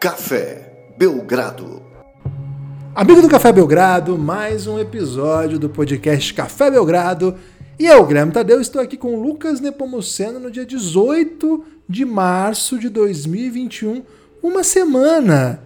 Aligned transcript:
Café 0.00 0.94
Belgrado. 0.96 1.82
Amigo 2.94 3.20
do 3.20 3.28
Café 3.28 3.52
Belgrado, 3.52 4.16
mais 4.16 4.66
um 4.66 4.78
episódio 4.78 5.58
do 5.58 5.68
podcast 5.68 6.32
Café 6.32 6.70
Belgrado. 6.70 7.36
E 7.78 7.84
eu, 7.84 8.06
Guilherme 8.06 8.32
Tadeu, 8.32 8.62
estou 8.62 8.80
aqui 8.80 8.96
com 8.96 9.14
o 9.14 9.22
Lucas 9.22 9.60
Nepomuceno 9.60 10.40
no 10.40 10.50
dia 10.50 10.64
18 10.64 11.62
de 11.86 12.06
março 12.06 12.78
de 12.78 12.88
2021, 12.88 14.02
uma 14.42 14.64
semana 14.64 15.62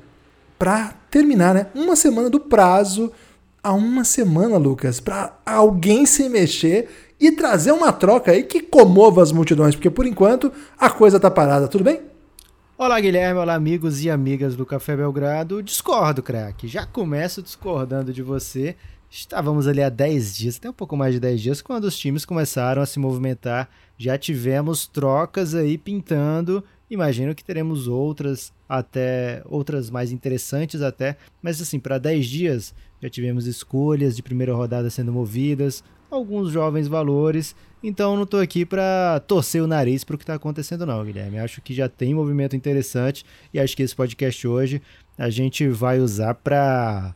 para 0.58 0.94
terminar, 1.12 1.54
né? 1.54 1.68
Uma 1.72 1.94
semana 1.94 2.28
do 2.28 2.40
prazo 2.40 3.12
a 3.62 3.72
uma 3.72 4.02
semana, 4.02 4.56
Lucas, 4.56 4.98
para 4.98 5.38
alguém 5.46 6.04
se 6.06 6.28
mexer 6.28 6.88
e 7.20 7.30
trazer 7.30 7.70
uma 7.70 7.92
troca 7.92 8.32
aí 8.32 8.42
que 8.42 8.60
comova 8.60 9.22
as 9.22 9.30
multidões, 9.30 9.76
porque 9.76 9.90
por 9.90 10.04
enquanto 10.04 10.50
a 10.76 10.90
coisa 10.90 11.20
tá 11.20 11.30
parada, 11.30 11.68
tudo 11.68 11.84
bem? 11.84 12.13
Olá, 12.76 12.98
Guilherme. 12.98 13.38
Olá, 13.38 13.54
amigos 13.54 14.04
e 14.04 14.10
amigas 14.10 14.56
do 14.56 14.66
Café 14.66 14.96
Belgrado. 14.96 15.62
Discordo, 15.62 16.20
craque. 16.20 16.66
Já 16.66 16.84
começo 16.84 17.40
discordando 17.40 18.12
de 18.12 18.20
você. 18.20 18.74
Estávamos 19.08 19.68
ali 19.68 19.80
há 19.80 19.88
10 19.88 20.36
dias, 20.36 20.56
até 20.56 20.68
um 20.68 20.72
pouco 20.72 20.96
mais 20.96 21.14
de 21.14 21.20
10 21.20 21.40
dias, 21.40 21.62
quando 21.62 21.84
os 21.84 21.96
times 21.96 22.24
começaram 22.24 22.82
a 22.82 22.86
se 22.86 22.98
movimentar. 22.98 23.70
Já 23.96 24.18
tivemos 24.18 24.88
trocas 24.88 25.54
aí 25.54 25.78
pintando. 25.78 26.64
Imagino 26.90 27.32
que 27.32 27.44
teremos 27.44 27.86
outras, 27.86 28.52
até 28.68 29.40
outras 29.46 29.88
mais 29.88 30.10
interessantes 30.10 30.82
até. 30.82 31.16
Mas 31.40 31.62
assim, 31.62 31.78
para 31.78 31.96
10 31.96 32.26
dias 32.26 32.74
já 33.00 33.08
tivemos 33.08 33.46
escolhas 33.46 34.16
de 34.16 34.22
primeira 34.22 34.52
rodada 34.52 34.90
sendo 34.90 35.12
movidas, 35.12 35.84
alguns 36.10 36.50
jovens 36.50 36.88
valores. 36.88 37.54
Então 37.86 38.16
não 38.16 38.22
estou 38.22 38.40
aqui 38.40 38.64
para 38.64 39.20
torcer 39.28 39.62
o 39.62 39.66
nariz 39.66 40.04
para 40.04 40.14
o 40.14 40.18
que 40.18 40.24
está 40.24 40.32
acontecendo 40.32 40.86
não, 40.86 41.04
Guilherme. 41.04 41.38
Acho 41.38 41.60
que 41.60 41.74
já 41.74 41.86
tem 41.86 42.14
movimento 42.14 42.56
interessante 42.56 43.26
e 43.52 43.60
acho 43.60 43.76
que 43.76 43.82
esse 43.82 43.94
podcast 43.94 44.48
hoje 44.48 44.80
a 45.18 45.28
gente 45.28 45.68
vai 45.68 46.00
usar 46.00 46.34
para 46.34 47.14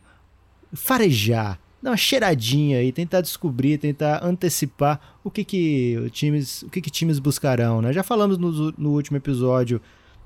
farejar, 0.71 1.59
dar 1.81 1.89
uma 1.89 1.97
cheiradinha 1.97 2.83
e 2.83 2.91
tentar 2.91 3.21
descobrir, 3.21 3.79
tentar 3.79 4.23
antecipar 4.23 5.17
o 5.23 5.31
que 5.31 5.43
que 5.43 6.07
times, 6.11 6.61
o 6.61 6.69
que 6.69 6.81
que 6.81 6.91
times 6.91 7.17
buscarão, 7.17 7.81
né? 7.81 7.91
Já 7.91 8.03
falamos 8.03 8.37
no, 8.37 8.71
no 8.77 8.91
último 8.91 9.17
episódio 9.17 9.81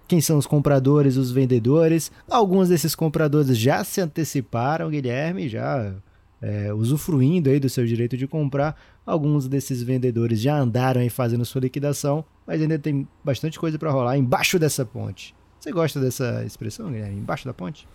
quem 0.10 0.20
são 0.20 0.38
os 0.38 0.46
compradores, 0.46 1.16
os 1.16 1.32
vendedores. 1.32 2.12
Alguns 2.30 2.68
desses 2.68 2.94
compradores 2.94 3.58
já 3.58 3.82
se 3.86 4.02
anteciparam, 4.02 4.90
Guilherme, 4.90 5.48
já 5.48 5.96
é, 6.44 6.74
usufruindo 6.74 7.50
aí 7.50 7.58
do 7.62 7.70
seu 7.70 7.86
direito 7.86 8.18
de 8.18 8.28
comprar. 8.28 8.78
Alguns 9.06 9.48
desses 9.48 9.84
vendedores 9.84 10.40
já 10.40 10.58
andaram 10.58 11.02
aí 11.02 11.10
fazendo 11.10 11.44
sua 11.44 11.62
liquidação, 11.62 12.24
mas 12.48 12.62
ainda 12.62 12.80
tem 12.80 13.08
bastante 13.24 13.60
coisa 13.60 13.78
para 13.78 13.92
rolar 13.92 14.18
embaixo 14.18 14.58
dessa 14.58 14.86
ponte. 14.86 15.36
Você 15.60 15.72
gosta 15.72 16.00
dessa 16.00 16.44
expressão, 16.46 16.92
Guilherme? 16.92 17.18
Embaixo 17.18 17.46
da 17.46 17.54
ponte? 17.54 17.88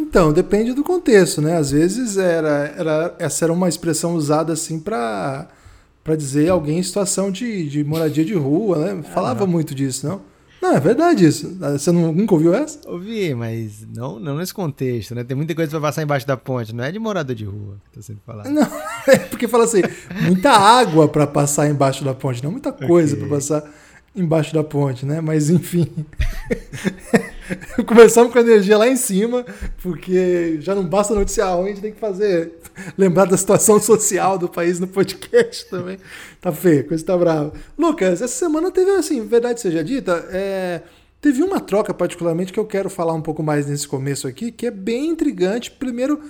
Então, 0.00 0.32
depende 0.32 0.72
do 0.72 0.84
contexto, 0.84 1.42
né? 1.42 1.56
Às 1.56 1.72
vezes 1.72 2.16
era, 2.16 2.72
era 2.76 3.16
essa 3.18 3.44
era 3.44 3.52
uma 3.52 3.68
expressão 3.68 4.14
usada 4.14 4.52
assim 4.52 4.78
para 4.78 5.48
para 6.04 6.16
dizer 6.16 6.48
alguém 6.48 6.78
em 6.78 6.82
situação 6.82 7.30
de, 7.30 7.68
de 7.68 7.84
moradia 7.84 8.24
de 8.24 8.32
rua, 8.32 8.78
né? 8.78 9.02
Falava 9.02 9.44
ah, 9.44 9.46
muito 9.46 9.74
disso, 9.74 10.08
não? 10.08 10.22
Não, 10.60 10.74
é 10.74 10.80
verdade 10.80 11.24
isso. 11.24 11.56
Você 11.58 11.92
nunca 11.92 12.34
ouviu 12.34 12.52
essa? 12.52 12.78
Ouvi, 12.88 13.34
mas 13.34 13.86
não, 13.94 14.18
não 14.18 14.36
nesse 14.36 14.52
contexto, 14.52 15.14
né? 15.14 15.22
Tem 15.22 15.36
muita 15.36 15.54
coisa 15.54 15.70
pra 15.70 15.80
passar 15.80 16.02
embaixo 16.02 16.26
da 16.26 16.36
ponte, 16.36 16.74
não 16.74 16.84
é 16.84 16.90
de 16.90 16.98
morador 16.98 17.34
de 17.34 17.44
rua 17.44 17.76
que 17.84 17.96
tá 17.96 18.02
sendo 18.02 18.20
falado. 18.26 18.50
Não, 18.50 18.68
é 19.06 19.18
porque 19.18 19.46
fala 19.46 19.64
assim, 19.64 19.82
muita 20.22 20.50
água 20.50 21.08
para 21.08 21.26
passar 21.26 21.68
embaixo 21.68 22.04
da 22.04 22.12
ponte, 22.14 22.42
não 22.42 22.50
muita 22.50 22.72
coisa 22.72 23.14
okay. 23.14 23.26
para 23.26 23.36
passar 23.36 23.64
embaixo 24.14 24.52
da 24.52 24.64
ponte, 24.64 25.06
né? 25.06 25.20
Mas 25.20 25.50
enfim. 25.50 25.88
Começamos 27.86 28.32
com 28.32 28.38
a 28.38 28.42
energia 28.42 28.76
lá 28.76 28.88
em 28.88 28.96
cima, 28.96 29.44
porque 29.82 30.58
já 30.60 30.74
não 30.74 30.84
basta 30.84 31.14
noticiar 31.14 31.56
ruim, 31.56 31.66
a 31.66 31.68
gente 31.68 31.80
tem 31.80 31.92
que 31.92 32.00
fazer. 32.00 32.52
Lembrar 32.96 33.24
da 33.24 33.36
situação 33.36 33.80
social 33.80 34.38
do 34.38 34.48
país 34.48 34.78
no 34.78 34.86
podcast 34.86 35.68
também. 35.68 35.98
Tá 36.40 36.52
feio, 36.52 36.86
coisa 36.86 37.04
tá 37.04 37.16
brava. 37.16 37.52
Lucas, 37.76 38.20
essa 38.22 38.28
semana 38.28 38.70
teve, 38.70 38.90
assim, 38.92 39.26
verdade 39.26 39.60
seja 39.60 39.82
dita, 39.82 40.28
é, 40.30 40.82
teve 41.20 41.42
uma 41.42 41.60
troca 41.60 41.94
particularmente 41.94 42.52
que 42.52 42.60
eu 42.60 42.66
quero 42.66 42.90
falar 42.90 43.14
um 43.14 43.22
pouco 43.22 43.42
mais 43.42 43.66
nesse 43.66 43.88
começo 43.88 44.28
aqui, 44.28 44.52
que 44.52 44.66
é 44.66 44.70
bem 44.70 45.08
intrigante. 45.08 45.70
Primeiro, 45.70 46.20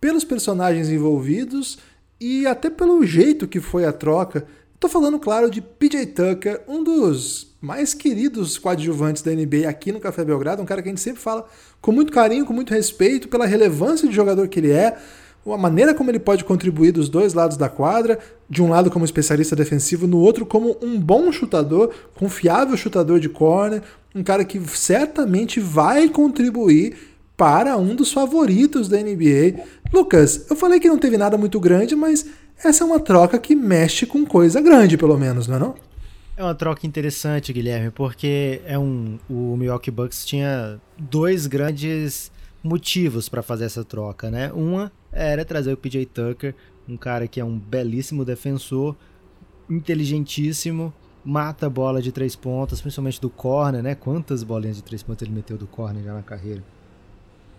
pelos 0.00 0.24
personagens 0.24 0.88
envolvidos 0.88 1.78
e 2.20 2.46
até 2.46 2.68
pelo 2.68 3.04
jeito 3.04 3.48
que 3.48 3.60
foi 3.60 3.84
a 3.84 3.92
troca. 3.92 4.46
Tô 4.80 4.88
falando, 4.88 5.18
claro, 5.18 5.50
de 5.50 5.60
PJ 5.60 6.06
Tucker, 6.06 6.60
um 6.68 6.84
dos 6.84 7.56
mais 7.60 7.94
queridos 7.94 8.58
coadjuvantes 8.58 9.22
da 9.22 9.32
NBA 9.32 9.68
aqui 9.68 9.90
no 9.90 9.98
Café 9.98 10.24
Belgrado, 10.24 10.62
um 10.62 10.64
cara 10.64 10.80
que 10.80 10.88
a 10.88 10.92
gente 10.92 11.00
sempre 11.00 11.20
fala 11.20 11.44
com 11.80 11.90
muito 11.90 12.12
carinho, 12.12 12.46
com 12.46 12.52
muito 12.52 12.72
respeito, 12.72 13.26
pela 13.26 13.44
relevância 13.44 14.08
de 14.08 14.14
jogador 14.14 14.46
que 14.46 14.60
ele 14.60 14.70
é, 14.70 14.96
a 15.44 15.58
maneira 15.58 15.92
como 15.94 16.12
ele 16.12 16.20
pode 16.20 16.44
contribuir 16.44 16.92
dos 16.92 17.08
dois 17.08 17.34
lados 17.34 17.56
da 17.56 17.68
quadra, 17.68 18.20
de 18.48 18.62
um 18.62 18.68
lado 18.68 18.88
como 18.88 19.04
especialista 19.04 19.56
defensivo, 19.56 20.06
no 20.06 20.18
outro 20.18 20.46
como 20.46 20.76
um 20.80 21.00
bom 21.00 21.32
chutador, 21.32 21.92
confiável 22.14 22.76
chutador 22.76 23.18
de 23.18 23.28
corner, 23.28 23.82
um 24.14 24.22
cara 24.22 24.44
que 24.44 24.60
certamente 24.68 25.58
vai 25.58 26.08
contribuir 26.08 26.96
para 27.36 27.76
um 27.76 27.96
dos 27.96 28.12
favoritos 28.12 28.88
da 28.88 28.98
NBA. 28.98 29.64
Lucas, 29.92 30.46
eu 30.48 30.54
falei 30.54 30.78
que 30.78 30.88
não 30.88 30.98
teve 30.98 31.16
nada 31.16 31.36
muito 31.36 31.58
grande, 31.58 31.96
mas 31.96 32.26
essa 32.62 32.84
é 32.84 32.86
uma 32.86 33.00
troca 33.00 33.38
que 33.38 33.54
mexe 33.54 34.06
com 34.06 34.24
coisa 34.26 34.60
grande, 34.60 34.96
pelo 34.96 35.16
menos, 35.16 35.46
não 35.46 35.56
é 35.56 35.58
não? 35.58 35.74
É 36.36 36.42
uma 36.42 36.54
troca 36.54 36.86
interessante, 36.86 37.52
Guilherme, 37.52 37.90
porque 37.90 38.62
é 38.64 38.78
um, 38.78 39.18
o 39.28 39.56
Milwaukee 39.56 39.90
Bucks 39.90 40.24
tinha 40.24 40.80
dois 40.96 41.46
grandes 41.46 42.30
motivos 42.62 43.28
para 43.28 43.42
fazer 43.42 43.64
essa 43.64 43.84
troca, 43.84 44.30
né? 44.30 44.52
Uma 44.52 44.92
era 45.10 45.44
trazer 45.44 45.72
o 45.72 45.76
PJ 45.76 46.06
Tucker, 46.06 46.54
um 46.88 46.96
cara 46.96 47.26
que 47.26 47.40
é 47.40 47.44
um 47.44 47.58
belíssimo 47.58 48.24
defensor, 48.24 48.94
inteligentíssimo, 49.68 50.92
mata 51.24 51.66
a 51.66 51.70
bola 51.70 52.00
de 52.00 52.12
três 52.12 52.36
pontas, 52.36 52.80
principalmente 52.80 53.20
do 53.20 53.28
corner, 53.28 53.82
né? 53.82 53.94
Quantas 53.94 54.42
bolinhas 54.42 54.76
de 54.76 54.84
três 54.84 55.02
pontas 55.02 55.26
ele 55.26 55.34
meteu 55.34 55.58
do 55.58 55.66
corner 55.66 56.04
já 56.04 56.14
na 56.14 56.22
carreira? 56.22 56.62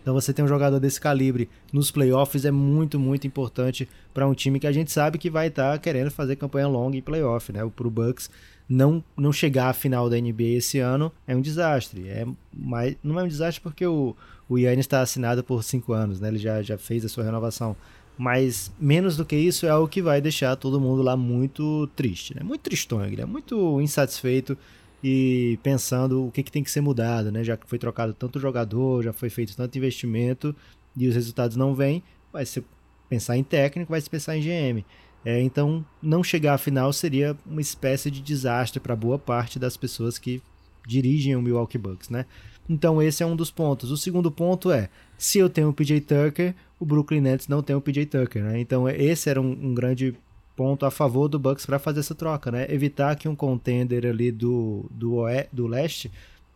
Então 0.02 0.14
você 0.14 0.34
tem 0.34 0.44
um 0.44 0.48
jogador 0.48 0.80
desse 0.80 1.00
calibre 1.00 1.50
nos 1.72 1.92
playoffs 1.92 2.46
é 2.46 2.52
muito, 2.52 3.00
muito 3.00 3.28
importante 3.28 3.88
para 4.14 4.28
um 4.28 4.34
time 4.34 4.60
que 4.60 4.68
a 4.68 4.72
gente 4.72 4.92
sabe 4.92 5.18
que 5.18 5.30
vai 5.30 5.48
estar 5.48 5.74
tá 5.74 5.78
querendo 5.78 6.10
fazer 6.10 6.36
campanha 6.36 6.68
longa 6.68 6.98
em 6.98 7.02
playoff, 7.02 7.52
né? 7.52 7.70
Pro 7.76 7.90
Bucks 7.90 8.30
não, 8.70 9.04
não 9.18 9.34
chegar 9.34 9.70
à 9.70 9.74
final 9.74 10.10
da 10.10 10.16
NBA 10.16 10.58
esse 10.58 10.80
ano 10.80 11.12
é 11.26 11.36
um 11.36 11.42
desastre. 11.42 12.08
É, 12.08 12.26
mas 12.54 12.96
não 13.04 13.20
é 13.20 13.24
um 13.24 13.28
desastre 13.28 13.62
porque 13.62 13.86
o, 13.86 14.16
o 14.48 14.58
Yannis 14.58 14.86
está 14.86 15.02
assinado 15.02 15.44
por 15.44 15.64
cinco 15.64 15.92
anos, 15.92 16.20
né? 16.20 16.28
Ele 16.28 16.38
já, 16.38 16.62
já 16.62 16.78
fez 16.78 17.04
a 17.04 17.10
sua 17.10 17.24
renovação. 17.24 17.76
Mas 18.18 18.72
menos 18.80 19.16
do 19.16 19.26
que 19.26 19.36
isso 19.36 19.66
é 19.66 19.70
algo 19.70 19.88
que 19.88 20.02
vai 20.02 20.20
deixar 20.20 20.56
todo 20.58 20.80
mundo 20.80 21.02
lá 21.02 21.16
muito 21.16 21.88
triste, 21.96 22.36
né? 22.36 22.44
Muito 22.44 22.62
tristonho, 22.62 23.20
é 23.20 23.26
muito 23.26 23.80
insatisfeito 23.80 24.58
e 25.04 25.58
pensando 25.64 26.26
o 26.26 26.32
que, 26.32 26.44
que 26.44 26.52
tem 26.52 26.64
que 26.64 26.72
ser 26.72 26.82
mudado, 26.82 27.32
né? 27.32 27.44
Já 27.44 27.56
que 27.56 27.68
foi 27.68 27.80
trocado 27.80 28.14
tanto 28.14 28.40
jogador, 28.40 29.04
já 29.04 29.14
foi 29.14 29.30
feito 29.30 29.56
tanto 29.56 29.78
investimento 29.78 30.56
e 30.96 31.08
os 31.08 31.16
resultados 31.16 31.56
não 31.56 31.74
vêm, 31.74 32.04
vai 32.32 32.46
se 32.46 32.64
pensar 33.08 33.38
em 33.38 33.44
técnico, 33.44 33.92
vai 33.92 34.02
se 34.02 34.10
pensar 34.10 34.38
em 34.38 34.42
GM. 34.42 34.84
É, 35.26 35.42
então, 35.42 35.86
não 36.02 36.24
chegar 36.24 36.54
à 36.54 36.58
final 36.58 36.94
seria 36.94 37.36
uma 37.46 37.62
espécie 37.62 38.10
de 38.10 38.22
desastre 38.22 38.80
para 38.80 38.96
boa 38.96 39.20
parte 39.20 39.60
das 39.60 39.76
pessoas 39.76 40.18
que 40.18 40.42
dirigem 40.88 41.36
o 41.36 41.42
Milwaukee 41.42 41.78
Bucks, 41.78 42.10
né? 42.10 42.26
Então, 42.70 43.02
esse 43.02 43.24
é 43.24 43.26
um 43.26 43.36
dos 43.36 43.52
pontos. 43.52 43.92
O 43.92 43.98
segundo 43.98 44.31
ponto 44.31 44.72
é, 44.72 44.90
se 45.18 45.40
eu 45.40 45.50
tenho 45.50 45.70
o 45.70 45.74
PJ 45.74 46.02
Tucker, 46.02 46.56
o 46.80 46.86
Brooklyn 46.86 47.22
Nets 47.22 47.48
não 47.48 47.64
tem 47.64 47.76
o 47.76 47.81
PJ 47.81 48.06
Tucker, 48.06 48.44
né? 48.44 48.60
Então, 48.60 48.88
esse 48.88 49.30
era 49.30 49.42
um, 49.42 49.51
um 49.51 49.74
grande 49.74 50.16
ponto 50.60 50.86
a 50.86 50.92
favor 50.92 51.30
do 51.30 51.40
Bucks 51.40 51.66
para 51.66 51.80
fazer 51.80 52.02
essa 52.02 52.14
troca, 52.14 52.52
né? 52.52 52.68
Evitar 52.70 53.16
que 53.16 53.30
um 53.30 53.36
contender 53.36 54.06
ali 54.06 54.30
do, 54.30 54.86
do, 54.92 55.24
do 55.54 55.68
leste 55.68 56.12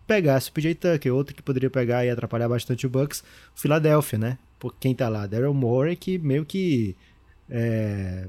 pegasse 0.06 0.50
o 0.50 0.52
PJ 0.52 0.76
Tucker, 0.76 1.16
outro 1.16 1.34
que 1.34 1.42
poderia 1.42 1.70
pegar 1.70 2.06
e 2.06 2.10
atrapalhar 2.10 2.50
bastante 2.50 2.86
o 2.86 2.90
Bucks, 2.90 3.24
o 3.56 3.62
Philadelphia, 3.62 4.20
né? 4.20 4.38
Por 4.60 4.76
quem 4.76 4.94
tá 4.94 5.08
lá, 5.08 5.26
Daryl 5.26 5.54
Morey, 5.54 5.96
que 5.96 6.18
meio 6.18 6.44
que 6.44 6.98
é, 7.50 8.28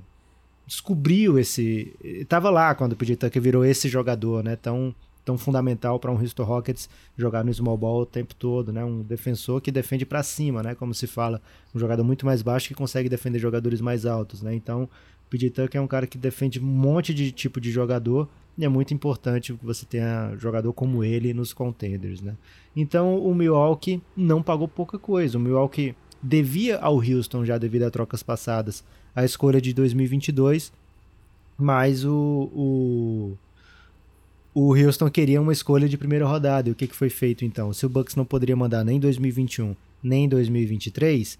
descobriu 0.65 1.41
esse, 1.41 1.93
estava 2.01 2.51
lá 2.51 2.73
quando 2.77 2.93
o 2.93 2.97
PJ 2.97 3.17
Tucker 3.17 3.43
virou 3.43 3.65
esse 3.65 3.89
jogador, 3.89 4.45
né? 4.45 4.55
Tão 4.55 4.95
tão 5.25 5.39
fundamental 5.39 5.99
para 5.99 6.13
um 6.13 6.21
Houston 6.21 6.45
Rockets 6.45 6.89
jogar 7.17 7.43
no 7.43 7.53
small 7.53 7.79
ball 7.79 8.03
o 8.03 8.07
tempo 8.07 8.35
todo, 8.35 8.73
né? 8.73 8.85
Um 8.85 9.03
defensor 9.03 9.61
que 9.61 9.73
defende 9.73 10.05
para 10.05 10.23
cima, 10.23 10.63
né? 10.63 10.75
Como 10.75 10.95
se 10.95 11.07
fala, 11.07 11.41
um 11.75 11.79
jogador 11.79 12.05
muito 12.05 12.27
mais 12.27 12.43
baixo 12.43 12.69
que 12.69 12.75
consegue 12.75 13.09
defender 13.09 13.39
jogadores 13.39 13.81
mais 13.81 14.05
altos, 14.05 14.43
né? 14.43 14.55
Então, 14.55 14.89
PJ 15.35 15.51
Tucker 15.51 15.81
é 15.81 15.83
um 15.83 15.89
cara 15.89 16.07
que 16.07 16.17
defende 16.17 16.61
um 16.61 16.65
monte 16.65 17.13
de 17.13 17.33
tipo 17.33 17.61
de 17.61 17.73
jogador 17.73 18.29
e 18.57 18.65
é 18.65 18.69
muito 18.69 18.95
importante 18.95 19.53
que 19.53 19.67
você 19.67 19.85
tenha 19.85 20.37
jogador 20.39 20.73
como 20.73 21.03
ele 21.03 21.35
nos 21.35 21.53
contenders, 21.53 22.21
né? 22.21 22.37
Então 22.77 23.19
o 23.19 23.35
Milwaukee 23.35 24.01
não 24.17 24.41
pagou 24.41 24.69
pouca 24.69 24.97
coisa. 24.97 25.37
O 25.37 25.41
Milwaukee 25.41 25.97
devia 26.23 26.79
ao 26.79 26.97
Houston 26.99 27.45
já 27.45 27.59
devido 27.59 27.83
a 27.83 27.91
trocas 27.91 28.23
passadas 28.23 28.85
a 29.15 29.25
escolha 29.25 29.61
de 29.61 29.75
2022, 29.75 30.73
mas 31.59 32.05
o, 32.05 32.51
o 32.55 33.37
o 34.55 34.73
Houston 34.73 35.11
queria 35.11 35.41
uma 35.41 35.53
escolha 35.53 35.89
de 35.89 35.99
primeira 35.99 36.25
rodada. 36.25 36.69
E 36.69 36.73
o 36.73 36.77
que, 36.77 36.87
que 36.87 36.95
foi 36.95 37.11
feito 37.11 37.45
então? 37.45 37.73
Se 37.73 37.85
o 37.85 37.89
Bucks 37.89 38.15
não 38.15 38.25
poderia 38.25 38.55
mandar 38.55 38.85
nem 38.85 39.01
2021 39.01 39.75
nem 40.01 40.29
2023, 40.29 41.37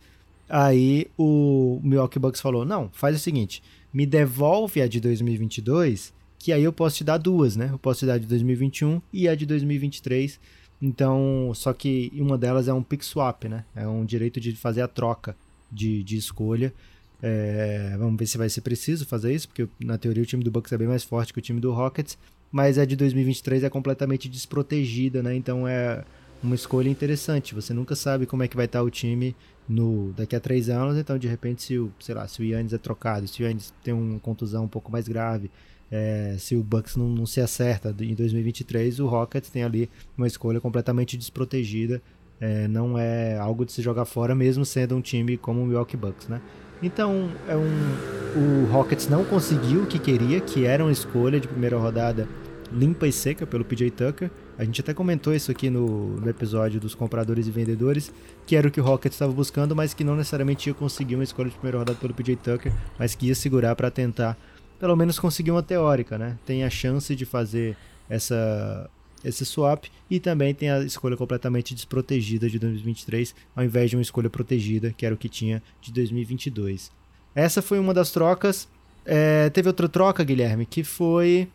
aí 0.49 1.07
o 1.17 1.81
Milwaukee 1.85 2.19
Bucks 2.19 2.41
falou: 2.41 2.65
não, 2.65 2.91
faz 2.93 3.15
o 3.15 3.21
seguinte, 3.21 3.63
me 3.95 4.05
devolve 4.05 4.83
a 4.83 4.89
de 4.89 5.01
2022, 5.01 6.13
que 6.39 6.53
aí 6.53 6.65
eu 6.65 6.73
posso 6.73 6.97
te 6.97 7.05
dar 7.05 7.17
duas, 7.17 7.57
né? 7.57 7.71
Eu 7.73 7.79
posso 7.79 8.01
te 8.01 8.07
dar 8.07 8.15
a 8.15 8.19
de 8.19 8.27
2021 8.27 9.01
e 9.13 9.29
a 9.29 9.35
de 9.35 9.47
2023. 9.47 10.39
Então, 10.83 11.53
só 11.55 11.73
que 11.73 12.13
uma 12.17 12.37
delas 12.37 12.69
é 12.69 12.75
um 12.75 12.83
pick 12.83 13.03
swap, 13.03 13.45
né? 13.45 13.65
É 13.75 13.87
um 13.87 14.05
direito 14.05 14.41
de 14.41 14.53
fazer 14.57 14.83
a 14.83 14.89
troca 14.89 15.37
de, 15.71 16.03
de 16.03 16.17
escolha. 16.17 16.75
É, 17.23 17.95
vamos 17.97 18.19
ver 18.19 18.27
se 18.27 18.37
vai 18.37 18.51
ser 18.51 18.61
preciso 18.61 19.07
fazer 19.07 19.33
isso, 19.33 19.49
porque 19.49 19.67
na 19.81 19.97
teoria 19.97 20.23
o 20.23 20.27
time 20.27 20.45
do 20.45 20.51
Bucks 20.51 20.73
é 20.73 20.77
bem 20.77 20.89
mais 20.89 21.05
forte 21.05 21.33
que 21.33 21.39
o 21.39 21.43
time 21.43 21.61
do 21.61 21.73
Rockets 21.73 22.19
mas 22.55 22.79
a 22.79 22.85
de 22.85 22.95
2023 22.95 23.65
é 23.65 23.69
completamente 23.69 24.29
desprotegida, 24.29 25.25
né? 25.25 25.35
Então 25.35 25.67
é 25.67 26.05
uma 26.45 26.55
escolha 26.55 26.89
interessante. 26.89 27.55
Você 27.55 27.73
nunca 27.73 27.97
sabe 27.97 28.27
como 28.27 28.43
é 28.43 28.49
que 28.49 28.57
vai 28.57 28.67
estar 28.67 28.83
o 28.83 28.91
time 28.91 29.35
no 29.69 30.13
daqui 30.13 30.37
a 30.37 30.41
três 30.41 30.69
anos. 30.69 30.97
Então, 30.97 31.19
de 31.19 31.27
repente, 31.27 31.63
se 31.63 31.79
o, 31.79 31.93
sei 31.99 32.15
lá, 32.15 32.29
se 32.29 32.41
o 32.41 32.45
Yannis 32.45 32.73
é 32.73 32.79
trocado, 32.79 33.27
se 33.27 33.43
o 33.43 33.47
Yannis 33.47 33.73
tem 33.83 33.95
uma 33.95 34.19
contusão 34.21 34.65
um 34.65 34.69
pouco 34.69 34.93
mais 34.93 35.09
grave, 35.09 35.51
é, 35.91 36.37
se 36.39 36.55
o 36.55 36.63
Bucks 36.63 36.97
não, 36.97 37.09
não 37.09 37.27
se 37.27 37.41
acerta 37.41 37.95
em 38.01 38.15
2023, 38.15 39.01
o 39.01 39.07
Rockets 39.07 39.51
tem 39.51 39.65
ali 39.65 39.91
uma 40.17 40.27
escolha 40.27 40.61
completamente 40.61 41.17
desprotegida. 41.17 42.03
É, 42.41 42.69
não 42.69 42.99
é 42.99 43.39
algo 43.39 43.65
de 43.65 43.73
se 43.73 43.81
jogar 43.81 44.05
fora, 44.05 44.35
mesmo 44.35 44.65
sendo 44.65 44.97
um 44.97 45.01
time 45.01 45.37
como 45.37 45.63
o 45.63 45.67
Milwaukee 45.67 45.97
Bucks, 45.97 46.29
né? 46.29 46.41
Então, 46.83 47.31
é 47.49 47.57
um, 47.57 48.65
o 48.65 48.67
Rockets 48.71 49.09
não 49.09 49.25
conseguiu 49.25 49.85
o 49.85 49.87
que 49.87 49.99
queria, 49.99 50.41
que 50.41 50.67
era 50.67 50.85
uma 50.85 50.93
escolha 50.93 51.41
de 51.41 51.49
primeira 51.49 51.79
rodada 51.79 52.29
limpa 52.73 53.07
e 53.07 53.13
seca 53.13 53.47
pelo 53.47 53.65
PJ 53.65 53.91
Tucker. 53.91 54.31
A 54.59 54.65
gente 54.65 54.81
até 54.81 54.95
comentou 54.95 55.35
isso 55.35 55.51
aqui 55.51 55.69
no, 55.69 56.17
no 56.17 56.29
episódio 56.29 56.81
dos 56.81 56.95
compradores 56.95 57.47
e 57.47 57.51
vendedores, 57.51 58.13
que 58.47 58.57
era 58.57 58.69
o 58.69 58.71
que 58.71 58.81
o 58.81 58.85
Rockets 58.85 59.17
estava 59.17 59.33
buscando, 59.33 59.75
mas 59.75 59.95
que 59.95 60.05
não 60.05 60.17
necessariamente 60.17 60.69
ia 60.69 60.75
conseguir 60.75 61.15
uma 61.15 61.25
escolha 61.25 61.51
de 61.51 61.57
primeira 61.57 61.79
rodada 61.79 61.99
pelo 61.99 62.15
PJ 62.15 62.37
Tucker, 62.37 62.73
mas 62.99 63.15
que 63.15 63.27
ia 63.27 63.35
segurar 63.35 63.75
para 63.75 63.91
tentar, 63.91 64.37
pelo 64.79 64.97
menos, 64.97 65.19
conseguir 65.19 65.51
uma 65.51 65.63
teórica, 65.63 66.17
né? 66.17 66.39
Tem 66.45 66.65
a 66.65 66.71
chance 66.71 67.15
de 67.15 67.25
fazer 67.25 67.77
essa 68.09 68.89
esse 69.25 69.45
swap 69.47 69.87
e 70.11 70.21
também 70.21 70.55
tem 70.55 70.71
a 70.71 70.81
escolha 70.81 71.17
completamente 71.17 71.75
desprotegida 71.75 72.49
de 72.49 72.59
2023, 72.59 73.35
ao 73.57 73.65
invés 73.65 73.89
de 73.89 73.97
uma 73.97 74.03
escolha 74.03 74.29
protegida, 74.29 74.93
que 74.95 75.07
era 75.07 75.15
o 75.15 75.19
que 75.19 75.31
tinha 75.31 75.63
de 75.81 75.91
2022. 75.91 76.93
Essa 77.35 77.63
foi 77.63 77.79
uma 77.79 77.95
das 77.95 78.11
trocas. 78.11 78.69
É, 79.05 79.49
teve 79.51 79.69
outra 79.69 79.89
troca, 79.89 80.23
Guilherme, 80.23 80.67
que 80.67 80.85
foi 80.85 81.49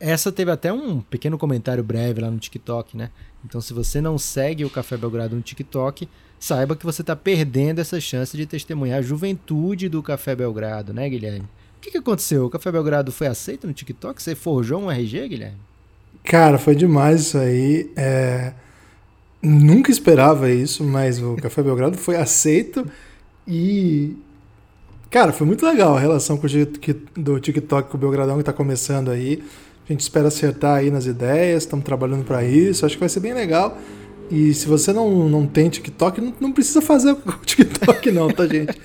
essa 0.00 0.32
teve 0.32 0.50
até 0.50 0.72
um 0.72 1.00
pequeno 1.00 1.36
comentário 1.36 1.84
breve 1.84 2.22
lá 2.22 2.30
no 2.30 2.38
TikTok, 2.38 2.96
né? 2.96 3.10
Então, 3.44 3.60
se 3.60 3.74
você 3.74 4.00
não 4.00 4.18
segue 4.18 4.64
o 4.64 4.70
Café 4.70 4.96
Belgrado 4.96 5.36
no 5.36 5.42
TikTok, 5.42 6.08
saiba 6.38 6.74
que 6.74 6.84
você 6.84 7.02
está 7.02 7.14
perdendo 7.14 7.80
essa 7.80 8.00
chance 8.00 8.34
de 8.36 8.46
testemunhar 8.46 8.98
a 8.98 9.02
juventude 9.02 9.88
do 9.88 10.02
Café 10.02 10.34
Belgrado, 10.34 10.94
né, 10.94 11.08
Guilherme? 11.08 11.46
O 11.76 11.80
que, 11.80 11.90
que 11.90 11.98
aconteceu? 11.98 12.46
O 12.46 12.50
Café 12.50 12.72
Belgrado 12.72 13.12
foi 13.12 13.26
aceito 13.26 13.66
no 13.66 13.72
TikTok? 13.72 14.22
Você 14.22 14.34
forjou 14.34 14.82
um 14.82 14.90
RG, 14.90 15.28
Guilherme? 15.28 15.58
Cara, 16.24 16.58
foi 16.58 16.74
demais 16.74 17.20
isso 17.20 17.38
aí. 17.38 17.90
É... 17.96 18.52
Nunca 19.42 19.90
esperava 19.90 20.50
isso, 20.50 20.84
mas 20.84 21.22
o 21.22 21.36
Café 21.36 21.62
Belgrado 21.62 21.96
foi 21.96 22.16
aceito 22.16 22.86
e. 23.48 24.16
Cara, 25.10 25.32
foi 25.32 25.46
muito 25.46 25.64
legal 25.64 25.96
a 25.96 26.00
relação 26.00 26.36
com 26.36 26.46
o 26.46 27.20
do 27.20 27.40
TikTok 27.40 27.90
com 27.90 27.96
o 27.96 28.00
Belgradão 28.00 28.34
que 28.34 28.42
está 28.42 28.52
começando 28.52 29.10
aí. 29.10 29.42
A 29.90 29.92
gente 29.92 30.02
espera 30.02 30.28
acertar 30.28 30.76
aí 30.76 30.88
nas 30.88 31.04
ideias, 31.06 31.64
estamos 31.64 31.84
trabalhando 31.84 32.22
para 32.22 32.44
isso, 32.44 32.86
acho 32.86 32.94
que 32.94 33.00
vai 33.00 33.08
ser 33.08 33.18
bem 33.18 33.34
legal. 33.34 33.76
E 34.30 34.54
se 34.54 34.68
você 34.68 34.92
não, 34.92 35.28
não 35.28 35.48
tem 35.48 35.68
TikTok, 35.68 36.20
não, 36.20 36.32
não 36.38 36.52
precisa 36.52 36.80
fazer 36.80 37.10
o 37.10 37.16
TikTok, 37.44 38.12
não, 38.12 38.28
tá, 38.28 38.46
gente? 38.46 38.80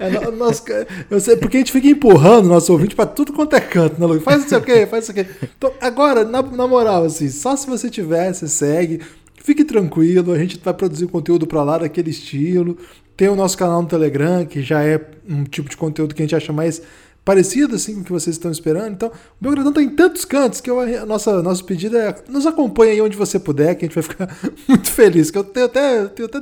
É, 0.00 0.30
nós, 0.32 0.60
eu 1.08 1.20
sei, 1.20 1.36
porque 1.36 1.58
a 1.58 1.60
gente 1.60 1.70
fica 1.70 1.86
empurrando 1.86 2.48
nosso 2.48 2.72
ouvinte 2.72 2.96
para 2.96 3.06
tudo 3.06 3.32
quanto 3.32 3.54
é 3.54 3.60
canto, 3.60 4.00
né, 4.00 4.06
Lu? 4.08 4.20
Faz 4.20 4.46
isso 4.46 4.56
aqui, 4.56 4.84
faz 4.86 5.04
isso 5.04 5.12
aqui. 5.12 5.30
Então, 5.56 5.72
agora, 5.80 6.24
na, 6.24 6.42
na 6.42 6.66
moral, 6.66 7.04
assim, 7.04 7.28
só 7.28 7.54
se 7.54 7.68
você 7.68 7.88
tiver, 7.88 8.32
você 8.32 8.48
segue, 8.48 9.00
fique 9.36 9.62
tranquilo, 9.62 10.32
a 10.32 10.38
gente 10.40 10.58
vai 10.60 10.74
produzir 10.74 11.06
conteúdo 11.06 11.46
para 11.46 11.62
lá 11.62 11.78
daquele 11.78 12.10
estilo. 12.10 12.76
Tem 13.16 13.28
o 13.28 13.36
nosso 13.36 13.56
canal 13.56 13.80
no 13.80 13.86
Telegram, 13.86 14.44
que 14.44 14.60
já 14.60 14.82
é 14.82 15.00
um 15.28 15.44
tipo 15.44 15.70
de 15.70 15.76
conteúdo 15.76 16.16
que 16.16 16.22
a 16.22 16.24
gente 16.24 16.34
acha 16.34 16.52
mais 16.52 16.82
parecido 17.24 17.76
assim 17.76 17.94
com 17.94 18.00
o 18.00 18.04
que 18.04 18.12
vocês 18.12 18.36
estão 18.36 18.50
esperando. 18.50 18.92
Então, 18.92 19.08
o 19.08 19.12
Belgradão 19.40 19.70
está 19.70 19.82
em 19.82 19.90
tantos 19.90 20.24
cantos 20.24 20.60
que 20.60 20.70
eu, 20.70 20.80
a 20.80 21.04
nossa, 21.04 21.42
nosso 21.42 21.64
pedido 21.64 21.96
é 21.96 22.14
nos 22.28 22.46
acompanhe 22.46 22.92
aí 22.92 23.00
onde 23.00 23.16
você 23.16 23.38
puder, 23.38 23.74
que 23.74 23.84
a 23.84 23.88
gente 23.88 23.94
vai 23.94 24.02
ficar 24.02 24.36
muito 24.66 24.90
feliz. 24.90 25.30
Que 25.30 25.38
eu 25.38 25.44
tenho 25.44 25.66
até, 25.66 26.06
tenho 26.06 26.28
até 26.28 26.40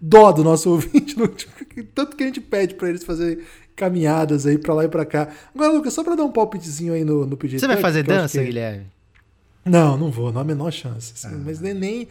dó 0.00 0.32
do 0.32 0.44
nosso 0.44 0.70
ouvinte, 0.70 1.16
tanto 1.94 2.16
que 2.16 2.22
a 2.22 2.26
gente 2.26 2.40
pede 2.40 2.74
para 2.74 2.88
eles 2.88 3.04
fazerem 3.04 3.38
caminhadas 3.74 4.46
aí 4.46 4.58
para 4.58 4.74
lá 4.74 4.84
e 4.84 4.88
para 4.88 5.06
cá. 5.06 5.28
Agora, 5.54 5.72
Lucas, 5.72 5.94
só 5.94 6.04
para 6.04 6.14
dar 6.14 6.24
um 6.24 6.32
palpitezinho 6.32 6.92
aí 6.92 7.04
no, 7.04 7.24
no 7.24 7.36
pedido. 7.36 7.60
Você 7.60 7.66
vai 7.66 7.78
fazer 7.78 8.02
dança, 8.02 8.38
que... 8.38 8.44
Guilherme? 8.44 8.86
Não, 9.64 9.96
não 9.96 10.10
vou, 10.10 10.32
não 10.32 10.40
há 10.40 10.42
a 10.42 10.46
menor 10.46 10.70
chance. 10.70 11.12
Assim, 11.14 11.34
ah. 11.34 11.42
Mas 11.44 11.60
nem, 11.60 11.74
nem, 11.74 12.08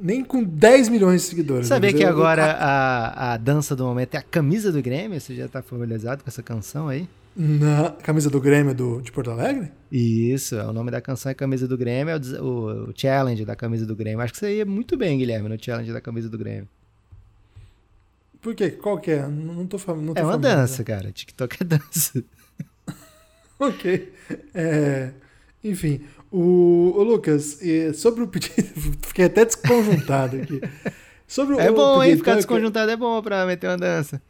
nem 0.00 0.24
com 0.24 0.42
10 0.42 0.88
milhões 0.88 1.22
de 1.22 1.28
seguidores. 1.28 1.66
Sabia 1.66 1.92
que 1.92 2.02
eu, 2.02 2.08
agora 2.08 2.42
eu... 2.42 2.56
a, 2.60 3.32
a 3.32 3.36
dança 3.36 3.74
do 3.74 3.84
momento 3.84 4.14
é 4.14 4.18
a 4.18 4.22
camisa 4.22 4.70
do 4.70 4.80
Grêmio? 4.80 5.20
Você 5.20 5.34
já 5.34 5.46
está 5.46 5.62
familiarizado 5.62 6.22
com 6.22 6.28
essa 6.28 6.42
canção 6.42 6.88
aí? 6.88 7.08
Na 7.40 7.92
camisa 7.92 8.28
do 8.28 8.40
Grêmio 8.40 8.74
do, 8.74 9.00
de 9.00 9.12
Porto 9.12 9.30
Alegre? 9.30 9.70
Isso, 9.92 10.56
é 10.56 10.66
o 10.66 10.72
nome 10.72 10.90
da 10.90 11.00
canção 11.00 11.30
é 11.30 11.34
Camisa 11.36 11.68
do 11.68 11.78
Grêmio, 11.78 12.12
é 12.12 12.40
o, 12.40 12.88
o, 12.88 12.92
challenge 12.92 13.44
da 13.44 13.54
camisa 13.54 13.86
do 13.86 13.94
Grêmio. 13.94 14.20
Acho 14.20 14.32
que 14.32 14.40
você 14.40 14.56
ia 14.56 14.66
muito 14.66 14.96
bem, 14.96 15.16
Guilherme, 15.18 15.48
no 15.48 15.56
challenge 15.56 15.92
da 15.92 16.00
camisa 16.00 16.28
do 16.28 16.36
Grêmio. 16.36 16.68
Por 18.40 18.56
quê? 18.56 18.72
Qual 18.72 18.98
que 18.98 19.12
é? 19.12 19.24
Não, 19.28 19.64
tô 19.68 19.78
falando. 19.78 20.18
É 20.18 20.24
uma 20.24 20.36
dança, 20.36 20.82
cara. 20.82 21.12
TikTok 21.12 21.58
é 21.60 21.64
dança. 21.64 22.24
ok. 23.56 24.12
É, 24.52 25.12
enfim, 25.62 26.00
o, 26.32 26.92
o 26.96 27.02
Lucas, 27.04 27.60
sobre 27.94 28.24
o 28.24 28.26
pedido. 28.26 28.56
Fiquei 29.06 29.26
até 29.26 29.44
desconjuntado 29.44 30.38
aqui. 30.38 30.60
Sobre 31.28 31.56
o, 31.56 31.60
é 31.60 31.70
bom, 31.70 32.02
hein? 32.02 32.16
Ficar 32.16 32.36
desconjuntado 32.36 32.90
é 32.90 32.96
bom 32.96 33.20
pra 33.20 33.44
meter 33.44 33.68
uma 33.68 33.76
dança. 33.76 34.20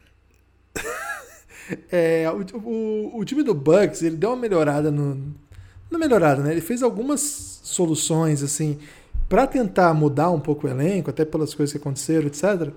É, 1.91 2.25
o, 2.31 2.57
o, 2.57 3.19
o, 3.19 3.25
time 3.25 3.43
do 3.43 3.53
Bucks, 3.53 4.01
ele 4.01 4.15
deu 4.15 4.29
uma 4.29 4.35
melhorada 4.35 4.89
no. 4.89 5.15
Não 5.89 5.99
melhorada, 5.99 6.41
né? 6.41 6.51
Ele 6.51 6.61
fez 6.61 6.83
algumas 6.83 7.19
soluções, 7.63 8.43
assim, 8.43 8.77
para 9.27 9.45
tentar 9.47 9.93
mudar 9.93 10.29
um 10.31 10.39
pouco 10.39 10.67
o 10.67 10.69
elenco, 10.69 11.09
até 11.09 11.25
pelas 11.25 11.53
coisas 11.53 11.71
que 11.71 11.79
aconteceram, 11.79 12.27
etc. 12.27 12.71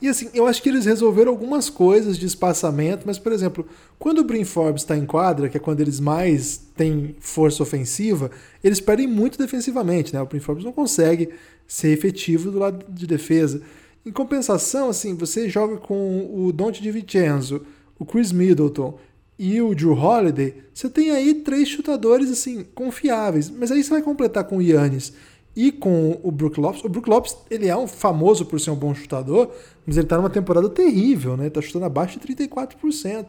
E 0.00 0.06
assim, 0.06 0.30
eu 0.32 0.46
acho 0.46 0.62
que 0.62 0.68
eles 0.68 0.84
resolveram 0.84 1.32
algumas 1.32 1.68
coisas 1.68 2.16
de 2.16 2.24
espaçamento, 2.24 3.02
mas, 3.04 3.18
por 3.18 3.32
exemplo, 3.32 3.66
quando 3.98 4.20
o 4.20 4.24
Brin 4.24 4.44
Forbes 4.44 4.82
está 4.82 4.96
em 4.96 5.04
quadra, 5.04 5.48
que 5.48 5.56
é 5.56 5.60
quando 5.60 5.80
eles 5.80 5.98
mais 5.98 6.56
têm 6.76 7.16
força 7.18 7.64
ofensiva, 7.64 8.30
eles 8.62 8.80
perdem 8.80 9.08
muito 9.08 9.36
defensivamente, 9.36 10.14
né? 10.14 10.22
O 10.22 10.26
Brin 10.26 10.38
Forbes 10.38 10.64
não 10.64 10.72
consegue 10.72 11.30
ser 11.66 11.88
efetivo 11.88 12.50
do 12.50 12.58
lado 12.58 12.86
de 12.88 13.06
defesa. 13.08 13.60
Em 14.04 14.10
compensação, 14.10 14.88
assim, 14.88 15.14
você 15.14 15.48
joga 15.48 15.76
com 15.76 16.30
o 16.32 16.52
Dante 16.52 16.82
de 16.82 16.90
Vincenzo, 16.90 17.62
o 17.98 18.06
Chris 18.06 18.32
Middleton 18.32 18.98
e 19.38 19.60
o 19.60 19.74
Drew 19.74 19.92
Holiday, 19.92 20.54
você 20.74 20.88
tem 20.88 21.10
aí 21.10 21.34
três 21.34 21.68
chutadores 21.68 22.30
assim 22.30 22.64
confiáveis. 22.74 23.50
Mas 23.50 23.70
aí 23.70 23.82
você 23.82 23.90
vai 23.90 24.02
completar 24.02 24.44
com 24.44 24.58
o 24.58 24.62
Yannis 24.62 25.12
e 25.54 25.70
com 25.70 26.18
o 26.22 26.30
Brook 26.30 26.58
Lopes. 26.60 26.84
O 26.84 26.88
Brook 26.88 27.08
Lopes, 27.08 27.36
ele 27.50 27.66
é 27.66 27.76
um 27.76 27.86
famoso 27.86 28.46
por 28.46 28.60
ser 28.60 28.70
um 28.70 28.76
bom 28.76 28.94
chutador, 28.94 29.50
mas 29.86 29.96
ele 29.96 30.06
está 30.06 30.16
numa 30.16 30.30
temporada 30.30 30.68
terrível, 30.68 31.36
né? 31.36 31.50
Tá 31.50 31.60
chutando 31.60 31.84
abaixo 31.84 32.18
de 32.18 32.26
34%. 32.26 33.26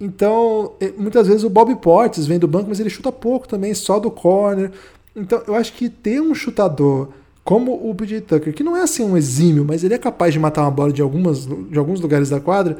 Então, 0.00 0.72
é, 0.80 0.92
muitas 0.96 1.26
vezes 1.26 1.44
o 1.44 1.50
Bob 1.50 1.74
Portes 1.76 2.26
vem 2.26 2.38
do 2.38 2.48
banco, 2.48 2.68
mas 2.68 2.80
ele 2.80 2.90
chuta 2.90 3.12
pouco 3.12 3.46
também, 3.46 3.74
só 3.74 3.98
do 4.00 4.10
corner. 4.10 4.72
Então, 5.14 5.42
eu 5.46 5.54
acho 5.54 5.72
que 5.74 5.88
ter 5.88 6.20
um 6.20 6.34
chutador 6.34 7.10
como 7.44 7.72
o 7.72 7.94
PJ 7.94 8.20
Tucker, 8.22 8.54
que 8.54 8.62
não 8.62 8.76
é 8.76 8.82
assim 8.82 9.02
um 9.02 9.16
exímio, 9.16 9.64
mas 9.64 9.82
ele 9.82 9.94
é 9.94 9.98
capaz 9.98 10.32
de 10.32 10.38
matar 10.38 10.62
uma 10.62 10.70
bola 10.70 10.92
de, 10.92 11.02
algumas, 11.02 11.46
de 11.46 11.78
alguns 11.78 12.00
lugares 12.00 12.28
da 12.28 12.40
quadra, 12.40 12.76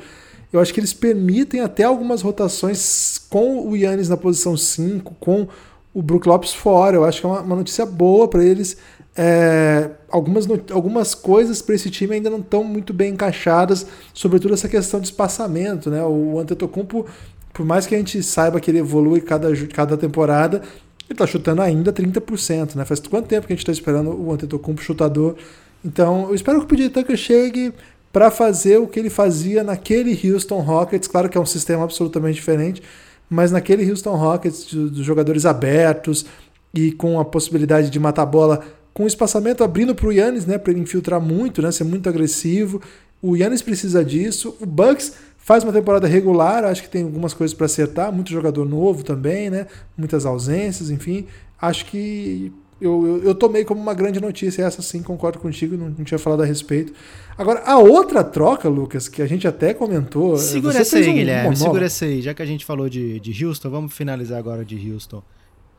eu 0.53 0.61
acho 0.61 0.75
que 0.75 0.81
eles 0.81 0.93
permitem 0.93 1.61
até 1.61 1.85
algumas 1.85 2.23
rotações 2.23 3.21
com 3.31 3.69
o 3.69 3.77
Yannis 3.77 4.09
na 4.09 4.17
posição 4.17 4.57
5, 4.57 5.15
com 5.21 5.47
o 5.95 6.03
Brook 6.03 6.27
Lopes 6.27 6.53
fora. 6.53 6.97
Eu 6.97 7.05
acho 7.05 7.21
que 7.21 7.27
é 7.27 7.31
uma, 7.31 7.41
uma 7.41 7.57
notícia 7.57 7.87
boa 7.87 8.27
para 8.27 8.45
eles. 8.45 8.77
É, 9.17 9.91
algumas, 10.09 10.47
algumas 10.73 11.15
coisas 11.15 11.63
para 11.63 11.75
esse 11.75 11.91
time 11.91 12.15
ainda 12.15 12.31
não 12.31 12.39
estão 12.39 12.65
muito 12.65 12.93
bem 12.93 13.13
encaixadas, 13.13 13.87
sobretudo 14.13 14.55
essa 14.55 14.69
questão 14.69 14.99
de 14.99 15.07
espaçamento. 15.07 15.89
Né? 15.89 16.03
O 16.03 16.41
Antetokounmpo, 16.41 17.07
por 17.53 17.65
mais 17.65 17.87
que 17.87 17.95
a 17.95 17.99
gente 17.99 18.21
saiba 18.21 18.59
que 18.59 18.71
ele 18.71 18.79
evolui 18.79 19.21
cada, 19.21 19.49
cada 19.69 19.97
temporada, 19.97 20.63
ele 21.11 21.15
está 21.15 21.27
chutando 21.27 21.61
ainda 21.61 21.93
30%, 21.93 22.77
né? 22.77 22.85
Faz 22.85 23.01
quanto 23.01 23.27
tempo 23.27 23.47
que 23.47 23.53
a 23.53 23.57
gente 23.57 23.63
está 23.63 23.73
esperando 23.73 24.11
o 24.11 24.33
Antetokounmpo 24.33 24.81
chutador? 24.81 25.37
Então, 25.85 26.29
eu 26.29 26.35
espero 26.35 26.59
que 26.59 26.65
o 26.65 26.69
PJ 26.69 26.91
Tucker 26.91 27.17
chegue 27.17 27.73
para 28.13 28.31
fazer 28.31 28.79
o 28.79 28.87
que 28.87 28.99
ele 28.99 29.11
fazia 29.11 29.65
naquele 29.65 30.19
Houston 30.31 30.61
Rockets. 30.61 31.09
Claro 31.09 31.29
que 31.29 31.37
é 31.37 31.41
um 31.41 31.47
sistema 31.47 31.85
absolutamente 31.85 32.37
diferente, 32.37 32.83
mas 33.29 33.51
naquele 33.51 33.89
Houston 33.89 34.15
Rockets 34.15 34.73
dos 34.73 35.05
jogadores 35.05 35.45
abertos, 35.45 36.27
e 36.73 36.93
com 36.93 37.19
a 37.19 37.25
possibilidade 37.25 37.91
de 37.91 37.99
matar 37.99 38.23
a 38.23 38.27
bola 38.27 38.61
com 38.95 39.07
espaçamento 39.07 39.65
abrindo 39.65 39.95
para 39.95 40.07
o 40.07 40.13
Yannis, 40.13 40.47
né, 40.47 40.59
para 40.59 40.73
ele 40.73 40.81
infiltrar 40.81 41.21
muito, 41.21 41.63
né, 41.63 41.71
ser 41.73 41.85
muito 41.85 42.09
agressivo. 42.09 42.81
O 43.23 43.37
Yannis 43.37 43.63
precisa 43.63 44.05
disso. 44.05 44.57
O 44.61 44.67
Bucks 44.67 45.15
faz 45.51 45.65
uma 45.65 45.73
temporada 45.73 46.07
regular, 46.07 46.65
acho 46.65 46.81
que 46.85 46.89
tem 46.89 47.03
algumas 47.03 47.35
coisas 47.35 47.53
para 47.53 47.67
acertar, 47.67 48.13
muito 48.13 48.31
jogador 48.31 48.65
novo 48.65 49.03
também, 49.03 49.51
né, 49.51 49.67
muitas 49.99 50.25
ausências, 50.25 50.93
enfim. 50.93 51.27
Acho 51.61 51.87
que 51.87 52.53
eu, 52.81 53.05
eu, 53.05 53.25
eu, 53.25 53.35
tomei 53.35 53.65
como 53.65 53.81
uma 53.81 53.93
grande 53.93 54.21
notícia, 54.21 54.63
essa 54.63 54.81
sim, 54.81 55.03
concordo 55.03 55.41
contigo, 55.41 55.77
não, 55.77 55.91
não, 55.91 56.05
tinha 56.05 56.21
falado 56.21 56.45
a 56.45 56.47
respeito. 56.47 56.93
Agora, 57.37 57.65
a 57.67 57.79
outra 57.79 58.23
troca, 58.23 58.69
Lucas, 58.69 59.09
que 59.09 59.21
a 59.23 59.27
gente 59.27 59.49
até 59.49 59.75
comentou. 59.75 60.39
Segura 60.39 60.79
essa 60.79 60.99
aí, 60.99 61.09
um 61.09 61.15
Guilherme, 61.15 61.57
segura 61.57 61.87
essa 61.87 62.05
aí. 62.05 62.23
Já 62.23 62.33
que 62.33 62.43
a 62.43 62.47
gente 62.47 62.65
falou 62.65 62.89
de, 62.89 63.19
de 63.19 63.45
Houston, 63.45 63.71
vamos 63.71 63.93
finalizar 63.93 64.39
agora 64.39 64.65
de 64.65 64.93
Houston. 64.93 65.21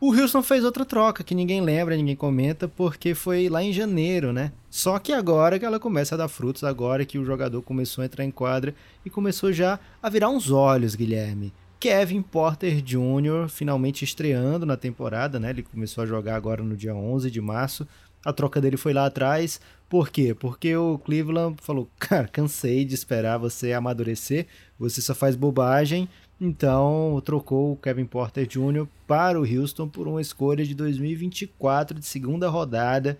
O 0.01 0.13
Houston 0.13 0.43
fez 0.43 0.65
outra 0.65 0.83
troca 0.83 1.23
que 1.23 1.33
ninguém 1.33 1.61
lembra, 1.61 1.95
ninguém 1.95 2.17
comenta, 2.17 2.67
porque 2.67 3.15
foi 3.15 3.47
lá 3.47 3.63
em 3.63 3.71
janeiro, 3.71 4.33
né? 4.33 4.51
Só 4.71 4.97
que 4.99 5.11
agora 5.11 5.59
que 5.59 5.65
ela 5.65 5.81
começa 5.81 6.15
a 6.15 6.17
dar 6.17 6.29
frutos, 6.29 6.63
agora 6.63 7.05
que 7.05 7.19
o 7.19 7.25
jogador 7.25 7.61
começou 7.61 8.01
a 8.01 8.05
entrar 8.05 8.23
em 8.23 8.31
quadra 8.31 8.73
e 9.05 9.09
começou 9.09 9.51
já 9.51 9.77
a 10.01 10.09
virar 10.09 10.29
uns 10.29 10.49
olhos, 10.49 10.95
Guilherme. 10.95 11.53
Kevin 11.77 12.21
Porter 12.21 12.81
Jr. 12.81 13.49
finalmente 13.49 14.05
estreando 14.05 14.65
na 14.65 14.77
temporada, 14.77 15.41
né? 15.41 15.49
Ele 15.49 15.63
começou 15.63 16.05
a 16.05 16.07
jogar 16.07 16.35
agora 16.35 16.63
no 16.63 16.77
dia 16.77 16.95
11 16.95 17.29
de 17.29 17.41
março. 17.41 17.85
A 18.23 18.31
troca 18.31 18.61
dele 18.61 18.77
foi 18.77 18.93
lá 18.93 19.07
atrás. 19.07 19.59
Por 19.89 20.09
quê? 20.09 20.33
Porque 20.33 20.73
o 20.73 20.97
Cleveland 20.99 21.57
falou: 21.61 21.89
Cara, 21.99 22.29
cansei 22.29 22.85
de 22.85 22.95
esperar 22.95 23.37
você 23.37 23.73
amadurecer, 23.73 24.47
você 24.79 25.01
só 25.01 25.13
faz 25.13 25.35
bobagem. 25.35 26.07
Então 26.39 27.21
trocou 27.25 27.73
o 27.73 27.77
Kevin 27.77 28.05
Porter 28.05 28.47
Jr. 28.47 28.87
para 29.05 29.37
o 29.37 29.43
Houston 29.43 29.89
por 29.89 30.07
uma 30.07 30.21
escolha 30.21 30.65
de 30.65 30.73
2024 30.73 31.99
de 31.99 32.05
segunda 32.05 32.47
rodada, 32.47 33.19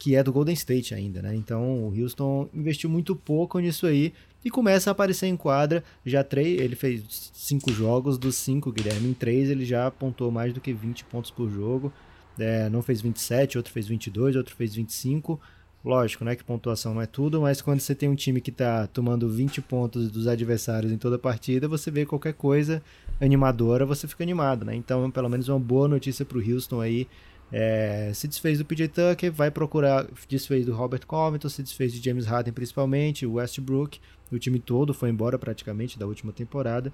que 0.00 0.16
é 0.16 0.24
do 0.24 0.32
Golden 0.32 0.54
State 0.54 0.94
ainda, 0.94 1.20
né? 1.20 1.36
Então 1.36 1.84
o 1.84 1.94
Houston 1.94 2.48
investiu 2.54 2.88
muito 2.88 3.14
pouco 3.14 3.58
nisso 3.58 3.86
aí 3.86 4.14
e 4.42 4.48
começa 4.50 4.88
a 4.88 4.92
aparecer 4.92 5.26
em 5.26 5.36
quadra. 5.36 5.84
Já 6.06 6.24
três, 6.24 6.58
ele 6.58 6.74
fez 6.74 7.30
cinco 7.34 7.70
jogos, 7.70 8.16
dos 8.16 8.34
cinco, 8.36 8.72
Guilherme, 8.72 9.10
em 9.10 9.12
três 9.12 9.50
ele 9.50 9.62
já 9.62 9.86
apontou 9.86 10.30
mais 10.30 10.54
do 10.54 10.60
que 10.60 10.72
20 10.72 11.04
pontos 11.04 11.30
por 11.30 11.50
jogo. 11.50 11.92
É, 12.38 12.70
não 12.70 12.80
fez 12.80 13.02
27, 13.02 13.58
outro 13.58 13.70
fez 13.70 13.86
22, 13.86 14.36
outro 14.36 14.56
fez 14.56 14.74
25. 14.74 15.38
Lógico, 15.84 16.24
né, 16.24 16.34
que 16.34 16.44
pontuação 16.44 16.94
não 16.94 17.02
é 17.02 17.06
tudo, 17.06 17.42
mas 17.42 17.60
quando 17.60 17.80
você 17.80 17.94
tem 17.94 18.08
um 18.08 18.14
time 18.14 18.40
que 18.40 18.50
está 18.50 18.86
tomando 18.86 19.28
20 19.28 19.60
pontos 19.60 20.10
dos 20.10 20.26
adversários 20.26 20.92
em 20.92 20.96
toda 20.96 21.16
a 21.16 21.18
partida, 21.18 21.68
você 21.68 21.90
vê 21.90 22.06
qualquer 22.06 22.32
coisa 22.32 22.82
animadora, 23.20 23.84
você 23.84 24.08
fica 24.08 24.24
animado, 24.24 24.64
né? 24.64 24.74
Então, 24.74 25.10
pelo 25.10 25.28
menos 25.28 25.48
uma 25.48 25.60
boa 25.60 25.86
notícia 25.86 26.24
para 26.24 26.38
o 26.38 26.40
Houston 26.40 26.80
aí. 26.80 27.06
É, 27.52 28.12
se 28.14 28.28
desfez 28.28 28.58
do 28.58 28.64
PJ 28.64 28.88
Tucker, 28.88 29.32
vai 29.32 29.50
procurar, 29.50 30.06
desfez 30.28 30.64
do 30.64 30.72
Robert 30.72 31.06
Covington, 31.06 31.48
se 31.48 31.62
desfez 31.62 31.92
de 31.92 32.02
James 32.02 32.26
Harden 32.26 32.52
principalmente, 32.52 33.26
Westbrook, 33.26 34.00
o 34.30 34.38
time 34.38 34.60
todo 34.60 34.94
foi 34.94 35.10
embora 35.10 35.38
praticamente 35.38 35.98
da 35.98 36.06
última 36.06 36.32
temporada. 36.32 36.92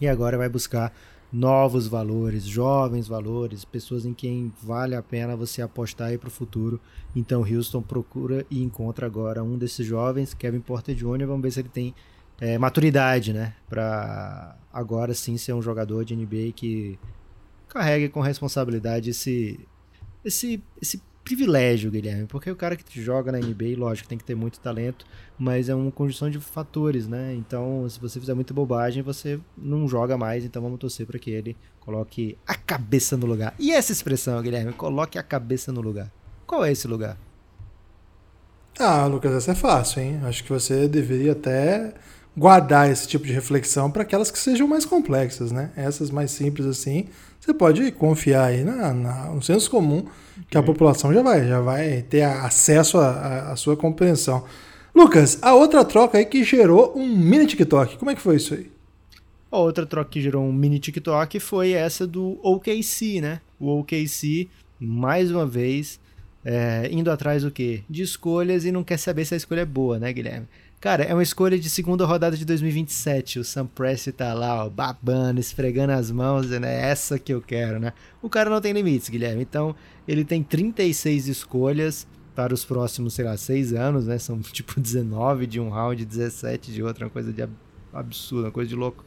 E 0.00 0.08
agora 0.08 0.36
vai 0.36 0.48
buscar 0.48 0.92
novos 1.32 1.86
valores, 1.86 2.44
jovens 2.44 3.06
valores, 3.06 3.64
pessoas 3.64 4.06
em 4.06 4.14
quem 4.14 4.52
vale 4.62 4.94
a 4.94 5.02
pena 5.02 5.36
você 5.36 5.60
apostar 5.60 6.08
aí 6.08 6.18
para 6.18 6.28
o 6.28 6.32
futuro. 6.32 6.80
Então 7.14 7.42
Houston 7.42 7.82
procura 7.82 8.46
e 8.50 8.62
encontra 8.62 9.06
agora 9.06 9.42
um 9.42 9.58
desses 9.58 9.86
jovens, 9.86 10.34
Kevin 10.34 10.60
Porter 10.60 10.94
Jr. 10.94 11.26
Vamos 11.26 11.42
ver 11.42 11.50
se 11.50 11.60
ele 11.60 11.68
tem 11.68 11.94
é, 12.40 12.56
maturidade, 12.56 13.32
né, 13.32 13.54
para 13.68 14.56
agora 14.72 15.12
sim 15.12 15.36
ser 15.36 15.52
um 15.52 15.62
jogador 15.62 16.04
de 16.04 16.14
NBA 16.14 16.52
que 16.54 16.98
carregue 17.68 18.08
com 18.08 18.20
responsabilidade 18.20 19.10
esse 19.10 19.60
esse 20.24 20.62
esse 20.80 21.00
privilégio, 21.28 21.90
Guilherme, 21.90 22.26
porque 22.26 22.50
o 22.50 22.56
cara 22.56 22.74
que 22.74 23.02
joga 23.02 23.30
na 23.30 23.38
NBA, 23.38 23.76
lógico, 23.76 24.08
tem 24.08 24.16
que 24.16 24.24
ter 24.24 24.34
muito 24.34 24.58
talento, 24.60 25.04
mas 25.38 25.68
é 25.68 25.74
uma 25.74 25.92
conjunção 25.92 26.30
de 26.30 26.40
fatores, 26.40 27.06
né? 27.06 27.34
Então, 27.34 27.86
se 27.86 28.00
você 28.00 28.18
fizer 28.18 28.32
muita 28.32 28.54
bobagem, 28.54 29.02
você 29.02 29.38
não 29.54 29.86
joga 29.86 30.16
mais, 30.16 30.42
então 30.46 30.62
vamos 30.62 30.78
torcer 30.78 31.06
para 31.06 31.18
que 31.18 31.30
ele 31.30 31.54
coloque 31.80 32.38
a 32.46 32.54
cabeça 32.54 33.14
no 33.14 33.26
lugar. 33.26 33.54
E 33.58 33.72
essa 33.72 33.92
expressão, 33.92 34.40
Guilherme, 34.40 34.72
coloque 34.72 35.18
a 35.18 35.22
cabeça 35.22 35.70
no 35.70 35.82
lugar. 35.82 36.10
Qual 36.46 36.64
é 36.64 36.72
esse 36.72 36.88
lugar? 36.88 37.18
Ah, 38.78 39.04
Lucas, 39.04 39.32
essa 39.32 39.52
é 39.52 39.54
fácil, 39.54 40.00
hein? 40.00 40.20
Acho 40.24 40.42
que 40.42 40.50
você 40.50 40.88
deveria 40.88 41.32
até 41.32 41.92
guardar 42.34 42.90
esse 42.90 43.06
tipo 43.06 43.26
de 43.26 43.32
reflexão 43.34 43.90
para 43.90 44.02
aquelas 44.02 44.30
que 44.30 44.38
sejam 44.38 44.66
mais 44.66 44.86
complexas, 44.86 45.52
né? 45.52 45.72
Essas 45.76 46.10
mais 46.10 46.30
simples 46.30 46.66
assim, 46.66 47.08
você 47.48 47.54
pode 47.54 47.92
confiar 47.92 48.44
aí 48.44 48.62
na, 48.62 48.92
na, 48.92 49.26
no 49.30 49.40
senso 49.40 49.70
comum 49.70 50.04
que 50.50 50.58
a 50.58 50.62
população 50.62 51.14
já 51.14 51.22
vai, 51.22 51.48
já 51.48 51.60
vai 51.60 52.02
ter 52.02 52.22
acesso 52.22 52.98
à 52.98 53.56
sua 53.56 53.74
compreensão. 53.74 54.44
Lucas, 54.94 55.38
a 55.40 55.54
outra 55.54 55.82
troca 55.82 56.18
aí 56.18 56.26
que 56.26 56.44
gerou 56.44 56.92
um 56.94 57.06
mini 57.06 57.46
TikTok, 57.46 57.96
como 57.96 58.10
é 58.10 58.14
que 58.14 58.20
foi 58.20 58.36
isso 58.36 58.52
aí? 58.52 58.70
A 59.50 59.58
outra 59.58 59.86
troca 59.86 60.10
que 60.10 60.20
gerou 60.20 60.44
um 60.44 60.52
mini 60.52 60.78
TikTok 60.78 61.40
foi 61.40 61.72
essa 61.72 62.06
do 62.06 62.38
OKC, 62.42 63.22
né? 63.22 63.40
O 63.58 63.78
OKC, 63.78 64.48
mais 64.78 65.30
uma 65.30 65.46
vez, 65.46 65.98
é, 66.44 66.88
indo 66.92 67.10
atrás 67.10 67.44
do 67.44 67.50
quê? 67.50 67.82
De 67.88 68.02
escolhas 68.02 68.66
e 68.66 68.72
não 68.72 68.84
quer 68.84 68.98
saber 68.98 69.24
se 69.24 69.32
a 69.32 69.38
escolha 69.38 69.62
é 69.62 69.66
boa, 69.66 69.98
né, 69.98 70.12
Guilherme? 70.12 70.46
Cara, 70.80 71.02
é 71.02 71.12
uma 71.12 71.24
escolha 71.24 71.58
de 71.58 71.68
segunda 71.68 72.06
rodada 72.06 72.36
de 72.36 72.44
2027. 72.44 73.40
O 73.40 73.44
Sam 73.44 73.66
Presti 73.66 74.12
tá 74.12 74.32
lá, 74.32 74.64
ó, 74.64 74.70
babando, 74.70 75.40
esfregando 75.40 75.92
as 75.92 76.08
mãos, 76.08 76.42
dizendo, 76.42 76.66
é 76.66 76.90
essa 76.90 77.18
que 77.18 77.34
eu 77.34 77.42
quero, 77.42 77.80
né? 77.80 77.92
O 78.22 78.28
cara 78.28 78.48
não 78.48 78.60
tem 78.60 78.72
limites, 78.72 79.08
Guilherme. 79.08 79.42
Então, 79.42 79.74
ele 80.06 80.24
tem 80.24 80.40
36 80.40 81.26
escolhas 81.26 82.06
para 82.32 82.54
os 82.54 82.64
próximos, 82.64 83.14
sei 83.14 83.24
lá, 83.24 83.36
6 83.36 83.72
anos, 83.72 84.06
né? 84.06 84.18
São 84.18 84.38
tipo 84.52 84.80
19 84.80 85.48
de 85.48 85.58
um 85.58 85.68
round, 85.68 86.04
17 86.04 86.72
de 86.72 86.80
outro, 86.80 87.06
uma 87.06 87.10
coisa 87.10 87.32
de 87.32 87.42
absurda, 87.92 88.46
uma 88.46 88.52
coisa 88.52 88.68
de 88.68 88.76
louco. 88.76 89.04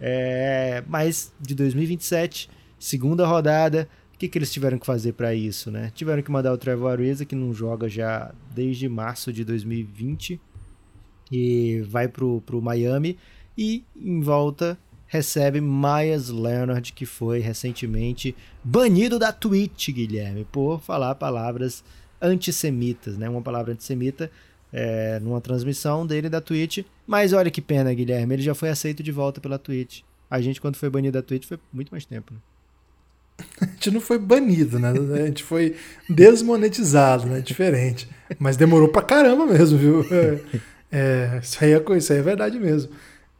É, 0.00 0.84
mas 0.86 1.32
de 1.40 1.52
2027, 1.56 2.48
segunda 2.78 3.26
rodada, 3.26 3.88
o 4.14 4.18
que, 4.18 4.28
que 4.28 4.38
eles 4.38 4.52
tiveram 4.52 4.78
que 4.78 4.86
fazer 4.86 5.14
para 5.14 5.34
isso, 5.34 5.68
né? 5.68 5.90
Tiveram 5.92 6.22
que 6.22 6.30
mandar 6.30 6.52
o 6.52 6.58
Trevor 6.58 6.92
Ariza, 6.92 7.24
que 7.24 7.34
não 7.34 7.52
joga 7.52 7.88
já 7.88 8.32
desde 8.54 8.88
março 8.88 9.32
de 9.32 9.44
2020 9.44 10.40
e 11.30 11.80
vai 11.88 12.08
pro, 12.08 12.42
pro 12.42 12.62
Miami 12.62 13.18
e 13.56 13.84
em 13.96 14.20
volta 14.20 14.78
recebe 15.08 15.60
Myers 15.60 16.28
Leonard, 16.28 16.92
que 16.92 17.06
foi 17.06 17.40
recentemente 17.40 18.36
banido 18.62 19.18
da 19.18 19.32
Twitch, 19.32 19.88
Guilherme, 19.90 20.46
por 20.52 20.80
falar 20.80 21.14
palavras 21.14 21.82
antissemitas, 22.20 23.16
né? 23.16 23.28
Uma 23.28 23.40
palavra 23.40 23.72
antissemita 23.72 24.30
é, 24.72 25.18
numa 25.20 25.40
transmissão 25.40 26.06
dele 26.06 26.28
da 26.28 26.40
Twitch. 26.40 26.84
Mas 27.06 27.32
olha 27.32 27.50
que 27.50 27.62
pena, 27.62 27.92
Guilherme, 27.92 28.34
ele 28.34 28.42
já 28.42 28.54
foi 28.54 28.68
aceito 28.68 29.02
de 29.02 29.10
volta 29.10 29.40
pela 29.40 29.58
Twitch. 29.58 30.02
A 30.30 30.40
gente, 30.40 30.60
quando 30.60 30.76
foi 30.76 30.90
banido 30.90 31.14
da 31.18 31.22
Twitch, 31.22 31.46
foi 31.46 31.58
muito 31.72 31.90
mais 31.90 32.04
tempo. 32.04 32.34
Né? 32.34 32.40
A 33.62 33.66
gente 33.66 33.90
não 33.92 34.00
foi 34.00 34.18
banido, 34.18 34.78
né? 34.78 34.90
A 34.90 35.26
gente 35.26 35.44
foi 35.44 35.76
desmonetizado, 36.08 37.26
né? 37.26 37.40
Diferente. 37.40 38.08
Mas 38.38 38.56
demorou 38.56 38.88
pra 38.88 39.00
caramba 39.00 39.46
mesmo, 39.46 39.78
viu? 39.78 40.04
É, 40.90 41.40
isso 41.42 41.62
aí 41.62 41.72
é, 41.72 41.96
isso 41.96 42.12
aí 42.12 42.18
é 42.18 42.22
verdade 42.22 42.58
mesmo. 42.58 42.92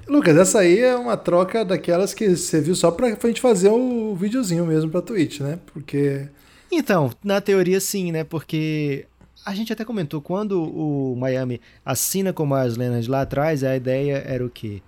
Lucas, 0.07 0.37
essa 0.37 0.61
aí 0.61 0.79
é 0.79 0.97
uma 0.97 1.17
troca 1.17 1.65
daquelas 1.65 2.15
que 2.15 2.35
você 2.35 2.61
viu 2.61 2.75
só 2.75 2.91
pra, 2.91 3.15
pra 3.15 3.29
gente 3.29 3.41
fazer 3.41 3.69
o 3.69 4.15
videozinho 4.15 4.65
mesmo 4.65 4.91
pra 4.91 5.03
Twitch, 5.03 5.41
né? 5.41 5.59
Porque. 5.67 6.29
Então, 6.73 7.11
na 7.23 7.41
teoria 7.41 7.79
sim, 7.79 8.11
né? 8.11 8.25
Porque 8.25 9.07
a 9.45 9.55
gente 9.55 9.73
até 9.73 9.85
comentou, 9.85 10.21
quando 10.21 10.63
o 10.63 11.15
Miami 11.17 11.61
assina 11.85 12.33
com 12.33 12.43
o 12.43 12.47
Myers 12.47 12.77
Leonard 12.77 13.09
lá 13.09 13.23
atrás, 13.23 13.63
a 13.63 13.77
ideia 13.77 14.23
era 14.27 14.45
o 14.45 14.51
quê? 14.51 14.83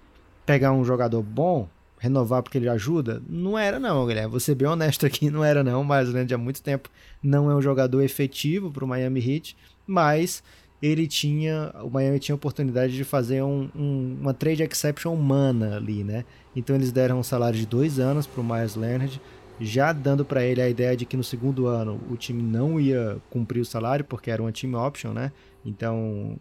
Pegar 0.44 0.72
um 0.72 0.84
jogador 0.84 1.22
bom, 1.22 1.68
renovar 1.98 2.42
porque 2.42 2.58
ele 2.58 2.68
ajuda? 2.68 3.22
Não 3.28 3.58
era 3.58 3.78
não, 3.78 4.06
Guilherme. 4.06 4.30
Vou 4.30 4.40
ser 4.40 4.54
bem 4.54 4.68
honesto 4.68 5.04
aqui, 5.04 5.30
não 5.30 5.44
era 5.44 5.62
não. 5.62 5.82
O 5.82 5.84
Myers 5.84 6.08
Leonard 6.08 6.34
há 6.34 6.38
muito 6.38 6.62
tempo 6.62 6.88
não 7.22 7.50
é 7.50 7.54
um 7.54 7.60
jogador 7.62 8.02
efetivo 8.02 8.70
pro 8.70 8.86
Miami 8.86 9.20
Heat, 9.20 9.56
mas 9.86 10.42
ele 10.82 11.06
tinha, 11.06 11.72
o 11.82 11.90
Miami 11.90 12.18
tinha 12.18 12.34
a 12.34 12.36
oportunidade 12.36 12.96
de 12.96 13.04
fazer 13.04 13.42
um, 13.42 13.68
um, 13.74 14.16
uma 14.20 14.32
trade 14.32 14.62
exception 14.62 15.12
humana 15.12 15.76
ali, 15.76 16.02
né? 16.02 16.24
Então 16.56 16.74
eles 16.74 16.90
deram 16.90 17.20
um 17.20 17.22
salário 17.22 17.58
de 17.58 17.66
dois 17.66 17.98
anos 17.98 18.26
para 18.26 18.40
o 18.40 18.44
Myers 18.44 18.76
Leonard, 18.76 19.20
já 19.60 19.92
dando 19.92 20.24
para 20.24 20.42
ele 20.42 20.62
a 20.62 20.68
ideia 20.68 20.96
de 20.96 21.04
que 21.04 21.16
no 21.16 21.24
segundo 21.24 21.66
ano 21.66 22.00
o 22.10 22.16
time 22.16 22.42
não 22.42 22.80
ia 22.80 23.18
cumprir 23.28 23.60
o 23.60 23.64
salário 23.64 24.04
porque 24.04 24.30
era 24.30 24.40
uma 24.42 24.50
team 24.50 24.74
option, 24.74 25.12
né? 25.12 25.32
Então 25.64 26.38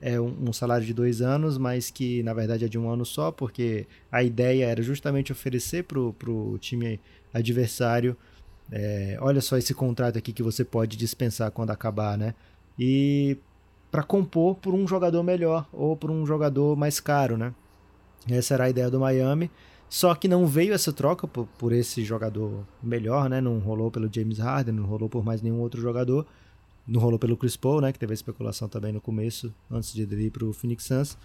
é 0.00 0.20
um, 0.20 0.34
um 0.48 0.52
salário 0.52 0.86
de 0.86 0.94
dois 0.94 1.20
anos, 1.20 1.58
mas 1.58 1.90
que 1.90 2.22
na 2.22 2.32
verdade 2.32 2.64
é 2.64 2.68
de 2.68 2.78
um 2.78 2.88
ano 2.88 3.04
só, 3.04 3.32
porque 3.32 3.86
a 4.10 4.22
ideia 4.22 4.66
era 4.66 4.82
justamente 4.82 5.32
oferecer 5.32 5.82
para 5.82 5.98
o 5.98 6.56
time 6.58 7.00
adversário, 7.34 8.16
é, 8.70 9.18
olha 9.20 9.40
só 9.40 9.56
esse 9.58 9.74
contrato 9.74 10.16
aqui 10.16 10.32
que 10.32 10.42
você 10.44 10.64
pode 10.64 10.96
dispensar 10.96 11.50
quando 11.50 11.70
acabar, 11.70 12.16
né? 12.16 12.34
E 12.78 13.36
para 13.90 14.02
compor 14.02 14.56
por 14.56 14.74
um 14.74 14.86
jogador 14.86 15.22
melhor 15.22 15.66
ou 15.72 15.96
por 15.96 16.10
um 16.10 16.24
jogador 16.24 16.76
mais 16.76 17.00
caro, 17.00 17.36
né? 17.36 17.52
Essa 18.28 18.54
era 18.54 18.64
a 18.64 18.70
ideia 18.70 18.90
do 18.90 19.00
Miami. 19.00 19.50
Só 19.88 20.14
que 20.14 20.28
não 20.28 20.46
veio 20.46 20.72
essa 20.72 20.92
troca 20.92 21.26
por, 21.26 21.46
por, 21.58 21.72
esse 21.72 22.04
jogador 22.04 22.64
melhor, 22.80 23.28
né? 23.28 23.40
Não 23.40 23.58
rolou 23.58 23.90
pelo 23.90 24.08
James 24.12 24.38
Harden, 24.38 24.74
não 24.74 24.84
rolou 24.84 25.08
por 25.08 25.24
mais 25.24 25.42
nenhum 25.42 25.58
outro 25.60 25.80
jogador. 25.80 26.24
Não 26.86 27.00
rolou 27.00 27.18
pelo 27.18 27.36
Chris 27.36 27.56
Paul, 27.56 27.80
né? 27.80 27.92
Que 27.92 27.98
teve 27.98 28.12
a 28.12 28.14
especulação 28.14 28.68
também 28.68 28.92
no 28.92 29.00
começo, 29.00 29.52
antes 29.68 29.92
de 29.92 30.02
ele 30.02 30.26
ir 30.26 30.30
pro 30.30 30.52
Phoenix 30.52 30.84
Suns. 30.84 31.18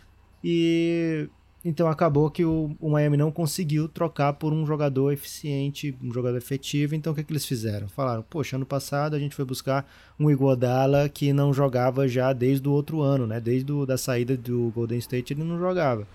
E 0.43 1.29
então 1.67 1.87
acabou 1.87 2.29
que 2.29 2.45
o, 2.45 2.75
o, 2.79 2.91
Miami 2.91 3.17
não 3.17 3.31
conseguiu 3.31 3.89
trocar 3.89 4.33
por 4.33 4.53
um 4.53 4.67
jogador 4.67 5.11
eficiente, 5.11 5.97
um 5.99 6.13
jogador 6.13 6.37
efetivo. 6.37 6.93
Então 6.93 7.11
o 7.11 7.15
que, 7.15 7.23
que 7.23 7.33
eles 7.33 7.43
fizeram? 7.43 7.87
Falaram, 7.87 8.23
poxa, 8.29 8.55
ano 8.55 8.67
passado 8.67 9.15
a 9.15 9.19
gente 9.19 9.33
foi 9.33 9.43
buscar 9.43 9.91
um 10.19 10.29
Iguodala 10.29 11.09
que 11.09 11.33
não 11.33 11.51
jogava 11.51 12.07
já 12.07 12.31
desde 12.33 12.69
o 12.69 12.71
outro 12.71 13.01
ano, 13.01 13.25
né? 13.25 13.39
Desde 13.39 13.73
a 13.73 13.85
da 13.85 13.97
saída 13.97 14.37
do 14.37 14.71
Golden 14.75 14.99
State 14.99 15.33
ele 15.33 15.43
não 15.43 15.57
jogava. 15.57 16.07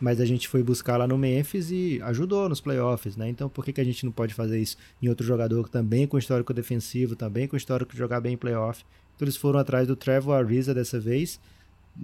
Mas 0.00 0.20
a 0.20 0.24
gente 0.24 0.48
foi 0.48 0.60
buscar 0.60 0.96
lá 0.96 1.06
no 1.06 1.16
Memphis 1.16 1.70
e 1.70 2.00
ajudou 2.02 2.48
nos 2.48 2.60
playoffs, 2.60 3.16
né? 3.16 3.28
Então 3.28 3.48
por 3.48 3.64
que, 3.64 3.72
que 3.72 3.80
a 3.80 3.84
gente 3.84 4.04
não 4.04 4.10
pode 4.10 4.34
fazer 4.34 4.58
isso 4.58 4.76
em 5.00 5.08
outro 5.08 5.24
jogador 5.24 5.68
também 5.68 6.08
com 6.08 6.18
histórico 6.18 6.52
defensivo, 6.52 7.14
também 7.14 7.46
com 7.46 7.56
histórico 7.56 7.92
de 7.92 7.98
jogar 7.98 8.20
bem 8.20 8.34
em 8.34 8.36
playoff? 8.36 8.84
Então 9.14 9.24
eles 9.24 9.36
foram 9.36 9.60
atrás 9.60 9.86
do 9.86 9.94
Trevor 9.94 10.34
Ariza 10.34 10.74
dessa 10.74 10.98
vez. 10.98 11.38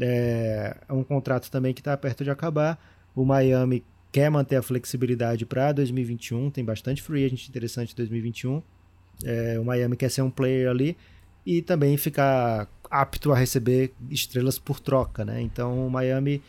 É, 0.01 0.77
é 0.89 0.93
um 0.93 1.05
contrato 1.05 1.51
também 1.51 1.75
que 1.75 1.81
está 1.81 1.97
perto 1.97 2.25
de 2.25 2.31
acabar 2.31 2.79
o 3.15 3.25
Miami 3.25 3.85
quer 4.11 4.31
manter 4.31 4.57
a 4.57 4.63
flexibilidade 4.63 5.47
para 5.47 5.73
2021, 5.73 6.51
tem 6.51 6.65
bastante 6.65 7.03
free 7.03 7.25
agent 7.25 7.49
interessante 7.49 7.93
em 7.93 7.97
2021. 7.97 8.63
É, 9.25 9.59
o 9.59 9.65
Miami 9.65 9.97
quer 9.97 10.11
ser 10.11 10.23
um 10.23 10.31
player 10.31 10.69
ali 10.69 10.97
e 11.47 11.63
também 11.63 11.97
ficar 11.97 12.69
apto 12.91 13.33
a 13.33 13.37
receber 13.37 13.93
estrelas 14.11 14.59
por 14.59 14.81
troca, 14.81 15.25
né? 15.25 15.41
Então 15.41 15.87
o 15.87 15.91
Miami 15.91 16.43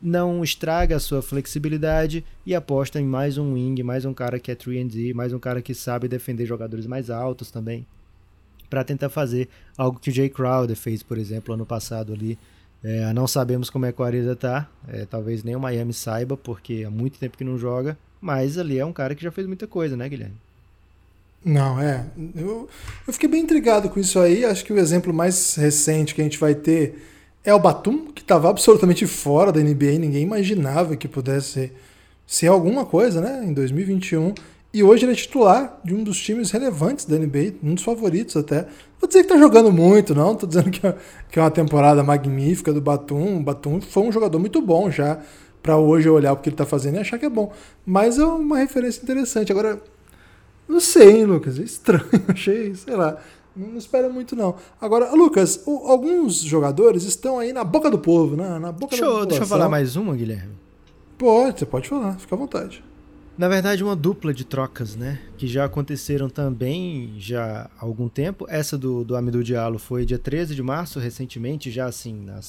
não 0.00 0.42
estraga 0.42 0.96
a 0.96 1.00
sua 1.00 1.22
flexibilidade 1.22 2.24
e 2.44 2.54
aposta 2.54 3.00
em 3.00 3.04
mais 3.04 3.38
um 3.38 3.52
wing, 3.52 3.82
mais 3.82 4.04
um 4.04 4.14
cara 4.14 4.38
que 4.40 4.50
é 4.50 4.54
3D, 4.54 5.14
mais 5.14 5.32
um 5.32 5.38
cara 5.38 5.62
que 5.62 5.74
sabe 5.74 6.08
defender 6.08 6.46
jogadores 6.46 6.86
mais 6.86 7.08
altos 7.08 7.50
também, 7.50 7.86
para 8.68 8.82
tentar 8.82 9.10
fazer 9.10 9.48
algo 9.76 10.00
que 10.00 10.10
o 10.10 10.12
Jay 10.12 10.28
Crowder 10.28 10.76
fez, 10.76 11.02
por 11.02 11.18
exemplo, 11.18 11.54
ano 11.54 11.66
passado 11.66 12.12
ali 12.12 12.38
é, 12.84 13.12
não 13.12 13.26
sabemos 13.26 13.70
como 13.70 13.86
é 13.86 13.92
que 13.92 14.00
o 14.00 14.04
Ariza 14.04 14.34
tá. 14.34 14.68
É, 14.88 15.06
talvez 15.06 15.44
nem 15.44 15.54
o 15.54 15.60
Miami 15.60 15.92
saiba, 15.92 16.36
porque 16.36 16.84
há 16.86 16.90
muito 16.90 17.18
tempo 17.18 17.36
que 17.36 17.44
não 17.44 17.56
joga. 17.56 17.96
Mas 18.20 18.58
ali 18.58 18.78
é 18.78 18.84
um 18.84 18.92
cara 18.92 19.14
que 19.14 19.22
já 19.22 19.30
fez 19.30 19.46
muita 19.46 19.66
coisa, 19.66 19.96
né, 19.96 20.08
Guilherme? 20.08 20.36
Não, 21.44 21.80
é. 21.80 22.06
Eu, 22.36 22.68
eu 23.06 23.12
fiquei 23.12 23.28
bem 23.28 23.42
intrigado 23.42 23.88
com 23.88 23.98
isso 23.98 24.18
aí. 24.18 24.44
Acho 24.44 24.64
que 24.64 24.72
o 24.72 24.78
exemplo 24.78 25.12
mais 25.12 25.56
recente 25.56 26.14
que 26.14 26.20
a 26.20 26.24
gente 26.24 26.38
vai 26.38 26.54
ter 26.54 27.02
é 27.44 27.52
o 27.52 27.58
Batum, 27.58 28.12
que 28.12 28.22
estava 28.22 28.48
absolutamente 28.48 29.06
fora 29.06 29.52
da 29.52 29.60
NBA. 29.60 29.98
Ninguém 29.98 30.22
imaginava 30.22 30.96
que 30.96 31.08
pudesse 31.08 31.72
ser 32.26 32.46
alguma 32.46 32.86
coisa, 32.86 33.20
né, 33.20 33.44
em 33.44 33.52
2021. 33.52 34.34
E 34.74 34.82
hoje 34.82 35.04
ele 35.04 35.12
é 35.12 35.14
titular 35.14 35.78
de 35.84 35.94
um 35.94 36.02
dos 36.02 36.18
times 36.18 36.50
relevantes 36.50 37.04
da 37.04 37.18
NBA, 37.18 37.56
um 37.62 37.74
dos 37.74 37.84
favoritos 37.84 38.36
até. 38.36 38.66
Vou 38.98 39.06
dizer 39.06 39.22
que 39.22 39.28
tá 39.28 39.36
jogando 39.36 39.70
muito, 39.70 40.14
não. 40.14 40.34
Tô 40.34 40.46
dizendo 40.46 40.70
que 40.70 40.86
é, 40.86 40.96
que 41.30 41.38
é 41.38 41.42
uma 41.42 41.50
temporada 41.50 42.02
magnífica 42.02 42.72
do 42.72 42.80
Batum. 42.80 43.38
O 43.38 43.42
Batum 43.42 43.80
foi 43.82 44.02
um 44.04 44.12
jogador 44.12 44.38
muito 44.38 44.62
bom 44.62 44.90
já 44.90 45.20
para 45.62 45.76
hoje 45.76 46.08
eu 46.08 46.14
olhar 46.14 46.32
o 46.32 46.36
que 46.36 46.48
ele 46.48 46.56
tá 46.56 46.66
fazendo 46.66 46.96
e 46.96 46.98
achar 46.98 47.18
que 47.18 47.26
é 47.26 47.28
bom. 47.28 47.52
Mas 47.84 48.18
é 48.18 48.24
uma 48.24 48.58
referência 48.58 49.02
interessante. 49.02 49.52
Agora, 49.52 49.80
não 50.66 50.80
sei, 50.80 51.18
hein, 51.18 51.24
Lucas? 51.26 51.58
É 51.58 51.62
estranho. 51.62 52.04
Achei, 52.28 52.74
sei 52.74 52.96
lá. 52.96 53.18
Não 53.54 53.76
espero 53.76 54.10
muito, 54.10 54.34
não. 54.34 54.56
Agora, 54.80 55.12
Lucas, 55.14 55.62
o, 55.66 55.86
alguns 55.86 56.36
jogadores 56.36 57.04
estão 57.04 57.38
aí 57.38 57.52
na 57.52 57.62
boca 57.62 57.90
do 57.90 57.98
povo, 57.98 58.34
né? 58.34 58.58
Na 58.58 58.72
boca 58.72 58.96
deixa, 58.96 59.04
da 59.04 59.24
deixa 59.26 59.42
eu 59.42 59.46
falar 59.46 59.68
mais 59.68 59.94
uma, 59.94 60.16
Guilherme. 60.16 60.54
Pode, 61.18 61.60
você 61.60 61.66
pode 61.66 61.88
falar, 61.88 62.18
fica 62.18 62.34
à 62.34 62.38
vontade. 62.38 62.82
Na 63.36 63.48
verdade, 63.48 63.82
uma 63.82 63.96
dupla 63.96 64.34
de 64.34 64.44
trocas, 64.44 64.94
né? 64.94 65.18
Que 65.38 65.46
já 65.46 65.64
aconteceram 65.64 66.28
também 66.28 67.14
já 67.18 67.70
há 67.78 67.84
algum 67.84 68.06
tempo. 68.06 68.46
Essa 68.48 68.76
do, 68.76 69.02
do 69.04 69.16
Amidou 69.16 69.42
Diallo 69.42 69.78
foi 69.78 70.04
dia 70.04 70.18
13 70.18 70.54
de 70.54 70.62
março, 70.62 70.98
recentemente, 70.98 71.70
já 71.70 71.86
assim, 71.86 72.14
na 72.14 72.40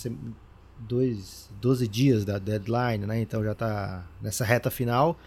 dois, 0.78 1.50
12 1.62 1.88
dias 1.88 2.26
da 2.26 2.38
deadline, 2.38 3.06
né? 3.06 3.22
Então 3.22 3.42
já 3.44 3.56
tá 3.56 4.06
nessa 4.22 4.44
reta 4.44 4.70
final. 4.70 5.18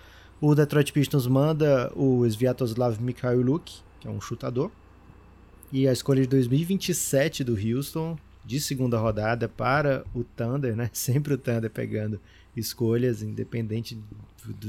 O 0.41 0.55
Detroit 0.55 0.93
Pistons 0.93 1.27
manda 1.27 1.91
o 1.97 2.27
Sviatoslav 2.27 3.01
Mikhailuk, 3.01 3.81
que 3.99 4.07
é 4.07 4.11
um 4.11 4.21
chutador. 4.21 4.71
E 5.73 5.89
a 5.89 5.93
escolha 5.93 6.21
de 6.21 6.29
2027 6.29 7.43
do 7.43 7.55
Houston, 7.55 8.19
de 8.45 8.61
segunda 8.61 8.99
rodada, 8.99 9.49
para 9.49 10.05
o 10.15 10.23
Thunder, 10.23 10.77
né? 10.77 10.91
Sempre 10.93 11.33
o 11.33 11.39
Thunder 11.39 11.71
pegando 11.71 12.21
escolhas, 12.55 13.23
independente 13.23 13.99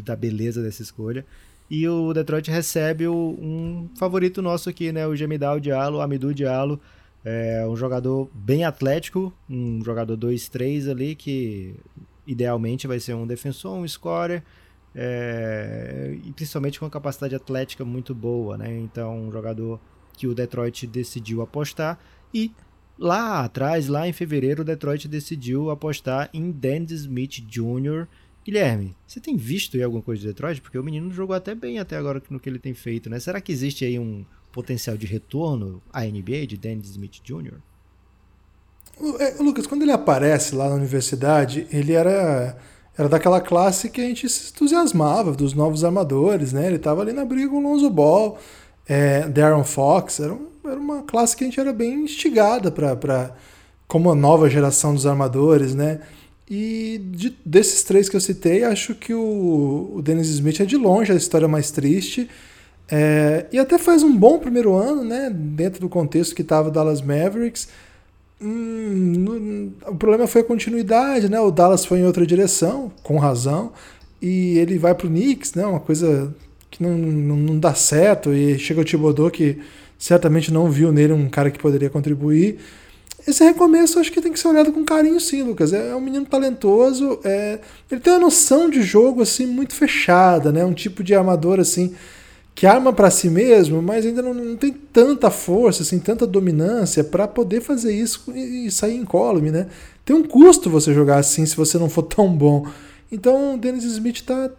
da 0.04 0.16
beleza 0.16 0.62
dessa 0.62 0.82
escolha. 0.82 1.26
E 1.70 1.88
o 1.88 2.14
Detroit 2.14 2.50
recebe 2.50 3.08
o, 3.08 3.38
um 3.40 3.90
favorito 3.98 4.42
nosso 4.42 4.70
aqui, 4.70 4.92
né? 4.92 5.06
O 5.06 5.16
Gemidal 5.16 5.60
Diallo, 5.60 6.00
Amidou 6.00 6.34
Diallo, 6.34 6.80
é 7.26 7.66
um 7.68 7.76
jogador 7.76 8.30
bem 8.34 8.64
atlético, 8.64 9.34
um 9.50 9.84
jogador 9.84 10.18
2-3 10.18 10.90
ali, 10.90 11.14
que 11.14 11.76
idealmente 12.26 12.88
vai 12.88 13.00
ser 13.00 13.16
um 13.16 13.28
defensor, 13.28 13.74
um 13.74 13.88
scorer, 13.88 14.44
é, 14.96 16.18
e 16.24 16.32
principalmente 16.32 16.80
com 16.80 16.90
capacidade 16.90 17.36
atlética 17.36 17.84
muito 17.84 18.16
boa, 18.16 18.58
né? 18.58 18.78
Então, 18.78 19.28
um 19.28 19.32
jogador 19.32 19.80
que 20.14 20.26
o 20.26 20.34
Detroit 20.34 20.88
decidiu 20.88 21.42
apostar 21.42 22.00
e 22.34 22.52
Lá 23.00 23.44
atrás, 23.44 23.88
lá 23.88 24.08
em 24.08 24.14
fevereiro, 24.14 24.64
o 24.64 24.66
Detroit 24.66 25.08
decidiu 25.08 25.70
apostar 25.70 26.30
em 26.34 26.50
Dennis 26.50 26.92
Smith 26.92 27.42
Jr. 27.48 28.08
Guilherme, 28.48 28.96
você 29.06 29.20
tem 29.20 29.36
visto 29.36 29.76
aí 29.76 29.84
alguma 29.84 30.02
coisa 30.02 30.22
de 30.22 30.28
Detroit? 30.28 30.62
Porque 30.62 30.80
o 30.80 30.84
menino 30.84 31.12
jogou 31.12 31.36
até 31.36 31.54
bem 31.54 31.80
até 31.80 31.98
agora 31.98 32.24
no 32.30 32.40
que 32.40 32.48
ele 32.48 32.60
tem 32.60 32.74
feito, 32.74 33.10
né? 33.10 33.20
Será 33.20 33.42
que 33.42 33.52
existe 33.52 33.84
aí 33.84 34.00
um 34.00 34.24
potencial 34.54 34.96
de 34.96 35.06
retorno 35.06 35.82
à 35.92 36.06
NBA 36.06 36.48
de 36.48 36.56
Dennis 36.56 36.92
Smith 36.92 37.20
Jr.? 37.22 37.56
É, 39.20 39.44
Lucas, 39.44 39.68
quando 39.68 39.82
ele 39.82 39.92
aparece 39.92 40.56
lá 40.56 40.70
na 40.70 40.76
universidade, 40.76 41.68
ele 41.70 41.92
era 41.92 42.58
era 42.98 43.10
daquela 43.10 43.42
classe 43.42 43.90
que 43.90 44.00
a 44.00 44.06
gente 44.06 44.28
se 44.30 44.50
entusiasmava, 44.50 45.34
dos 45.34 45.54
novos 45.54 45.84
armadores, 45.84 46.54
né? 46.54 46.68
Ele 46.68 46.78
estava 46.78 47.02
ali 47.02 47.12
na 47.12 47.26
briga 47.26 47.50
com 47.50 47.58
o 47.58 47.62
Lonzo 47.62 47.90
Ball, 47.90 48.40
é, 48.88 49.28
Darren 49.28 49.66
Fox, 49.66 50.22
era 50.22 50.34
um 50.34 50.48
era 50.66 50.80
uma 50.80 51.04
classe 51.04 51.36
que 51.36 51.44
a 51.44 51.48
gente 51.48 51.60
era 51.60 51.74
bem 51.74 52.04
instigada 52.04 52.72
para 52.72 53.36
como 53.88 54.12
a 54.12 54.16
nova 54.16 54.50
geração 54.50 54.94
dos 54.94 55.06
armadores, 55.06 55.76
né? 55.76 56.00
E 56.50 57.02
de, 57.12 57.36
desses 57.46 57.84
três 57.84 58.08
que 58.08 58.16
eu 58.16 58.22
citei, 58.22 58.64
acho 58.64 58.96
que 58.96 59.14
o, 59.14 59.92
o 59.96 60.02
Dennis 60.02 60.30
Smith 60.30 60.62
é 60.62 60.66
de 60.66 60.78
longe 60.78 61.12
a 61.12 61.16
história 61.16 61.48
mais 61.48 61.72
triste. 61.72 62.30
É, 62.90 63.46
e 63.52 63.60
até 63.60 63.78
faz 63.78 64.02
um 64.02 64.16
bom 64.16 64.40
primeiro 64.40 64.74
ano, 64.74 65.04
né? 65.04 65.30
Dentro 65.30 65.82
do 65.82 65.90
contexto 65.90 66.34
que 66.34 66.42
estava 66.42 66.70
o 66.70 66.72
Dallas 66.72 67.02
Mavericks. 67.02 67.68
Hum, 68.42 69.72
o 69.86 69.96
problema 69.96 70.28
foi 70.28 70.42
a 70.42 70.44
continuidade, 70.44 71.28
né? 71.30 71.40
O 71.40 71.52
Dallas 71.52 71.86
foi 71.86 72.00
em 72.00 72.06
outra 72.06 72.26
direção, 72.26 72.92
com 73.04 73.18
razão, 73.18 73.74
e 74.22 74.58
ele 74.60 74.78
vai 74.78 74.96
para 74.96 75.08
o 75.08 75.10
Knicks, 75.10 75.54
né? 75.54 75.66
Uma 75.66 75.80
coisa 75.80 76.34
que 76.72 76.82
não, 76.82 76.98
não, 76.98 77.36
não 77.36 77.60
dá 77.60 77.74
certo. 77.74 78.34
E 78.34 78.58
chega 78.58 78.82
o 78.82 78.86
Thibodeau 78.86 79.30
que 79.30 79.60
certamente 79.98 80.54
não 80.54 80.70
viu 80.72 80.92
nele 80.94 81.14
um 81.14 81.28
cara 81.30 81.52
que 81.52 81.60
poderia 81.60 81.90
contribuir. 81.90 82.60
Esse 83.28 83.44
recomeço 83.44 84.00
acho 84.00 84.10
que 84.10 84.22
tem 84.22 84.32
que 84.32 84.40
ser 84.40 84.48
olhado 84.48 84.72
com 84.72 84.86
carinho, 84.86 85.20
sim, 85.20 85.44
Lucas. 85.44 85.74
É 85.74 85.94
um 85.94 86.00
menino 86.00 86.26
talentoso, 86.26 87.20
é... 87.26 87.60
ele 87.92 88.00
tem 88.00 88.14
uma 88.14 88.20
noção 88.20 88.70
de 88.70 88.82
jogo 88.82 89.22
assim 89.22 89.46
muito 89.46 89.76
fechada, 89.76 90.50
né? 90.50 90.64
Um 90.64 90.74
tipo 90.74 91.04
de 91.04 91.14
armador 91.14 91.60
assim 91.60 91.94
que 92.56 92.66
arma 92.66 92.92
para 92.92 93.12
si 93.12 93.30
mesmo, 93.30 93.84
mas 93.84 94.04
ainda 94.04 94.20
não, 94.20 94.34
não, 94.34 94.56
tem 94.56 94.72
tanta 94.72 95.30
força, 95.30 95.84
assim, 95.84 96.00
tanta 96.00 96.26
dominância 96.26 97.04
para 97.04 97.28
poder 97.28 97.62
fazer 97.62 97.94
isso 97.94 98.32
e 98.34 98.72
sair 98.72 98.96
incólume, 98.96 99.52
né? 99.52 99.68
Tem 100.04 100.16
um 100.16 100.24
custo 100.24 100.68
você 100.68 100.92
jogar 100.92 101.18
assim 101.18 101.46
se 101.46 101.56
você 101.56 101.78
não 101.78 101.88
for 101.88 102.02
tão 102.08 102.28
bom. 102.34 102.66
Então 103.12 103.54
o 103.54 103.58
Dennis 103.60 103.84
Smith 103.84 104.22
tá. 104.22 104.50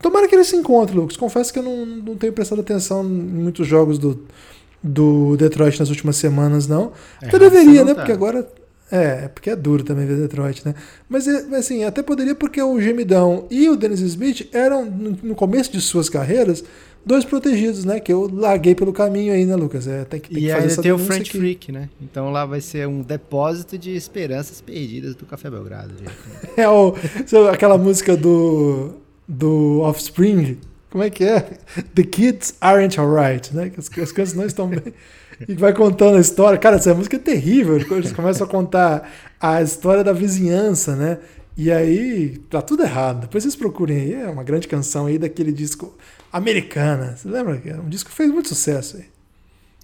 Tomara 0.00 0.28
que 0.28 0.34
ele 0.34 0.44
se 0.44 0.54
encontre, 0.54 0.94
Lucas. 0.94 1.16
Confesso 1.16 1.52
que 1.52 1.58
eu 1.58 1.62
não, 1.62 1.84
não 1.84 2.16
tenho 2.16 2.32
prestado 2.32 2.60
atenção 2.60 3.02
em 3.02 3.08
muitos 3.08 3.66
jogos 3.66 3.98
do, 3.98 4.24
do 4.82 5.36
Detroit 5.36 5.78
nas 5.78 5.90
últimas 5.90 6.16
semanas, 6.16 6.66
não. 6.66 6.92
É, 7.22 7.28
até 7.28 7.38
deveria, 7.38 7.84
né? 7.84 7.94
Tá. 7.94 8.00
Porque 8.00 8.12
agora. 8.12 8.48
É, 8.92 9.28
porque 9.28 9.50
é 9.50 9.54
duro 9.54 9.84
também 9.84 10.04
ver 10.04 10.16
Detroit, 10.16 10.66
né? 10.66 10.74
Mas 11.08 11.28
assim, 11.28 11.84
até 11.84 12.02
poderia 12.02 12.34
porque 12.34 12.60
o 12.60 12.80
Gemidão 12.80 13.46
e 13.48 13.68
o 13.68 13.76
Dennis 13.76 14.00
Smith 14.00 14.48
eram, 14.52 14.84
no 14.84 15.36
começo 15.36 15.70
de 15.70 15.80
suas 15.80 16.08
carreiras, 16.08 16.64
dois 17.06 17.24
protegidos, 17.24 17.84
né? 17.84 18.00
Que 18.00 18.12
eu 18.12 18.28
larguei 18.32 18.74
pelo 18.74 18.92
caminho 18.92 19.32
aí, 19.32 19.44
né, 19.44 19.54
Lucas? 19.54 19.86
É, 19.86 20.04
tem 20.04 20.18
que, 20.18 20.30
tem 20.30 20.38
e 20.38 20.46
que 20.46 20.52
fazer 20.52 20.68
ainda 20.70 20.82
tem 20.82 20.92
o 20.92 20.98
French 20.98 21.28
aqui. 21.28 21.38
Freak, 21.38 21.70
né? 21.70 21.88
Então 22.02 22.30
lá 22.30 22.44
vai 22.44 22.60
ser 22.60 22.88
um 22.88 23.00
depósito 23.00 23.78
de 23.78 23.94
esperanças 23.94 24.60
perdidas 24.60 25.14
do 25.14 25.24
Café 25.24 25.48
Belgrado. 25.48 25.92
é 26.56 26.68
o, 26.68 26.94
aquela 27.52 27.78
música 27.78 28.16
do, 28.16 28.94
do 29.28 29.80
Offspring, 29.82 30.58
como 30.90 31.04
é 31.04 31.10
que 31.10 31.24
é? 31.24 31.40
The 31.94 32.02
kids 32.02 32.54
aren't 32.60 32.98
alright, 32.98 33.54
né? 33.54 33.72
As, 33.78 33.90
as 33.98 34.12
crianças 34.12 34.34
não 34.34 34.44
estão 34.44 34.68
bem. 34.68 34.92
E 35.48 35.54
vai 35.54 35.72
contando 35.72 36.16
a 36.16 36.20
história. 36.20 36.58
Cara, 36.58 36.76
essa 36.76 36.94
música 36.94 37.16
é 37.16 37.18
terrível. 37.18 37.76
Eles 37.76 38.12
começam 38.12 38.46
a 38.46 38.50
contar 38.50 39.10
a 39.40 39.62
história 39.62 40.04
da 40.04 40.12
vizinhança, 40.12 40.94
né? 40.94 41.18
E 41.56 41.70
aí, 41.70 42.38
tá 42.50 42.60
tudo 42.60 42.82
errado. 42.82 43.22
Depois 43.22 43.44
vocês 43.44 43.56
procurem 43.56 44.00
aí, 44.00 44.14
é 44.14 44.28
uma 44.28 44.44
grande 44.44 44.68
canção 44.68 45.06
aí 45.06 45.18
daquele 45.18 45.52
disco 45.52 45.96
Americana. 46.32 47.16
Você 47.16 47.28
lembra? 47.28 47.60
É 47.64 47.76
um 47.76 47.88
disco 47.88 48.10
que 48.10 48.16
fez 48.16 48.30
muito 48.30 48.48
sucesso 48.48 48.96
aí. 48.96 49.06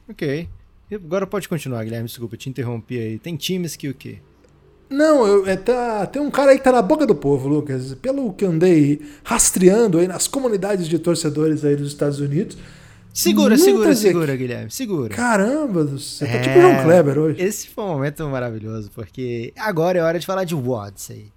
Ok. 0.09 0.49
Agora 0.92 1.27
pode 1.27 1.49
continuar, 1.49 1.85
Guilherme. 1.85 2.07
Desculpa, 2.07 2.37
te 2.37 2.49
interrompi 2.49 2.99
aí. 2.99 3.19
Tem 3.19 3.37
times 3.37 3.77
que 3.77 3.88
o 3.88 3.95
quê? 3.95 4.19
Não, 4.88 5.27
eu, 5.27 5.46
é, 5.46 5.57
tá, 5.57 6.07
tem 6.07 6.22
um 6.22 6.31
cara 6.31 6.53
aí 6.53 6.59
que 6.59 6.64
tá 6.64 6.70
na 6.72 6.83
boca 6.83 7.05
do 7.07 7.14
povo, 7.14 7.49
Lucas. 7.49 7.94
Pelo 7.94 8.33
que 8.33 8.44
andei 8.44 9.01
rastreando 9.25 9.99
aí 9.99 10.07
nas 10.07 10.29
comunidades 10.29 10.87
de 10.88 10.99
torcedores 10.99 11.64
aí 11.64 11.75
dos 11.77 11.88
Estados 11.88 12.20
Unidos. 12.20 12.57
Segura, 13.12 13.57
segura, 13.57 13.90
equi- 13.92 13.96
segura, 14.01 14.37
Guilherme. 14.37 14.70
Segura. 14.70 15.09
Caramba, 15.14 15.87
céu, 15.99 16.29
tá 16.29 16.35
É, 16.35 16.38
tipo 16.40 16.59
o 16.59 16.61
João 16.62 16.83
Kleber 16.85 17.18
hoje. 17.18 17.42
Esse 17.42 17.68
foi 17.68 17.83
um 17.85 17.88
momento 17.88 18.22
maravilhoso, 18.29 18.90
porque 18.94 19.53
agora 19.59 19.99
é 19.99 20.03
hora 20.03 20.18
de 20.18 20.27
falar 20.27 20.44
de 20.44 20.55
Odyssey. 20.55 21.33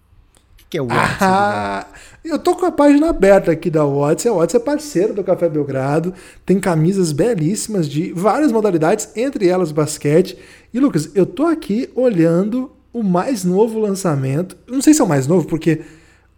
O 0.61 0.69
que 0.69 0.77
é 0.77 0.81
o? 0.81 0.87
Ah, 0.91 1.87
eu 2.23 2.37
tô 2.37 2.53
com 2.55 2.65
a 2.65 2.71
página 2.71 3.09
aberta 3.09 3.49
aqui 3.51 3.71
da 3.71 3.83
Watts. 3.83 4.27
A 4.27 4.31
Watts 4.33 4.53
é 4.55 4.59
parceiro 4.59 5.13
do 5.15 5.23
Café 5.23 5.49
Belgrado. 5.49 6.13
Tem 6.45 6.59
camisas 6.59 7.11
belíssimas 7.11 7.89
de 7.89 8.11
várias 8.13 8.51
modalidades, 8.51 9.09
entre 9.15 9.47
elas 9.47 9.71
basquete. 9.71 10.37
E 10.71 10.79
Lucas, 10.79 11.09
eu 11.15 11.25
tô 11.25 11.45
aqui 11.47 11.89
olhando 11.95 12.71
o 12.93 13.03
mais 13.03 13.43
novo 13.43 13.79
lançamento. 13.79 14.57
Não 14.67 14.81
sei 14.81 14.93
se 14.93 15.01
é 15.01 15.03
o 15.03 15.07
mais 15.07 15.27
novo, 15.27 15.47
porque 15.47 15.81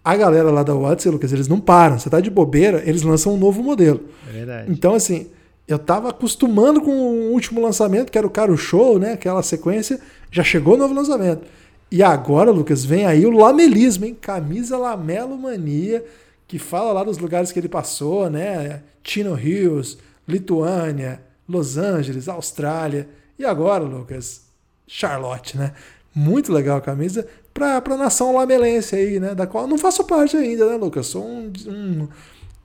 a 0.04 0.16
galera 0.16 0.50
lá 0.50 0.64
da 0.64 0.74
Watts, 0.74 1.06
Lucas, 1.06 1.32
eles 1.32 1.48
não 1.48 1.60
param. 1.60 2.00
Você 2.00 2.10
tá 2.10 2.20
de 2.20 2.30
bobeira, 2.30 2.82
eles 2.86 3.04
lançam 3.04 3.34
um 3.34 3.38
novo 3.38 3.62
modelo. 3.62 4.02
É 4.30 4.32
verdade. 4.32 4.72
Então, 4.72 4.96
assim, 4.96 5.28
eu 5.68 5.80
tava 5.80 6.10
acostumando 6.10 6.82
com 6.82 6.92
o 6.92 7.32
último 7.32 7.62
lançamento, 7.62 8.12
que 8.12 8.18
era 8.18 8.28
o 8.28 8.30
Caro 8.32 8.58
Show, 8.58 9.00
né? 9.00 9.14
Aquela 9.14 9.44
sequência. 9.44 10.00
Já 10.32 10.44
chegou 10.44 10.74
o 10.74 10.78
novo 10.78 10.94
lançamento. 10.94 11.46
E 11.92 12.02
agora, 12.02 12.52
Lucas, 12.52 12.86
vem 12.86 13.06
aí 13.06 13.26
o 13.26 13.32
lamelismo, 13.32 14.06
hein? 14.06 14.18
Camisa 14.20 14.78
Lamelo 14.78 15.38
Mania, 15.38 16.04
que 16.48 16.58
fala 16.58 16.94
lá 16.94 17.04
dos 17.04 17.18
lugares 17.18 17.52
que 17.52 17.60
ele 17.60 17.70
passou, 17.70 18.30
né? 18.30 18.82
Chino 19.04 19.38
Hills, 19.38 19.98
Lituânia, 20.28 21.22
Los 21.48 21.78
Angeles, 21.78 22.28
Austrália. 22.28 23.10
E 23.38 23.46
agora, 23.46 23.84
Lucas, 23.84 24.44
Charlotte, 24.88 25.58
né? 25.58 25.74
Muito 26.13 26.52
legal 26.52 26.78
a 26.78 26.82
camisa 26.82 27.26
pra, 27.54 27.80
pra 27.82 27.97
nação 27.97 28.36
lamelense 28.36 28.95
aí, 28.95 29.19
né? 29.19 29.34
Da 29.34 29.47
qual 29.47 29.67
não 29.67 29.78
faço 29.78 30.04
parte 30.04 30.36
ainda, 30.36 30.67
né, 30.67 30.76
Lucas? 30.76 31.08
Sou 31.08 31.26
um, 31.26 31.52
um, 31.67 32.08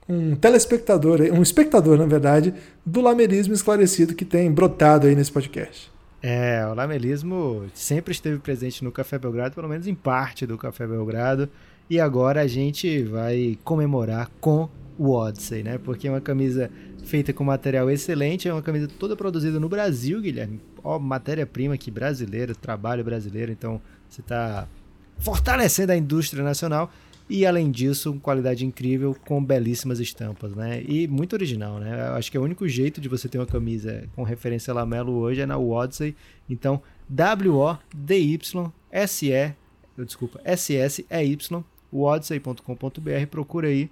um 0.09 0.35
telespectador, 0.35 1.21
um 1.21 1.41
espectador, 1.41 1.97
na 1.97 2.05
verdade, 2.05 2.53
do 2.85 3.01
lamelismo 3.01 3.53
esclarecido 3.53 4.15
que 4.15 4.25
tem 4.25 4.51
brotado 4.51 5.07
aí 5.07 5.15
nesse 5.15 5.31
podcast. 5.31 5.91
É, 6.21 6.65
o 6.69 6.73
lamelismo 6.73 7.65
sempre 7.73 8.11
esteve 8.11 8.39
presente 8.39 8.83
no 8.83 8.91
Café 8.91 9.17
Belgrado, 9.17 9.55
pelo 9.55 9.69
menos 9.69 9.87
em 9.87 9.95
parte 9.95 10.45
do 10.45 10.57
Café 10.57 10.87
Belgrado. 10.87 11.49
E 11.89 11.99
agora 11.99 12.41
a 12.41 12.47
gente 12.47 13.03
vai 13.03 13.57
comemorar 13.63 14.29
com 14.41 14.67
o 14.97 15.11
Odyssey, 15.11 15.63
né? 15.63 15.77
Porque 15.77 16.07
é 16.07 16.11
uma 16.11 16.21
camisa 16.21 16.71
feita 17.05 17.31
com 17.31 17.43
material 17.43 17.89
excelente, 17.89 18.47
é 18.47 18.53
uma 18.53 18.61
camisa 18.61 18.87
toda 18.87 19.15
produzida 19.15 19.59
no 19.59 19.69
Brasil, 19.69 20.21
Guilherme. 20.21 20.59
Ó, 20.83 20.99
matéria-prima 20.99 21.75
aqui 21.75 21.89
brasileira, 21.89 22.53
trabalho 22.55 23.03
brasileiro, 23.03 23.51
então 23.51 23.81
você 24.09 24.21
está 24.21 24.67
fortalecendo 25.17 25.91
a 25.91 25.97
indústria 25.97 26.43
nacional. 26.43 26.91
E 27.29 27.45
além 27.45 27.69
disso, 27.69 28.17
qualidade 28.21 28.65
incrível 28.65 29.13
com 29.25 29.43
belíssimas 29.43 29.99
estampas, 29.99 30.55
né? 30.55 30.81
E 30.87 31.09
muito 31.09 31.33
original, 31.33 31.77
né? 31.77 32.07
Eu 32.09 32.13
acho 32.15 32.31
que 32.31 32.37
é 32.37 32.39
o 32.39 32.43
único 32.43 32.65
jeito 32.67 33.01
de 33.01 33.09
você 33.09 33.27
ter 33.27 33.37
uma 33.37 33.45
camisa 33.45 34.07
com 34.15 34.23
referência 34.23 34.73
Lamelo 34.73 35.11
hoje 35.13 35.41
é 35.41 35.45
na 35.45 35.57
Odyssey. 35.57 36.15
Então, 36.49 36.81
W-O-D-Y-S-E, 37.09 38.55
eu 39.97 40.05
desculpa, 40.05 40.39
S-S-E-Y, 40.45 41.63
odyssey.com.br, 41.91 43.27
procura 43.29 43.67
aí 43.67 43.89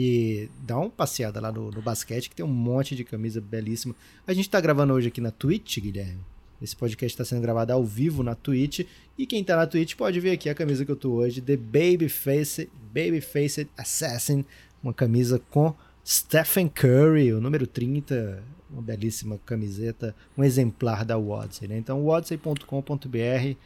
e 0.00 0.48
dá 0.64 0.78
uma 0.78 0.88
passeada 0.88 1.40
lá 1.40 1.50
no, 1.50 1.72
no 1.72 1.82
basquete, 1.82 2.30
que 2.30 2.36
tem 2.36 2.46
um 2.46 2.48
monte 2.48 2.94
de 2.94 3.02
camisa 3.02 3.40
belíssima. 3.40 3.96
A 4.28 4.32
gente 4.32 4.48
tá 4.48 4.60
gravando 4.60 4.92
hoje 4.92 5.08
aqui 5.08 5.20
na 5.20 5.32
Twitch, 5.32 5.80
Guilherme. 5.80 6.20
Esse 6.62 6.76
podcast 6.76 7.14
está 7.14 7.24
sendo 7.24 7.42
gravado 7.42 7.72
ao 7.72 7.84
vivo 7.84 8.22
na 8.22 8.36
Twitch. 8.36 8.86
E 9.18 9.26
quem 9.26 9.42
tá 9.42 9.56
na 9.56 9.66
Twitch 9.66 9.96
pode 9.96 10.20
ver 10.20 10.30
aqui 10.30 10.48
a 10.48 10.54
camisa 10.54 10.84
que 10.84 10.92
eu 10.92 10.94
tô 10.94 11.14
hoje, 11.14 11.40
The 11.40 11.56
Babyface, 11.56 12.70
Babyface 12.94 13.68
Assassin. 13.76 14.44
Uma 14.80 14.94
camisa 14.94 15.42
com 15.50 15.74
Stephen 16.06 16.68
Curry, 16.68 17.32
o 17.32 17.40
número 17.40 17.66
30. 17.66 18.40
Uma 18.70 18.82
belíssima 18.82 19.40
camiseta, 19.44 20.14
um 20.36 20.44
exemplar 20.44 21.04
da 21.04 21.18
Odyssey, 21.18 21.66
né? 21.66 21.76
Então, 21.76 22.06
odyssey.com.br 22.06 23.56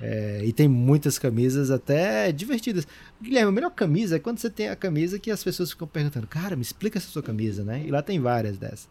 é, 0.00 0.42
e 0.44 0.52
tem 0.52 0.68
muitas 0.68 1.18
camisas 1.18 1.70
até 1.70 2.30
divertidas. 2.32 2.86
Guilherme, 3.22 3.48
a 3.48 3.52
melhor 3.52 3.70
camisa 3.70 4.16
é 4.16 4.18
quando 4.18 4.38
você 4.38 4.50
tem 4.50 4.68
a 4.68 4.76
camisa 4.76 5.18
que 5.18 5.30
as 5.30 5.42
pessoas 5.42 5.70
ficam 5.70 5.86
perguntando, 5.88 6.26
cara, 6.26 6.54
me 6.56 6.62
explica 6.62 6.98
essa 6.98 7.08
sua 7.08 7.22
camisa, 7.22 7.64
né? 7.64 7.82
E 7.86 7.90
lá 7.90 8.02
tem 8.02 8.20
várias 8.20 8.58
dessas. 8.58 8.88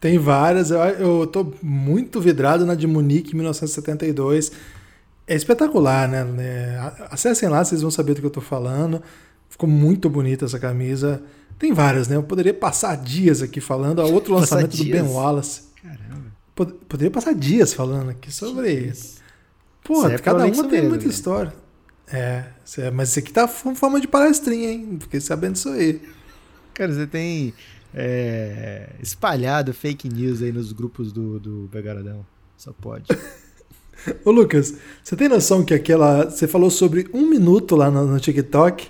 Tem 0.00 0.18
várias, 0.18 0.70
eu, 0.70 0.78
eu 0.80 1.26
tô 1.26 1.52
muito 1.62 2.20
vidrado 2.20 2.64
na 2.64 2.74
de 2.74 2.86
Munique 2.86 3.34
1972. 3.36 4.52
É 5.26 5.34
espetacular, 5.34 6.08
né? 6.08 6.26
É, 6.38 6.78
Acessem 7.10 7.48
lá, 7.48 7.64
vocês 7.64 7.82
vão 7.82 7.90
saber 7.90 8.14
do 8.14 8.20
que 8.20 8.26
eu 8.26 8.30
tô 8.30 8.40
falando. 8.40 9.02
Ficou 9.48 9.68
muito 9.68 10.08
bonita 10.10 10.44
essa 10.46 10.58
camisa. 10.58 11.22
Tem 11.58 11.72
várias, 11.72 12.08
né? 12.08 12.16
Eu 12.16 12.22
poderia 12.22 12.54
passar 12.54 12.96
dias 12.96 13.42
aqui 13.42 13.60
falando. 13.60 14.00
Há 14.00 14.06
outro 14.06 14.34
lançamento 14.34 14.76
do 14.76 14.84
Ben? 14.84 15.02
Wallace. 15.02 15.62
Caramba. 15.80 16.32
Pod- 16.54 16.72
Poderia 16.88 17.10
passar 17.10 17.34
dias 17.34 17.72
falando 17.72 18.10
aqui 18.10 18.32
sobre 18.32 18.72
isso. 18.72 19.21
Isso 19.92 20.06
é 20.06 20.18
cada 20.18 20.44
uma 20.44 20.50
tem 20.64 20.70
mesmo, 20.70 20.88
muita 20.90 21.04
né? 21.04 21.10
história. 21.10 21.54
É, 22.12 22.44
isso 22.64 22.80
é, 22.80 22.90
mas 22.90 23.10
isso 23.10 23.18
aqui 23.18 23.32
tá 23.32 23.48
com 23.48 23.74
forma 23.74 24.00
de 24.00 24.06
palestrinha, 24.06 24.70
hein? 24.70 24.98
Fiquei 25.00 25.20
sabendo 25.20 25.54
disso 25.54 25.70
aí. 25.70 26.00
Cara, 26.74 26.92
você 26.92 27.06
tem 27.06 27.54
é, 27.94 28.90
espalhado 29.02 29.72
fake 29.72 30.08
news 30.08 30.42
aí 30.42 30.52
nos 30.52 30.72
grupos 30.72 31.12
do, 31.12 31.38
do 31.38 31.68
Begaradão. 31.72 32.24
Só 32.56 32.72
pode. 32.72 33.06
Ô 34.24 34.30
Lucas, 34.30 34.74
você 35.02 35.14
tem 35.16 35.28
noção 35.28 35.64
que 35.64 35.74
aquela. 35.74 36.24
Você 36.24 36.46
falou 36.46 36.70
sobre 36.70 37.08
um 37.12 37.26
minuto 37.26 37.76
lá 37.76 37.90
no, 37.90 38.06
no 38.06 38.20
TikTok 38.20 38.88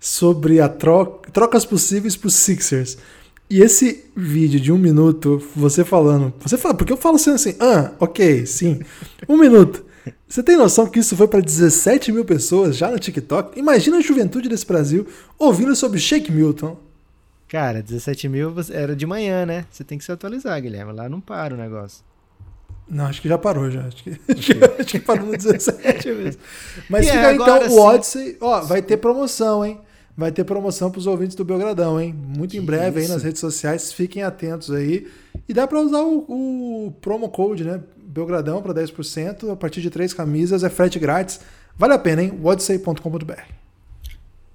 sobre 0.00 0.60
a 0.60 0.68
troca, 0.68 1.30
trocas 1.30 1.64
possíveis 1.64 2.16
pro 2.16 2.30
Sixers. 2.30 2.98
E 3.48 3.60
esse 3.60 4.06
vídeo 4.16 4.58
de 4.58 4.72
um 4.72 4.78
minuto, 4.78 5.42
você 5.54 5.84
falando. 5.84 6.32
Você 6.40 6.56
fala, 6.56 6.74
porque 6.74 6.92
eu 6.92 6.96
falo 6.96 7.16
assim 7.16 7.30
assim, 7.30 7.54
ah, 7.60 7.92
ok, 8.00 8.46
sim. 8.46 8.80
Um 9.28 9.36
minuto. 9.36 9.84
Você 10.28 10.42
tem 10.42 10.56
noção 10.56 10.86
que 10.86 10.98
isso 10.98 11.16
foi 11.16 11.26
para 11.28 11.40
17 11.40 12.12
mil 12.12 12.24
pessoas 12.24 12.76
já 12.76 12.90
no 12.90 12.98
TikTok? 12.98 13.58
Imagina 13.58 13.98
a 13.98 14.00
juventude 14.00 14.48
desse 14.48 14.66
Brasil 14.66 15.06
ouvindo 15.38 15.74
sobre 15.74 15.98
Shake 15.98 16.30
Milton. 16.30 16.76
Cara, 17.48 17.82
17 17.82 18.28
mil 18.28 18.54
era 18.70 18.96
de 18.96 19.06
manhã, 19.06 19.46
né? 19.46 19.66
Você 19.70 19.84
tem 19.84 19.96
que 19.98 20.04
se 20.04 20.10
atualizar, 20.12 20.60
Guilherme. 20.60 20.92
Lá 20.92 21.08
não 21.08 21.20
para 21.20 21.54
o 21.54 21.56
negócio. 21.56 22.04
Não, 22.88 23.06
acho 23.06 23.22
que 23.22 23.28
já 23.28 23.38
parou 23.38 23.70
já. 23.70 23.86
Acho 23.86 24.02
que, 24.04 24.10
acho 24.78 24.88
que 24.88 24.98
parou 25.00 25.26
no 25.26 25.36
17 25.36 26.08
mesmo. 26.12 26.42
Mas 26.88 27.06
E 27.06 27.10
fica 27.10 27.28
aí, 27.28 27.36
então, 27.36 27.62
sim. 27.62 27.74
o 27.74 27.78
Odyssey, 27.78 28.36
ó, 28.40 28.60
vai 28.62 28.82
ter 28.82 28.96
promoção, 28.98 29.64
hein? 29.64 29.80
Vai 30.16 30.30
ter 30.30 30.44
promoção 30.44 30.90
pros 30.90 31.06
ouvintes 31.06 31.34
do 31.34 31.44
Belgradão, 31.44 32.00
hein? 32.00 32.14
Muito 32.14 32.56
em 32.56 32.60
Que 32.60 32.66
breve 32.66 33.00
aí 33.00 33.04
isso? 33.04 33.14
nas 33.14 33.22
redes 33.22 33.40
sociais, 33.40 33.92
fiquem 33.92 34.22
atentos 34.22 34.70
aí. 34.70 35.08
E 35.48 35.52
dá 35.54 35.66
pra 35.66 35.80
usar 35.80 36.02
o, 36.02 36.86
o 36.86 36.92
promo 37.00 37.28
code, 37.28 37.64
né? 37.64 37.80
Belgradão 38.14 38.62
para 38.62 38.72
10%, 38.72 39.52
a 39.52 39.56
partir 39.56 39.80
de 39.80 39.90
três 39.90 40.14
camisas, 40.14 40.62
é 40.62 40.70
frete 40.70 41.00
grátis. 41.00 41.40
Vale 41.76 41.94
a 41.94 41.98
pena, 41.98 42.22
hein? 42.22 42.38
odyssey.com.br. 42.40 43.42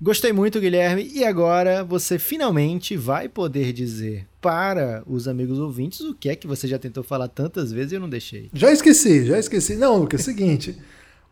Gostei 0.01 0.31
muito, 0.31 0.61
Guilherme. 0.61 1.11
E 1.13 1.25
agora 1.25 1.83
você 1.83 2.17
finalmente 2.17 2.95
vai 2.95 3.27
poder 3.27 3.73
dizer 3.73 4.25
para 4.39 5.03
os 5.05 5.27
amigos 5.27 5.59
ouvintes 5.59 5.99
o 5.99 6.13
que 6.13 6.29
é 6.29 6.37
que 6.37 6.47
você 6.47 6.69
já 6.69 6.79
tentou 6.79 7.03
falar 7.03 7.27
tantas 7.27 7.69
vezes 7.73 7.91
e 7.91 7.95
eu 7.95 7.99
não 7.99 8.09
deixei. 8.09 8.49
Já 8.53 8.71
esqueci, 8.71 9.25
já 9.25 9.37
esqueci. 9.37 9.75
Não, 9.75 9.97
Lucas, 9.97 10.21
é 10.21 10.23
o 10.23 10.25
seguinte. 10.25 10.77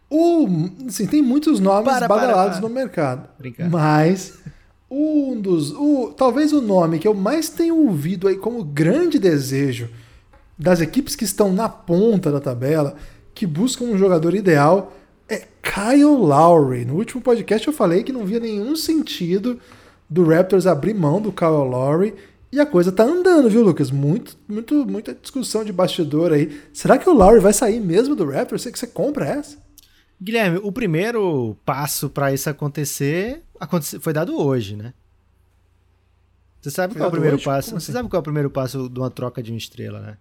O, 0.10 0.50
assim, 0.86 1.08
tem 1.08 1.22
muitos 1.22 1.62
nomes 1.62 1.86
Para, 1.86 2.10
para, 2.10 2.22
badalados 2.22 2.60
para. 2.60 2.68
no 2.68 2.76
mercado. 2.76 3.30
Brincar. 3.40 3.70
Mas 3.70 4.38
um 4.92 5.40
dos. 5.40 5.72
O, 5.72 6.14
talvez 6.18 6.52
o 6.52 6.60
nome 6.62 7.00
que 7.00 7.08
eu 7.08 7.14
mais 7.14 7.48
tenho 7.48 7.78
ouvido 7.78 8.28
aí 8.28 8.36
como 8.36 8.66
grande 8.66 9.18
desejo 9.18 9.90
das 10.58 10.82
equipes 10.82 11.16
que 11.16 11.24
estão 11.24 11.52
na 11.54 11.70
ponta 11.70 12.32
da 12.32 12.40
tabela, 12.40 12.96
que 13.34 13.46
buscam 13.46 13.86
um 13.86 13.98
jogador 13.98 14.34
ideal, 14.34 14.94
é 15.30 15.46
Kyle 15.62 16.04
Lowry. 16.06 16.86
No 16.86 16.96
último 16.96 17.22
podcast 17.22 17.68
eu 17.68 17.74
falei 17.74 18.04
que 18.04 18.12
não 18.12 18.26
via 18.26 18.40
nenhum 18.40 18.76
sentido 18.76 19.60
do 20.10 20.24
Raptors 20.26 20.66
abrir 20.66 20.94
mão 20.94 21.22
do 21.22 21.32
Kyle 21.32 21.50
Lowry. 21.70 22.16
E 22.52 22.60
a 22.62 22.66
coisa 22.66 22.92
tá 22.94 23.04
andando, 23.04 23.50
viu, 23.50 23.62
Lucas? 23.62 23.92
Muito, 23.92 24.38
muito, 24.48 24.86
muita 24.86 25.14
discussão 25.14 25.66
de 25.66 25.74
bastidor 25.74 26.32
aí. 26.32 26.60
Será 26.74 26.98
que 26.98 27.10
o 27.10 27.14
Lowry 27.14 27.42
vai 27.42 27.52
sair 27.54 27.80
mesmo 27.82 28.16
do 28.16 28.26
Raptors? 28.30 28.62
Você 28.62 28.72
que 28.72 28.80
você 28.80 28.88
compra 28.88 29.26
essa? 29.28 29.58
Guilherme, 30.20 30.60
o 30.64 30.72
primeiro 30.72 31.56
passo 31.66 32.10
para 32.10 32.34
isso 32.34 32.50
acontecer, 32.50 33.44
aconte- 33.60 34.00
foi 34.00 34.14
dado 34.14 34.36
hoje, 34.42 34.76
né? 34.76 34.94
Você 36.62 36.72
sabe 36.72 36.94
Foi 36.94 37.02
qual 37.02 37.06
é 37.06 37.10
o 37.10 37.12
primeiro 37.12 37.36
hoje? 37.36 37.46
passo? 37.46 37.70
Como 37.70 37.80
Você 37.82 37.92
assim? 37.92 37.98
sabe 37.98 38.10
qual 38.10 38.18
é 38.18 38.22
o 38.22 38.24
primeiro 38.24 38.50
passo 38.50 38.90
de 38.90 39.00
uma 39.00 39.12
troca 39.12 39.44
de 39.44 39.52
uma 39.52 39.58
estrela, 39.58 40.00
né? 40.00 40.18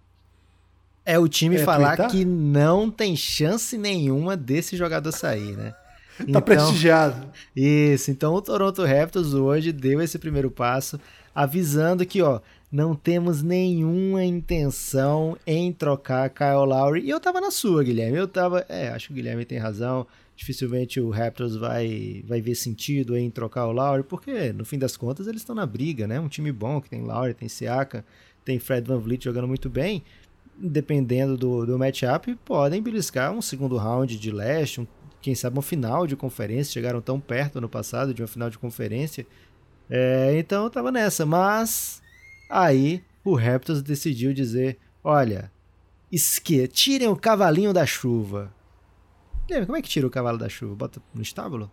É 1.07 1.17
o 1.17 1.25
time 1.25 1.55
É 1.55 1.63
falar 1.63 1.95
tweetar? 1.95 2.11
que 2.11 2.25
não 2.25 2.91
tem 2.91 3.15
chance 3.15 3.77
nenhuma 3.77 4.35
desse 4.35 4.75
jogador 4.75 5.13
sair, 5.13 5.55
né? 5.55 5.73
tá 6.19 6.25
então, 6.27 6.41
prestigiado. 6.41 7.29
Isso, 7.55 8.11
então 8.11 8.33
o 8.33 8.41
Toronto 8.41 8.83
Raptors 8.83 9.33
hoje 9.33 9.71
deu 9.71 10.01
esse 10.01 10.19
primeiro 10.19 10.51
passo, 10.51 10.99
avisando 11.33 12.05
que, 12.05 12.21
ó, 12.21 12.41
não 12.69 12.93
temos 12.93 13.41
nenhuma 13.41 14.25
intenção 14.25 15.37
em 15.47 15.71
trocar 15.71 16.29
Kyle 16.29 16.65
Lowry. 16.65 17.05
E 17.05 17.09
eu 17.09 17.21
tava 17.21 17.39
na 17.39 17.51
sua, 17.51 17.85
Guilherme. 17.85 18.17
Eu 18.17 18.27
tava. 18.27 18.65
É, 18.67 18.89
acho 18.89 19.07
que 19.07 19.13
o 19.13 19.15
Guilherme 19.15 19.45
tem 19.45 19.57
razão. 19.57 20.05
Dificilmente 20.35 20.99
o 20.99 21.09
Raptors 21.09 21.55
vai, 21.55 22.21
vai 22.27 22.41
ver 22.41 22.55
sentido 22.55 23.17
em 23.17 23.31
trocar 23.31 23.65
o 23.65 23.71
Lowry, 23.71 24.03
porque 24.03 24.51
no 24.51 24.65
fim 24.65 24.77
das 24.77 24.97
contas 24.97 25.25
eles 25.25 25.41
estão 25.41 25.55
na 25.55 25.65
briga, 25.65 26.05
né? 26.05 26.19
Um 26.19 26.27
time 26.27 26.51
bom 26.51 26.81
que 26.81 26.89
tem 26.89 27.01
Lowry, 27.01 27.33
tem 27.33 27.47
Siaka, 27.47 28.05
tem 28.43 28.59
Fred 28.59 28.85
Van 28.85 28.99
Vliet 28.99 29.23
jogando 29.23 29.47
muito 29.47 29.69
bem. 29.69 30.03
Dependendo 30.59 31.37
do, 31.37 31.65
do 31.65 31.77
matchup, 31.77 32.33
podem 32.43 32.81
beliscar 32.81 33.31
um 33.31 33.41
segundo 33.41 33.77
round 33.77 34.17
de 34.17 34.31
leste, 34.31 34.81
um, 34.81 34.87
quem 35.21 35.35
sabe 35.35 35.55
uma 35.55 35.61
final 35.61 36.07
de 36.07 36.15
conferência. 36.15 36.73
Chegaram 36.73 37.01
tão 37.01 37.19
perto 37.19 37.61
no 37.61 37.69
passado 37.69 38.13
de 38.13 38.21
uma 38.21 38.27
final 38.27 38.49
de 38.49 38.57
conferência. 38.57 39.25
É, 39.89 40.37
então 40.37 40.63
eu 40.63 40.69
tava 40.69 40.91
nessa, 40.91 41.25
mas 41.25 42.01
Aí 42.49 43.03
o 43.23 43.35
Raptors 43.35 43.81
decidiu 43.81 44.33
dizer: 44.33 44.77
olha, 45.03 45.51
esque, 46.11 46.67
tirem 46.67 47.07
o 47.07 47.15
cavalinho 47.15 47.73
da 47.73 47.85
chuva. 47.85 48.53
Como 49.65 49.77
é 49.77 49.81
que 49.81 49.89
tira 49.89 50.05
o 50.05 50.09
cavalo 50.09 50.37
da 50.37 50.49
chuva? 50.49 50.75
Bota 50.75 51.01
no 51.13 51.21
estábulo? 51.21 51.71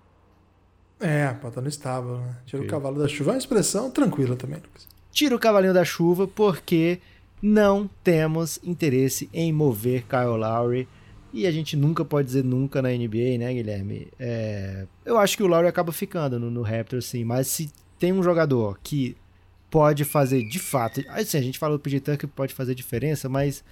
É, 1.00 1.32
bota 1.32 1.60
no 1.60 1.68
estábulo, 1.68 2.18
né? 2.18 2.36
Tira 2.46 2.62
okay. 2.62 2.68
o 2.68 2.70
cavalo 2.70 2.98
da 2.98 3.08
chuva. 3.08 3.32
É 3.32 3.34
uma 3.34 3.38
expressão 3.38 3.90
tranquila 3.90 4.36
também, 4.36 4.60
Lucas. 4.60 4.86
Tira 5.10 5.34
o 5.34 5.38
cavalinho 5.38 5.74
da 5.74 5.84
chuva 5.84 6.26
porque 6.26 7.00
não 7.44 7.90
temos 8.02 8.58
interesse 8.64 9.28
em 9.30 9.52
mover 9.52 10.06
Kyle 10.08 10.38
Lowry. 10.38 10.88
E 11.30 11.46
a 11.46 11.50
gente 11.50 11.76
nunca 11.76 12.02
pode 12.02 12.26
dizer 12.26 12.42
nunca 12.42 12.80
na 12.80 12.88
NBA, 12.88 13.36
né, 13.38 13.52
Guilherme? 13.52 14.08
É, 14.18 14.86
eu 15.04 15.18
acho 15.18 15.36
que 15.36 15.42
o 15.42 15.46
Lowry 15.46 15.68
acaba 15.68 15.92
ficando 15.92 16.40
no, 16.40 16.50
no 16.50 16.62
Raptors, 16.62 17.04
sim. 17.04 17.22
Mas 17.22 17.48
se 17.48 17.70
tem 17.98 18.14
um 18.14 18.22
jogador 18.22 18.78
que 18.82 19.14
pode 19.70 20.04
fazer 20.04 20.42
de 20.48 20.58
fato. 20.58 21.04
Assim, 21.08 21.36
a 21.36 21.42
gente 21.42 21.58
falou 21.58 21.76
do 21.76 21.82
PJ 21.82 22.00
Tucker 22.00 22.18
que 22.20 22.26
pode 22.28 22.54
fazer 22.54 22.74
diferença, 22.74 23.28
mas 23.28 23.62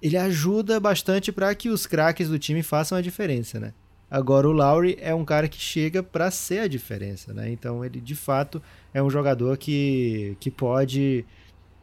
ele 0.00 0.16
ajuda 0.16 0.78
bastante 0.78 1.32
para 1.32 1.52
que 1.56 1.70
os 1.70 1.86
craques 1.86 2.28
do 2.28 2.38
time 2.38 2.62
façam 2.62 2.96
a 2.96 3.00
diferença, 3.00 3.58
né? 3.58 3.72
Agora 4.08 4.48
o 4.48 4.52
Lowry 4.52 4.96
é 5.00 5.12
um 5.12 5.24
cara 5.24 5.48
que 5.48 5.58
chega 5.58 6.04
para 6.04 6.30
ser 6.30 6.60
a 6.60 6.68
diferença, 6.68 7.34
né? 7.34 7.50
Então 7.50 7.84
ele 7.84 8.00
de 8.00 8.14
fato 8.14 8.62
é 8.94 9.02
um 9.02 9.10
jogador 9.10 9.56
que, 9.56 10.36
que 10.38 10.50
pode 10.50 11.24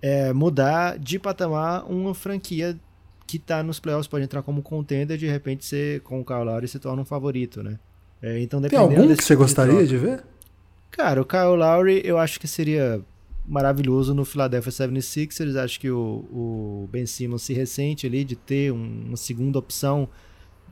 é, 0.02 0.34
mudar 0.34 0.98
de 1.00 1.18
patamar 1.18 1.90
uma 1.90 2.14
franquia 2.14 2.80
que 3.28 3.38
está 3.38 3.64
nos 3.64 3.80
playoffs, 3.80 4.08
pode 4.08 4.24
entrar 4.24 4.44
como 4.44 4.62
contender 4.62 5.18
de 5.18 5.28
repente 5.28 5.66
ser 5.66 6.02
com 6.02 6.22
o 6.22 6.26
Kyle 6.26 6.44
Lowry 6.44 6.68
se 6.68 6.80
torna 6.80 7.02
um 7.02 7.06
favorito, 7.06 7.64
né? 7.64 7.80
É, 8.22 8.40
então 8.40 8.62
Tem 8.62 8.78
algum 8.78 9.08
que 9.16 9.24
você 9.24 9.34
tipo 9.34 9.42
gostaria 9.42 9.82
de, 9.82 9.88
de 9.88 9.98
ver? 9.98 10.24
Cara, 10.92 11.22
o 11.22 11.26
Kyle 11.26 11.56
Lowry 11.58 12.02
eu 12.06 12.18
acho 12.18 12.40
que 12.40 12.48
seria 12.48 13.04
maravilhoso 13.48 14.14
no 14.14 14.26
Philadelphia 14.26 14.72
76ers. 14.72 15.56
Acho 15.56 15.80
que 15.80 15.90
o, 15.90 16.26
o 16.32 16.90
Ben 16.92 17.06
Simmons 17.06 17.44
se 17.44 17.54
ressente 17.54 18.08
ali 18.08 18.24
de 18.24 18.36
ter 18.36 18.72
um, 18.72 19.04
uma 19.08 19.18
segunda 19.18 19.60
opção 19.60 20.10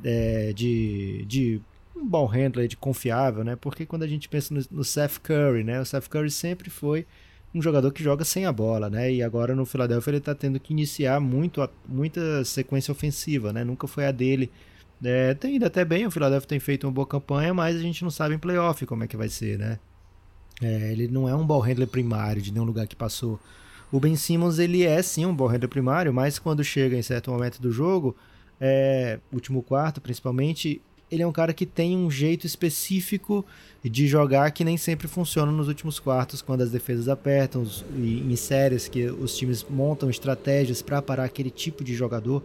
é, 0.03 0.53
de, 0.53 1.25
de 1.27 1.61
um 1.95 2.07
ball 2.07 2.25
handler, 2.25 2.67
de 2.67 2.77
confiável, 2.77 3.43
né? 3.43 3.55
Porque 3.55 3.85
quando 3.85 4.03
a 4.03 4.07
gente 4.07 4.27
pensa 4.27 4.53
no, 4.53 4.61
no 4.71 4.83
Seth 4.83 5.19
Curry, 5.19 5.63
né? 5.63 5.79
O 5.79 5.85
Seth 5.85 6.07
Curry 6.07 6.31
sempre 6.31 6.69
foi 6.69 7.05
um 7.53 7.61
jogador 7.61 7.91
que 7.91 8.03
joga 8.03 8.25
sem 8.25 8.45
a 8.45 8.51
bola, 8.51 8.89
né? 8.89 9.11
E 9.11 9.21
agora 9.21 9.55
no 9.55 9.65
Philadelphia 9.65 10.11
ele 10.11 10.17
está 10.17 10.33
tendo 10.33 10.59
que 10.59 10.73
iniciar 10.73 11.19
muito, 11.19 11.67
muita 11.87 12.43
sequência 12.43 12.91
ofensiva, 12.91 13.53
né? 13.53 13.63
Nunca 13.63 13.87
foi 13.87 14.05
a 14.05 14.11
dele. 14.11 14.51
É, 15.03 15.33
tem 15.33 15.57
ido 15.57 15.65
até 15.65 15.83
bem, 15.83 16.05
o 16.05 16.11
Philadelphia 16.11 16.47
tem 16.47 16.59
feito 16.59 16.87
uma 16.87 16.93
boa 16.93 17.05
campanha, 17.05 17.53
mas 17.53 17.75
a 17.75 17.79
gente 17.79 18.03
não 18.03 18.09
sabe 18.09 18.35
em 18.35 18.39
playoff 18.39 18.85
como 18.85 19.03
é 19.03 19.07
que 19.07 19.17
vai 19.17 19.29
ser, 19.29 19.59
né? 19.59 19.79
É, 20.61 20.91
ele 20.91 21.07
não 21.07 21.27
é 21.27 21.35
um 21.35 21.45
ball 21.45 21.59
handler 21.59 21.87
primário 21.87 22.41
de 22.41 22.51
nenhum 22.51 22.65
lugar 22.65 22.87
que 22.87 22.95
passou. 22.95 23.39
O 23.91 23.99
Ben 23.99 24.15
Simmons 24.15 24.59
ele 24.59 24.83
é 24.83 25.01
sim 25.01 25.25
um 25.25 25.35
ball 25.35 25.49
handler 25.49 25.69
primário, 25.69 26.13
mas 26.13 26.39
quando 26.39 26.63
chega 26.63 26.95
em 26.95 27.01
certo 27.01 27.31
momento 27.31 27.61
do 27.61 27.71
jogo, 27.71 28.15
é, 28.59 29.19
último 29.31 29.61
quarto 29.61 30.01
principalmente, 30.01 30.81
ele 31.11 31.23
é 31.23 31.27
um 31.27 31.31
cara 31.31 31.53
que 31.53 31.65
tem 31.65 31.95
um 31.97 32.09
jeito 32.09 32.45
específico 32.47 33.45
de 33.83 34.07
jogar 34.07 34.51
que 34.51 34.63
nem 34.63 34.77
sempre 34.77 35.07
funciona 35.07 35.51
nos 35.51 35.67
últimos 35.67 35.99
quartos, 35.99 36.41
quando 36.41 36.61
as 36.61 36.71
defesas 36.71 37.07
apertam, 37.07 37.61
os, 37.61 37.83
em 37.95 38.35
séries 38.35 38.87
que 38.87 39.05
os 39.05 39.37
times 39.37 39.65
montam 39.69 40.09
estratégias 40.09 40.81
para 40.81 41.01
parar 41.01 41.25
aquele 41.25 41.49
tipo 41.49 41.83
de 41.83 41.93
jogador. 41.93 42.43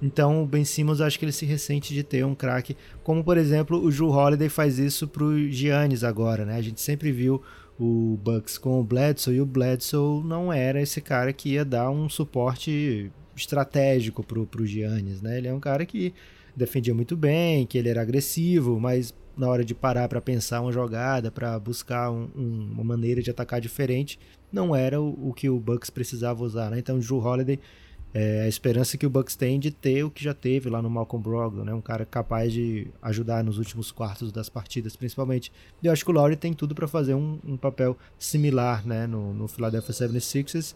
Então 0.00 0.42
o 0.42 0.46
Ben 0.46 0.64
Simmons 0.64 1.00
acho 1.00 1.18
que 1.18 1.24
ele 1.24 1.32
se 1.32 1.46
ressente 1.46 1.94
de 1.94 2.02
ter 2.02 2.24
um 2.24 2.34
craque, 2.34 2.76
como 3.02 3.24
por 3.24 3.36
exemplo 3.36 3.82
o 3.82 3.90
Drew 3.90 4.10
Holiday 4.10 4.48
faz 4.48 4.78
isso 4.78 5.08
pro 5.08 5.50
Giannis 5.50 6.04
agora, 6.04 6.44
né? 6.44 6.56
A 6.56 6.62
gente 6.62 6.80
sempre 6.80 7.10
viu 7.10 7.42
o 7.78 8.18
Bucks 8.22 8.58
com 8.58 8.80
o 8.80 8.84
Bledsoe 8.84 9.36
e 9.36 9.40
o 9.40 9.46
Bledsoe 9.46 10.22
não 10.24 10.52
era 10.52 10.80
esse 10.80 11.00
cara 11.00 11.32
que 11.32 11.50
ia 11.50 11.64
dar 11.64 11.90
um 11.90 12.08
suporte 12.08 13.10
estratégico 13.34 14.22
pro, 14.22 14.46
pro 14.46 14.66
Giannis, 14.66 15.20
né? 15.20 15.38
Ele 15.38 15.48
é 15.48 15.54
um 15.54 15.60
cara 15.60 15.84
que 15.84 16.14
defendia 16.56 16.94
muito 16.94 17.16
bem, 17.16 17.66
que 17.66 17.76
ele 17.76 17.88
era 17.88 18.00
agressivo, 18.02 18.80
mas 18.80 19.14
na 19.36 19.48
hora 19.48 19.64
de 19.64 19.74
parar 19.74 20.08
para 20.08 20.20
pensar 20.20 20.62
uma 20.62 20.72
jogada, 20.72 21.30
para 21.30 21.58
buscar 21.58 22.10
um, 22.10 22.28
um, 22.34 22.70
uma 22.72 22.84
maneira 22.84 23.22
de 23.22 23.30
atacar 23.30 23.60
diferente, 23.60 24.18
não 24.50 24.74
era 24.74 25.00
o, 25.00 25.28
o, 25.28 25.34
que 25.34 25.50
o 25.50 25.60
Bucks 25.60 25.90
precisava 25.90 26.42
usar, 26.42 26.70
né? 26.70 26.78
Então 26.78 26.98
Drew 26.98 27.18
Holiday 27.18 27.60
é, 28.18 28.40
a 28.40 28.48
esperança 28.48 28.96
que 28.96 29.04
o 29.04 29.10
Bucks 29.10 29.36
tem 29.36 29.60
de 29.60 29.70
ter 29.70 30.02
o 30.02 30.10
que 30.10 30.24
já 30.24 30.32
teve 30.32 30.70
lá 30.70 30.80
no 30.80 30.88
Malcolm 30.88 31.22
Brogdon, 31.22 31.64
né? 31.64 31.74
Um 31.74 31.82
cara 31.82 32.06
capaz 32.06 32.50
de 32.50 32.86
ajudar 33.02 33.44
nos 33.44 33.58
últimos 33.58 33.92
quartos 33.92 34.32
das 34.32 34.48
partidas, 34.48 34.96
principalmente. 34.96 35.52
E 35.82 35.86
eu 35.86 35.92
acho 35.92 36.02
que 36.02 36.10
o 36.10 36.14
Lowry 36.14 36.34
tem 36.34 36.54
tudo 36.54 36.74
para 36.74 36.88
fazer 36.88 37.12
um, 37.12 37.38
um, 37.46 37.58
papel 37.58 37.94
similar, 38.18 38.86
né? 38.86 39.06
No, 39.06 39.34
no 39.34 39.46
Philadelphia 39.46 39.92
76ers. 39.92 40.74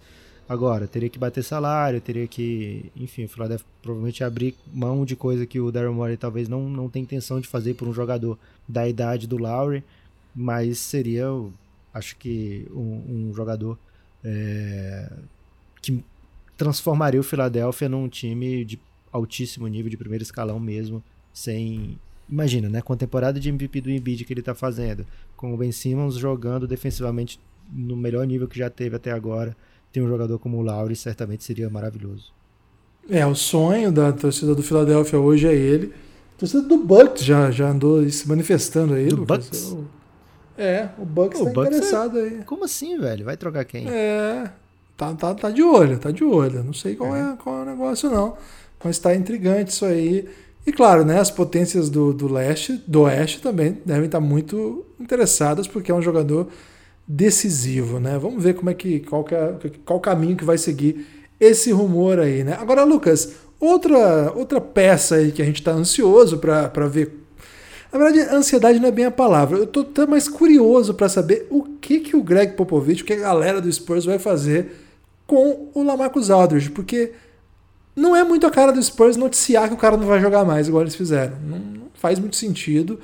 Agora, 0.50 0.88
teria 0.88 1.08
que 1.08 1.16
bater 1.16 1.44
salário, 1.44 2.00
teria 2.00 2.26
que, 2.26 2.90
enfim, 2.96 3.22
o 3.22 3.28
Philadelphia 3.28 3.64
provavelmente 3.80 4.24
abrir 4.24 4.56
mão 4.74 5.04
de 5.04 5.14
coisa 5.14 5.46
que 5.46 5.60
o 5.60 5.70
Daryl 5.70 5.94
Morey 5.94 6.16
talvez 6.16 6.48
não, 6.48 6.68
não 6.68 6.90
tenha 6.90 7.04
intenção 7.04 7.40
de 7.40 7.46
fazer 7.46 7.74
por 7.74 7.86
um 7.86 7.92
jogador 7.92 8.36
da 8.66 8.88
idade 8.88 9.28
do 9.28 9.36
Lowry, 9.36 9.84
mas 10.34 10.80
seria, 10.80 11.26
acho 11.94 12.16
que, 12.16 12.66
um, 12.72 13.28
um 13.28 13.32
jogador 13.32 13.78
é, 14.24 15.12
que 15.80 16.02
transformaria 16.56 17.20
o 17.20 17.22
Philadelphia 17.22 17.88
num 17.88 18.08
time 18.08 18.64
de 18.64 18.76
altíssimo 19.12 19.68
nível, 19.68 19.88
de 19.88 19.96
primeiro 19.96 20.24
escalão 20.24 20.58
mesmo, 20.58 21.00
sem... 21.32 21.96
Imagina, 22.28 22.68
né? 22.68 22.82
Com 22.82 22.92
a 22.92 22.96
temporada 22.96 23.38
de 23.38 23.48
MVP 23.48 23.82
do 23.82 23.90
Embiid 23.90 24.24
que 24.24 24.32
ele 24.32 24.42
tá 24.42 24.56
fazendo, 24.56 25.06
com 25.36 25.54
o 25.54 25.56
Ben 25.56 25.70
Simmons 25.70 26.16
jogando 26.16 26.66
defensivamente 26.66 27.38
no 27.72 27.96
melhor 27.96 28.26
nível 28.26 28.48
que 28.48 28.58
já 28.58 28.68
teve 28.68 28.96
até 28.96 29.12
agora, 29.12 29.56
tem 29.92 30.02
um 30.02 30.08
jogador 30.08 30.38
como 30.38 30.58
o 30.58 30.62
Lowry, 30.62 30.94
certamente 30.96 31.44
seria 31.44 31.68
maravilhoso. 31.68 32.32
É, 33.08 33.26
o 33.26 33.34
sonho 33.34 33.90
da 33.90 34.12
torcida 34.12 34.54
do 34.54 34.62
Philadelphia 34.62 35.18
hoje 35.18 35.48
é 35.48 35.54
ele. 35.54 35.92
A 36.36 36.40
torcida 36.40 36.62
do 36.62 36.78
Bucks 36.78 37.24
já, 37.24 37.50
já 37.50 37.68
andou 37.68 38.08
se 38.08 38.28
manifestando 38.28 38.94
aí. 38.94 39.08
Do 39.08 39.24
Bucks? 39.24 39.76
É, 40.56 40.88
o 40.98 41.04
Bucks 41.04 41.40
o 41.40 41.44
tá 41.46 41.50
Bucks 41.50 41.76
interessado 41.76 42.18
é... 42.18 42.22
aí. 42.22 42.44
Como 42.44 42.64
assim, 42.64 42.98
velho? 42.98 43.24
Vai 43.24 43.36
trocar 43.36 43.64
quem? 43.64 43.88
É, 43.88 44.50
tá, 44.96 45.14
tá, 45.14 45.34
tá 45.34 45.50
de 45.50 45.62
olho, 45.62 45.98
tá 45.98 46.10
de 46.10 46.22
olho. 46.22 46.62
Não 46.62 46.72
sei 46.72 46.94
qual 46.94 47.14
é, 47.16 47.32
é 47.32 47.36
qual 47.36 47.58
é 47.58 47.62
o 47.62 47.64
negócio, 47.64 48.10
não. 48.10 48.36
Mas 48.84 48.98
tá 48.98 49.14
intrigante 49.14 49.72
isso 49.72 49.84
aí. 49.84 50.28
E 50.66 50.72
claro, 50.72 51.04
né, 51.04 51.18
as 51.18 51.30
potências 51.30 51.88
do, 51.88 52.12
do 52.12 52.30
leste, 52.30 52.80
do 52.86 53.02
oeste 53.02 53.40
também 53.40 53.78
devem 53.84 54.04
estar 54.04 54.20
muito 54.20 54.84
interessadas, 55.00 55.66
porque 55.66 55.90
é 55.90 55.94
um 55.94 56.02
jogador 56.02 56.48
decisivo, 57.12 57.98
né? 57.98 58.16
Vamos 58.18 58.42
ver 58.42 58.54
como 58.54 58.70
é 58.70 58.74
que 58.74 59.00
qual, 59.00 59.24
que 59.24 59.34
é, 59.34 59.54
qual 59.84 59.98
caminho 59.98 60.36
que 60.36 60.44
vai 60.44 60.56
seguir 60.56 61.04
esse 61.40 61.72
rumor 61.72 62.20
aí, 62.20 62.44
né? 62.44 62.56
Agora, 62.60 62.84
Lucas, 62.84 63.32
outra 63.58 64.30
outra 64.32 64.60
peça 64.60 65.16
aí 65.16 65.32
que 65.32 65.42
a 65.42 65.44
gente 65.44 65.60
está 65.60 65.72
ansioso 65.72 66.38
para 66.38 66.86
ver. 66.86 67.18
Na 67.92 67.98
verdade, 67.98 68.32
ansiedade 68.32 68.78
não 68.78 68.88
é 68.88 68.92
bem 68.92 69.06
a 69.06 69.10
palavra. 69.10 69.58
Eu 69.58 69.64
estou 69.64 69.82
até 69.82 70.06
mais 70.06 70.28
curioso 70.28 70.94
para 70.94 71.08
saber 71.08 71.48
o 71.50 71.64
que 71.80 71.98
que 71.98 72.16
o 72.16 72.22
Greg 72.22 72.52
Popovich, 72.52 73.02
o 73.02 73.04
que 73.04 73.14
a 73.14 73.16
galera 73.16 73.60
do 73.60 73.72
Spurs 73.72 74.04
vai 74.04 74.20
fazer 74.20 74.70
com 75.26 75.68
o 75.74 75.82
Lamarcus 75.82 76.30
Aldridge, 76.30 76.70
porque 76.70 77.12
não 77.96 78.14
é 78.14 78.22
muito 78.22 78.46
a 78.46 78.50
cara 78.52 78.72
do 78.72 78.80
Spurs 78.80 79.16
noticiar 79.16 79.66
que 79.66 79.74
o 79.74 79.76
cara 79.76 79.96
não 79.96 80.06
vai 80.06 80.20
jogar 80.20 80.44
mais, 80.44 80.68
igual 80.68 80.82
eles 80.82 80.94
fizeram. 80.94 81.36
Não, 81.44 81.58
não 81.58 81.86
faz 81.94 82.20
muito 82.20 82.36
sentido. 82.36 83.00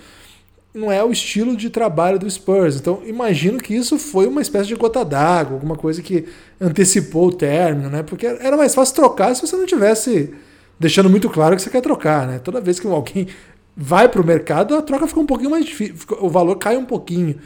Não 0.76 0.92
é 0.92 1.02
o 1.02 1.10
estilo 1.10 1.56
de 1.56 1.70
trabalho 1.70 2.18
do 2.18 2.30
Spurs. 2.30 2.76
Então, 2.76 3.00
imagino 3.06 3.56
que 3.58 3.74
isso 3.74 3.98
foi 3.98 4.26
uma 4.26 4.42
espécie 4.42 4.68
de 4.68 4.74
gota 4.74 5.02
d'água, 5.02 5.54
alguma 5.54 5.74
coisa 5.74 6.02
que 6.02 6.26
antecipou 6.60 7.28
o 7.28 7.32
término, 7.32 7.88
né? 7.88 8.02
Porque 8.02 8.26
era 8.26 8.58
mais 8.58 8.74
fácil 8.74 8.94
trocar 8.94 9.34
se 9.34 9.40
você 9.40 9.56
não 9.56 9.64
tivesse 9.64 10.34
deixando 10.78 11.08
muito 11.08 11.30
claro 11.30 11.56
que 11.56 11.62
você 11.62 11.70
quer 11.70 11.80
trocar, 11.80 12.26
né? 12.26 12.38
Toda 12.38 12.60
vez 12.60 12.78
que 12.78 12.86
alguém 12.86 13.26
vai 13.74 14.06
para 14.06 14.20
o 14.20 14.26
mercado, 14.26 14.76
a 14.76 14.82
troca 14.82 15.06
fica 15.06 15.18
um 15.18 15.24
pouquinho 15.24 15.48
mais 15.48 15.64
difícil, 15.64 15.96
o 16.20 16.28
valor 16.28 16.56
cai 16.56 16.76
um 16.76 16.84
pouquinho. 16.84 17.36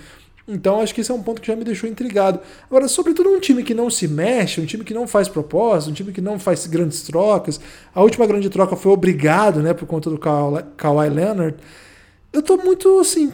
Então 0.48 0.80
acho 0.80 0.92
que 0.92 1.00
esse 1.00 1.12
é 1.12 1.14
um 1.14 1.22
ponto 1.22 1.40
que 1.40 1.46
já 1.46 1.54
me 1.54 1.62
deixou 1.62 1.88
intrigado. 1.88 2.40
Agora, 2.68 2.88
sobretudo 2.88 3.30
um 3.30 3.38
time 3.38 3.62
que 3.62 3.74
não 3.74 3.88
se 3.88 4.08
mexe, 4.08 4.60
um 4.60 4.66
time 4.66 4.82
que 4.82 4.92
não 4.92 5.06
faz 5.06 5.28
propósito, 5.28 5.90
um 5.92 5.94
time 5.94 6.10
que 6.10 6.20
não 6.20 6.36
faz 6.36 6.66
grandes 6.66 7.02
trocas. 7.02 7.60
A 7.94 8.02
última 8.02 8.26
grande 8.26 8.50
troca 8.50 8.74
foi 8.74 8.90
obrigado, 8.90 9.62
né, 9.62 9.72
por 9.72 9.86
conta 9.86 10.10
do 10.10 10.18
Kawhi 10.18 11.08
Leonard. 11.08 11.56
Eu 12.32 12.42
tô 12.42 12.56
muito 12.56 13.00
assim. 13.00 13.32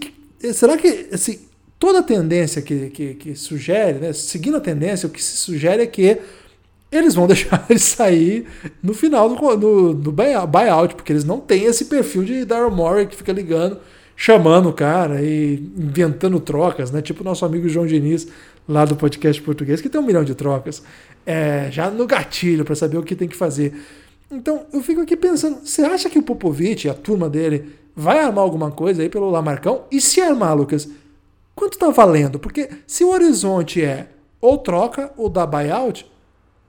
Será 0.53 0.77
que 0.77 1.09
assim, 1.13 1.41
toda 1.79 2.03
tendência 2.03 2.63
que, 2.63 2.91
que, 2.91 3.15
que 3.15 3.37
sugere, 3.37 3.99
né, 3.99 4.13
seguindo 4.13 4.57
a 4.57 4.61
tendência, 4.61 5.07
o 5.07 5.11
que 5.11 5.23
se 5.23 5.37
sugere 5.37 5.83
é 5.83 5.87
que 5.87 6.19
eles 6.91 7.15
vão 7.15 7.27
deixar 7.29 7.67
ele 7.69 7.79
sair 7.79 8.47
no 8.83 8.95
final 8.95 9.29
do, 9.29 9.57
do, 9.57 9.95
do 9.95 10.13
buyout, 10.13 10.95
porque 10.95 11.13
eles 11.13 11.25
não 11.25 11.41
têm 11.41 11.65
esse 11.65 11.87
perfil 11.87 12.25
de 12.25 12.45
Daryl 12.45 12.71
Morey 12.71 13.07
que 13.07 13.17
fica 13.17 13.33
ligando, 13.33 13.79
chamando 14.17 14.69
o 14.71 14.73
cara 14.73 15.23
e 15.23 15.55
inventando 15.77 16.41
trocas, 16.41 16.91
né? 16.91 17.03
Tipo 17.03 17.21
o 17.21 17.25
nosso 17.25 17.45
amigo 17.45 17.69
João 17.69 17.87
Diniz, 17.87 18.27
lá 18.69 18.85
do 18.85 18.97
podcast 18.97 19.41
português, 19.43 19.81
que 19.81 19.89
tem 19.89 20.01
um 20.01 20.05
milhão 20.05 20.25
de 20.25 20.35
trocas, 20.35 20.83
é, 21.25 21.69
já 21.71 21.91
no 21.91 22.07
gatilho 22.07 22.65
para 22.65 22.75
saber 22.75 22.97
o 22.97 23.03
que 23.03 23.15
tem 23.15 23.29
que 23.29 23.37
fazer. 23.37 23.75
Então 24.31 24.67
eu 24.73 24.83
fico 24.83 25.03
aqui 25.03 25.17
pensando, 25.17 25.59
você 25.65 25.83
acha 25.83 26.09
que 26.09 26.19
o 26.19 26.23
Popovich 26.23 26.87
e 26.87 26.91
a 26.91 26.95
turma 26.95 27.29
dele 27.29 27.67
vai 27.97 28.19
armar 28.19 28.45
alguma 28.45 28.71
coisa 28.71 29.03
aí 29.03 29.09
pelo 29.09 29.31
Lamarcão? 29.31 29.85
E 29.91 30.01
se 30.03 30.21
armar, 30.21 30.55
Lucas, 30.55 30.87
quanto 31.55 31.79
tá 31.79 31.89
valendo? 31.91 32.39
Porque 32.39 32.69
se 32.87 33.03
o 33.03 33.11
horizonte 33.11 33.83
é 33.83 34.11
ou 34.39 34.59
troca 34.59 35.11
ou 35.17 35.31
dá 35.31 35.47
buyout, 35.47 36.07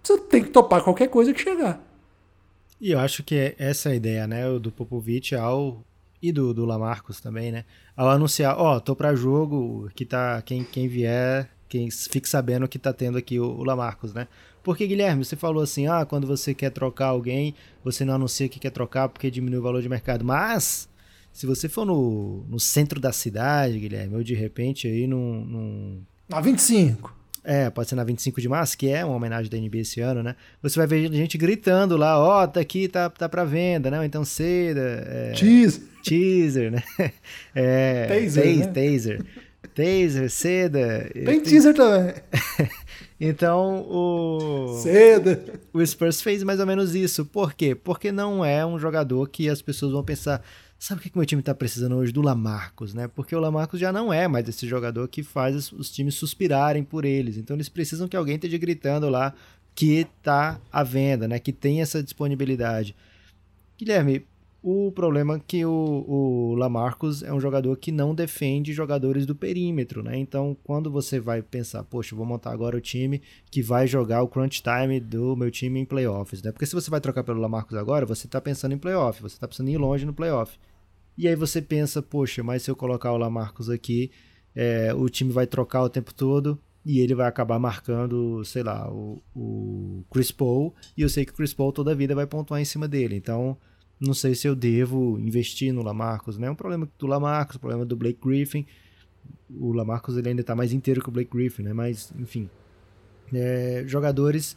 você 0.02 0.18
tem 0.18 0.44
que 0.44 0.50
topar 0.50 0.82
qualquer 0.82 1.10
coisa 1.10 1.34
que 1.34 1.42
chegar. 1.42 1.84
E 2.80 2.92
eu 2.92 3.00
acho 3.00 3.24
que 3.24 3.36
é 3.36 3.56
essa 3.60 3.90
é 3.90 3.92
a 3.92 3.96
ideia, 3.96 4.26
né, 4.26 4.58
do 4.58 4.72
Popovich 4.72 5.36
ao 5.36 5.84
e 6.22 6.32
do, 6.32 6.54
do 6.54 6.66
Lamarcus 6.66 7.20
também, 7.20 7.52
né? 7.52 7.66
Ao 7.96 8.10
anunciar, 8.10 8.58
ó, 8.58 8.78
oh, 8.78 8.82
tô 8.82 8.96
para 8.96 9.16
jogo, 9.16 9.90
que 9.94 10.06
tá 10.06 10.42
quem 10.42 10.64
quem 10.64 10.88
vier, 10.88 11.50
quem 11.68 11.92
fique 11.92 12.28
sabendo 12.28 12.68
que 12.68 12.80
tá 12.80 12.94
tendo 12.94 13.18
aqui 13.18 13.40
o, 13.40 13.46
o 13.46 13.64
Lamarcus, 13.64 14.14
né? 14.14 14.28
Porque 14.64 14.88
Guilherme, 14.88 15.24
você 15.24 15.36
falou 15.36 15.62
assim, 15.64 15.88
ah, 15.88 16.06
quando 16.06 16.26
você 16.26 16.54
quer 16.54 16.72
trocar 16.72 17.08
alguém, 17.08 17.54
você 17.84 18.04
não 18.04 18.16
anuncia 18.16 18.50
que 18.50 18.60
quer 18.60 18.72
trocar 18.72 19.10
porque 19.10 19.30
diminui 19.30 19.60
o 19.60 19.62
valor 19.62 19.82
de 19.82 19.90
mercado. 19.90 20.26
Mas 20.26 20.90
se 21.38 21.46
você 21.46 21.70
for 21.70 21.86
no, 21.86 22.44
no 22.50 22.60
centro 22.60 23.00
da 23.00 23.12
cidade, 23.12 23.78
Guilherme, 23.78 24.16
ou 24.16 24.24
de 24.24 24.34
repente 24.34 24.88
aí 24.88 25.06
num, 25.06 25.46
num... 25.46 26.02
Na 26.28 26.42
25. 26.42 27.16
É, 27.44 27.70
pode 27.70 27.88
ser 27.88 27.94
na 27.94 28.04
25 28.04 28.42
de 28.42 28.50
março, 28.50 28.76
que 28.76 28.90
é 28.90 29.06
uma 29.06 29.16
homenagem 29.16 29.48
da 29.48 29.56
NBA 29.56 29.78
esse 29.78 30.02
ano, 30.02 30.24
né? 30.24 30.36
Você 30.64 30.80
vai 30.80 30.88
ver 30.88 31.14
gente 31.14 31.38
gritando 31.38 31.96
lá, 31.96 32.20
ó, 32.20 32.44
oh, 32.44 32.48
tá 32.48 32.60
aqui, 32.60 32.88
tá, 32.88 33.08
tá 33.08 33.30
pra 33.30 33.44
venda, 33.44 33.92
né? 33.92 34.04
então 34.04 34.26
seda. 34.26 34.82
É, 34.82 35.34
teaser. 35.34 35.84
Teaser, 36.04 36.72
né? 36.72 36.84
É, 37.54 38.08
taser, 38.08 38.44
taser, 38.44 38.58
né? 38.58 38.74
taser. 38.74 39.26
Taser, 39.76 40.30
seda. 40.32 41.12
Tem 41.14 41.40
teaser 41.40 41.76
também. 41.76 42.16
então, 43.22 43.86
o. 43.88 44.80
Seda. 44.82 45.44
O 45.72 45.86
Spurs 45.86 46.20
fez 46.20 46.42
mais 46.42 46.60
ou 46.60 46.66
menos 46.66 46.96
isso. 46.96 47.24
Por 47.26 47.54
quê? 47.54 47.76
Porque 47.76 48.12
não 48.12 48.44
é 48.44 48.66
um 48.66 48.80
jogador 48.80 49.30
que 49.30 49.48
as 49.48 49.62
pessoas 49.62 49.92
vão 49.92 50.04
pensar 50.04 50.42
Sabe 50.80 51.00
o 51.00 51.04
que, 51.04 51.10
que 51.10 51.18
meu 51.18 51.26
time 51.26 51.42
está 51.42 51.56
precisando 51.56 51.96
hoje? 51.96 52.12
Do 52.12 52.22
Lamarcos, 52.22 52.94
né? 52.94 53.08
Porque 53.08 53.36
o 53.36 53.40
Lamarcos 53.40 53.80
já 53.80 53.92
não 53.92 54.14
é 54.14 54.28
mais 54.28 54.48
esse 54.48 54.68
jogador 54.68 55.08
que 55.08 55.24
faz 55.24 55.72
os 55.72 55.90
times 55.90 56.16
suspirarem 56.16 56.84
por 56.84 57.04
eles. 57.04 57.36
Então 57.38 57.56
eles 57.56 57.68
precisam 57.68 58.08
que 58.08 58.16
alguém 58.16 58.36
esteja 58.36 58.58
gritando 58.58 59.10
lá 59.10 59.34
que 59.74 60.08
está 60.22 60.60
à 60.72 60.84
venda, 60.84 61.28
né? 61.28 61.40
Que 61.40 61.52
tem 61.52 61.82
essa 61.82 62.02
disponibilidade. 62.02 62.96
Guilherme, 63.78 64.26
o 64.70 64.92
problema 64.92 65.36
é 65.38 65.40
que 65.48 65.64
o, 65.64 66.04
o 66.06 66.56
Lamarcus 66.56 67.24
é 67.24 67.32
um 67.32 67.40
jogador 67.40 67.78
que 67.78 67.90
não 67.90 68.14
defende 68.14 68.74
jogadores 68.74 69.26
do 69.26 69.34
perímetro, 69.34 70.04
né? 70.04 70.18
Então, 70.18 70.58
quando 70.62 70.92
você 70.92 71.22
vai 71.22 71.42
pensar, 71.42 71.86
poxa, 71.86 72.14
vou 72.14 72.26
montar 72.26 72.52
agora 72.52 72.76
o 72.76 72.82
time 72.82 73.22
que 73.50 73.62
vai 73.62 73.88
jogar 73.88 74.22
o 74.24 74.28
crunch 74.28 74.62
time 74.62 75.00
do 75.00 75.38
meu 75.38 75.50
time 75.50 75.80
em 75.80 75.86
playoffs, 75.86 76.42
né? 76.42 76.52
Porque 76.52 76.66
se 76.66 76.76
você 76.76 76.92
vai 76.92 77.00
trocar 77.00 77.24
pelo 77.24 77.40
Lamarcus 77.40 77.78
agora, 77.78 78.06
você 78.06 78.28
está 78.28 78.42
pensando 78.42 78.74
em 78.74 78.78
playoff, 78.78 79.22
você 79.22 79.38
está 79.38 79.48
pensando 79.48 79.70
em 79.70 79.76
ir 79.76 79.78
longe 79.78 80.06
no 80.06 80.14
playoff. 80.14 80.60
E 81.18 81.30
aí 81.30 81.36
você 81.38 81.62
pensa, 81.62 82.02
poxa, 82.02 82.44
mas 82.44 82.64
se 82.64 82.70
eu 82.70 82.76
colocar 82.76 83.14
o 83.14 83.18
Lamarcus 83.18 83.70
aqui, 83.70 84.12
é, 84.54 84.94
o 84.94 85.08
time 85.08 85.32
vai 85.32 85.48
trocar 85.48 85.84
o 85.84 85.90
tempo 85.90 86.14
todo 86.14 86.60
e 86.86 87.00
ele 87.00 87.16
vai 87.16 87.28
acabar 87.28 87.58
marcando, 87.58 88.44
sei 88.44 88.64
lá, 88.64 88.92
o, 88.92 89.24
o 89.34 90.04
Chris 90.12 90.30
Paul, 90.30 90.76
e 90.98 91.04
eu 91.04 91.08
sei 91.10 91.24
que 91.24 91.32
o 91.32 91.36
Chris 91.36 91.54
Paul 91.54 91.72
toda 91.72 91.94
a 91.94 91.96
vida 91.96 92.14
vai 92.14 92.28
pontuar 92.28 92.60
em 92.60 92.66
cima 92.66 92.86
dele. 92.86 93.16
Então, 93.16 93.58
não 94.00 94.14
sei 94.14 94.36
se 94.36 94.48
eu 94.48 94.56
devo 94.56 95.18
investir 95.20 95.74
no 95.74 95.82
Lamarcus, 95.82 96.38
né? 96.38 96.48
É 96.48 96.52
um 96.52 96.56
problema 96.56 96.88
do 96.98 97.08
Lamarcus, 97.08 97.58
problema 97.58 97.86
do 97.86 97.96
Blake 97.96 98.20
Griffin. 98.24 98.66
O 99.50 99.72
Lamarcus 99.74 100.18
ele 100.18 100.30
ainda 100.30 100.42
está 100.42 100.56
mais 100.56 100.72
inteiro 100.72 101.02
que 101.02 101.10
o 101.10 101.12
Blake 101.12 101.32
Griffin, 101.32 101.64
né? 101.64 101.74
Mas, 101.74 102.12
enfim, 102.18 102.50
é, 103.34 103.84
jogadores 103.88 104.56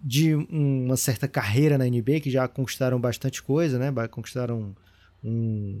de 0.00 0.34
uma 0.34 0.96
certa 0.96 1.26
carreira 1.26 1.78
na 1.78 1.86
NBA 1.86 2.20
que 2.20 2.30
já 2.30 2.46
conquistaram 2.46 3.00
bastante 3.00 3.42
coisa, 3.42 3.78
né? 3.78 3.92
Conquistaram 4.08 4.76
um, 5.22 5.80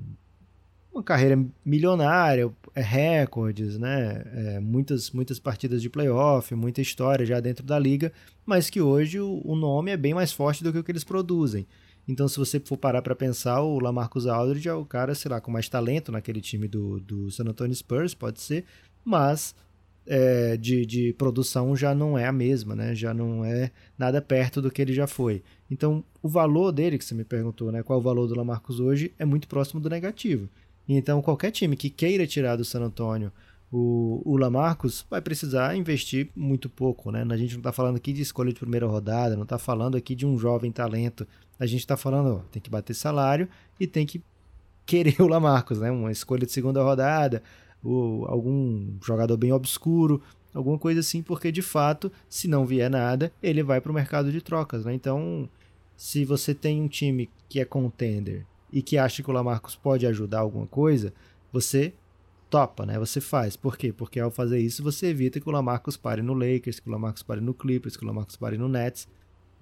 uma 0.94 1.02
carreira 1.02 1.44
milionária, 1.64 2.50
é, 2.74 2.80
recordes, 2.80 3.76
né? 3.78 4.22
É, 4.32 4.60
muitas, 4.60 5.10
muitas 5.10 5.38
partidas 5.38 5.82
de 5.82 5.90
playoff, 5.90 6.54
muita 6.54 6.80
história 6.80 7.26
já 7.26 7.38
dentro 7.38 7.66
da 7.66 7.78
liga, 7.78 8.12
mas 8.46 8.70
que 8.70 8.80
hoje 8.80 9.20
o, 9.20 9.42
o, 9.44 9.54
nome 9.54 9.90
é 9.90 9.96
bem 9.96 10.14
mais 10.14 10.32
forte 10.32 10.64
do 10.64 10.72
que 10.72 10.78
o 10.78 10.84
que 10.84 10.92
eles 10.92 11.04
produzem. 11.04 11.66
Então, 12.06 12.28
se 12.28 12.38
você 12.38 12.60
for 12.60 12.76
parar 12.76 13.02
para 13.02 13.14
pensar, 13.14 13.62
o 13.62 13.78
Lamarcus 13.78 14.26
Aldridge 14.26 14.68
é 14.68 14.74
o 14.74 14.84
cara, 14.84 15.14
sei 15.14 15.30
lá, 15.30 15.40
com 15.40 15.50
mais 15.50 15.68
talento 15.68 16.12
naquele 16.12 16.40
time 16.40 16.68
do, 16.68 17.00
do 17.00 17.30
San 17.30 17.44
Antonio 17.44 17.74
Spurs, 17.74 18.14
pode 18.14 18.40
ser, 18.40 18.64
mas 19.02 19.54
é, 20.06 20.56
de, 20.56 20.84
de 20.84 21.12
produção 21.14 21.74
já 21.74 21.94
não 21.94 22.18
é 22.18 22.26
a 22.26 22.32
mesma, 22.32 22.76
né? 22.76 22.94
Já 22.94 23.14
não 23.14 23.44
é 23.44 23.70
nada 23.96 24.20
perto 24.20 24.60
do 24.60 24.70
que 24.70 24.82
ele 24.82 24.92
já 24.92 25.06
foi. 25.06 25.42
Então, 25.70 26.04
o 26.22 26.28
valor 26.28 26.72
dele, 26.72 26.98
que 26.98 27.04
você 27.04 27.14
me 27.14 27.24
perguntou, 27.24 27.72
né? 27.72 27.82
Qual 27.82 27.98
o 27.98 28.02
valor 28.02 28.26
do 28.26 28.36
Lamarcus 28.36 28.80
hoje, 28.80 29.12
é 29.18 29.24
muito 29.24 29.48
próximo 29.48 29.80
do 29.80 29.88
negativo. 29.88 30.48
Então, 30.86 31.22
qualquer 31.22 31.50
time 31.50 31.76
que 31.76 31.88
queira 31.88 32.26
tirar 32.26 32.56
do 32.56 32.64
San 32.64 32.82
Antonio 32.82 33.32
o, 33.76 34.22
o 34.24 34.36
Lamarcus 34.36 35.04
vai 35.10 35.20
precisar 35.20 35.76
investir 35.76 36.28
muito 36.36 36.68
pouco, 36.68 37.10
né? 37.10 37.26
A 37.28 37.36
gente 37.36 37.54
não 37.54 37.58
está 37.58 37.72
falando 37.72 37.96
aqui 37.96 38.12
de 38.12 38.22
escolha 38.22 38.52
de 38.52 38.60
primeira 38.60 38.86
rodada, 38.86 39.34
não 39.34 39.42
está 39.42 39.58
falando 39.58 39.96
aqui 39.96 40.14
de 40.14 40.24
um 40.24 40.38
jovem 40.38 40.70
talento. 40.70 41.26
A 41.58 41.66
gente 41.66 41.80
está 41.80 41.96
falando, 41.96 42.36
ó, 42.36 42.38
tem 42.50 42.60
que 42.60 42.70
bater 42.70 42.94
salário 42.94 43.48
e 43.78 43.86
tem 43.86 44.04
que 44.04 44.22
querer 44.84 45.20
o 45.20 45.28
Lamarcus, 45.28 45.80
né? 45.80 45.90
Uma 45.90 46.12
escolha 46.12 46.46
de 46.46 46.52
segunda 46.52 46.82
rodada, 46.82 47.42
ou 47.82 48.26
algum 48.26 48.96
jogador 49.02 49.36
bem 49.36 49.52
obscuro, 49.52 50.22
alguma 50.52 50.78
coisa 50.78 51.00
assim, 51.00 51.22
porque 51.22 51.50
de 51.50 51.62
fato, 51.62 52.10
se 52.28 52.48
não 52.48 52.64
vier 52.64 52.90
nada, 52.90 53.32
ele 53.42 53.62
vai 53.62 53.80
para 53.80 53.90
o 53.90 53.94
mercado 53.94 54.30
de 54.30 54.40
trocas, 54.40 54.84
né? 54.84 54.94
Então, 54.94 55.48
se 55.96 56.24
você 56.24 56.54
tem 56.54 56.80
um 56.80 56.88
time 56.88 57.30
que 57.48 57.60
é 57.60 57.64
contender 57.64 58.46
e 58.72 58.82
que 58.82 58.98
acha 58.98 59.22
que 59.22 59.30
o 59.30 59.32
Lamarcus 59.32 59.76
pode 59.76 60.06
ajudar 60.06 60.40
alguma 60.40 60.66
coisa, 60.66 61.12
você 61.52 61.94
topa, 62.50 62.86
né? 62.86 62.98
Você 62.98 63.20
faz. 63.20 63.56
Por 63.56 63.76
quê? 63.76 63.92
Porque 63.92 64.18
ao 64.18 64.30
fazer 64.30 64.58
isso, 64.58 64.82
você 64.82 65.08
evita 65.08 65.40
que 65.40 65.48
o 65.48 65.52
Lamarcus 65.52 65.96
pare 65.96 66.22
no 66.22 66.34
Lakers, 66.34 66.80
que 66.80 66.88
o 66.88 66.92
Lamarcus 66.92 67.22
pare 67.22 67.40
no 67.40 67.54
Clippers, 67.54 67.96
que 67.96 68.04
o 68.04 68.06
Lamarcus 68.06 68.36
pare 68.36 68.56
no 68.56 68.68
Nets, 68.68 69.08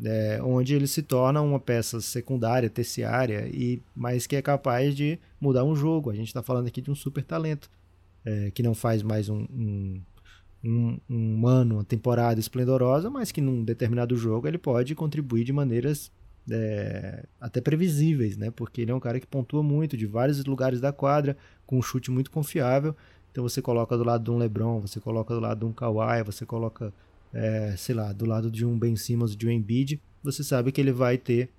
é, 0.04 0.40
onde 0.42 0.74
ele 0.74 0.86
se 0.86 1.02
torna 1.02 1.40
uma 1.40 1.60
peça 1.60 2.00
secundária, 2.00 2.68
terciária, 2.70 3.48
e 3.52 3.82
mas 3.94 4.26
que 4.26 4.36
é 4.36 4.42
capaz 4.42 4.94
de 4.94 5.18
mudar 5.40 5.64
um 5.64 5.74
jogo. 5.74 6.10
A 6.10 6.14
gente 6.14 6.28
está 6.28 6.42
falando 6.42 6.66
aqui 6.66 6.80
de 6.80 6.90
um 6.90 6.94
super 6.94 7.24
talento, 7.24 7.70
é, 8.24 8.50
que 8.50 8.62
não 8.62 8.74
faz 8.74 9.02
mais 9.02 9.28
um, 9.28 9.46
um, 9.50 10.02
um, 10.64 10.98
um 11.08 11.46
ano, 11.46 11.76
uma 11.76 11.84
temporada 11.84 12.38
esplendorosa, 12.38 13.10
mas 13.10 13.32
que 13.32 13.40
num 13.40 13.64
determinado 13.64 14.16
jogo 14.16 14.46
ele 14.46 14.58
pode 14.58 14.94
contribuir 14.94 15.44
de 15.44 15.52
maneiras 15.52 16.10
é, 16.50 17.24
até 17.40 17.60
previsíveis, 17.60 18.36
né? 18.36 18.50
Porque 18.50 18.80
ele 18.80 18.90
é 18.90 18.94
um 18.94 19.00
cara 19.00 19.20
que 19.20 19.26
pontua 19.26 19.62
muito 19.62 19.96
de 19.96 20.06
vários 20.06 20.44
lugares 20.44 20.80
da 20.80 20.92
quadra, 20.92 21.36
com 21.66 21.78
um 21.78 21.82
chute 21.82 22.10
muito 22.10 22.30
confiável. 22.30 22.96
Então 23.30 23.42
você 23.42 23.62
coloca 23.62 23.96
do 23.96 24.04
lado 24.04 24.24
de 24.24 24.30
um 24.30 24.38
LeBron, 24.38 24.80
você 24.80 25.00
coloca 25.00 25.34
do 25.34 25.40
lado 25.40 25.60
de 25.60 25.64
um 25.64 25.72
Kawhi, 25.72 26.22
você 26.22 26.44
coloca 26.44 26.92
é, 27.32 27.74
sei 27.76 27.94
lá, 27.94 28.12
do 28.12 28.24
lado 28.24 28.50
de 28.50 28.64
um 28.64 28.78
Ben 28.78 28.96
Simmons, 28.96 29.36
de 29.36 29.46
um 29.46 29.50
Embiid, 29.50 30.00
você 30.22 30.44
sabe 30.44 30.70
que 30.70 30.80
ele 30.80 30.92
vai 30.92 31.16
ter 31.16 31.50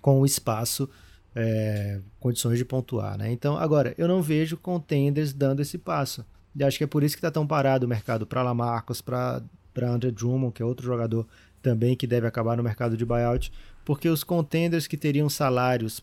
com 0.00 0.20
o 0.20 0.26
espaço 0.26 0.88
é, 1.34 2.00
condições 2.18 2.58
de 2.58 2.64
pontuar, 2.64 3.18
né? 3.18 3.30
Então, 3.30 3.56
agora, 3.56 3.94
eu 3.98 4.08
não 4.08 4.22
vejo 4.22 4.56
contenders 4.56 5.32
dando 5.32 5.60
esse 5.60 5.76
passo. 5.76 6.24
E 6.54 6.64
acho 6.64 6.78
que 6.78 6.84
é 6.84 6.86
por 6.86 7.02
isso 7.02 7.14
que 7.14 7.18
está 7.18 7.30
tão 7.30 7.46
parado 7.46 7.84
o 7.84 7.88
mercado 7.88 8.26
para 8.26 8.42
Lamarcus, 8.42 9.02
para 9.02 9.42
André 9.82 10.10
Drummond, 10.10 10.54
que 10.54 10.62
é 10.62 10.64
outro 10.64 10.86
jogador 10.86 11.26
também 11.62 11.94
que 11.94 12.06
deve 12.06 12.26
acabar 12.26 12.56
no 12.56 12.62
mercado 12.62 12.96
de 12.96 13.04
buyout, 13.04 13.52
porque 13.84 14.08
os 14.08 14.24
contenders 14.24 14.86
que 14.86 14.96
teriam 14.96 15.28
salários, 15.28 16.02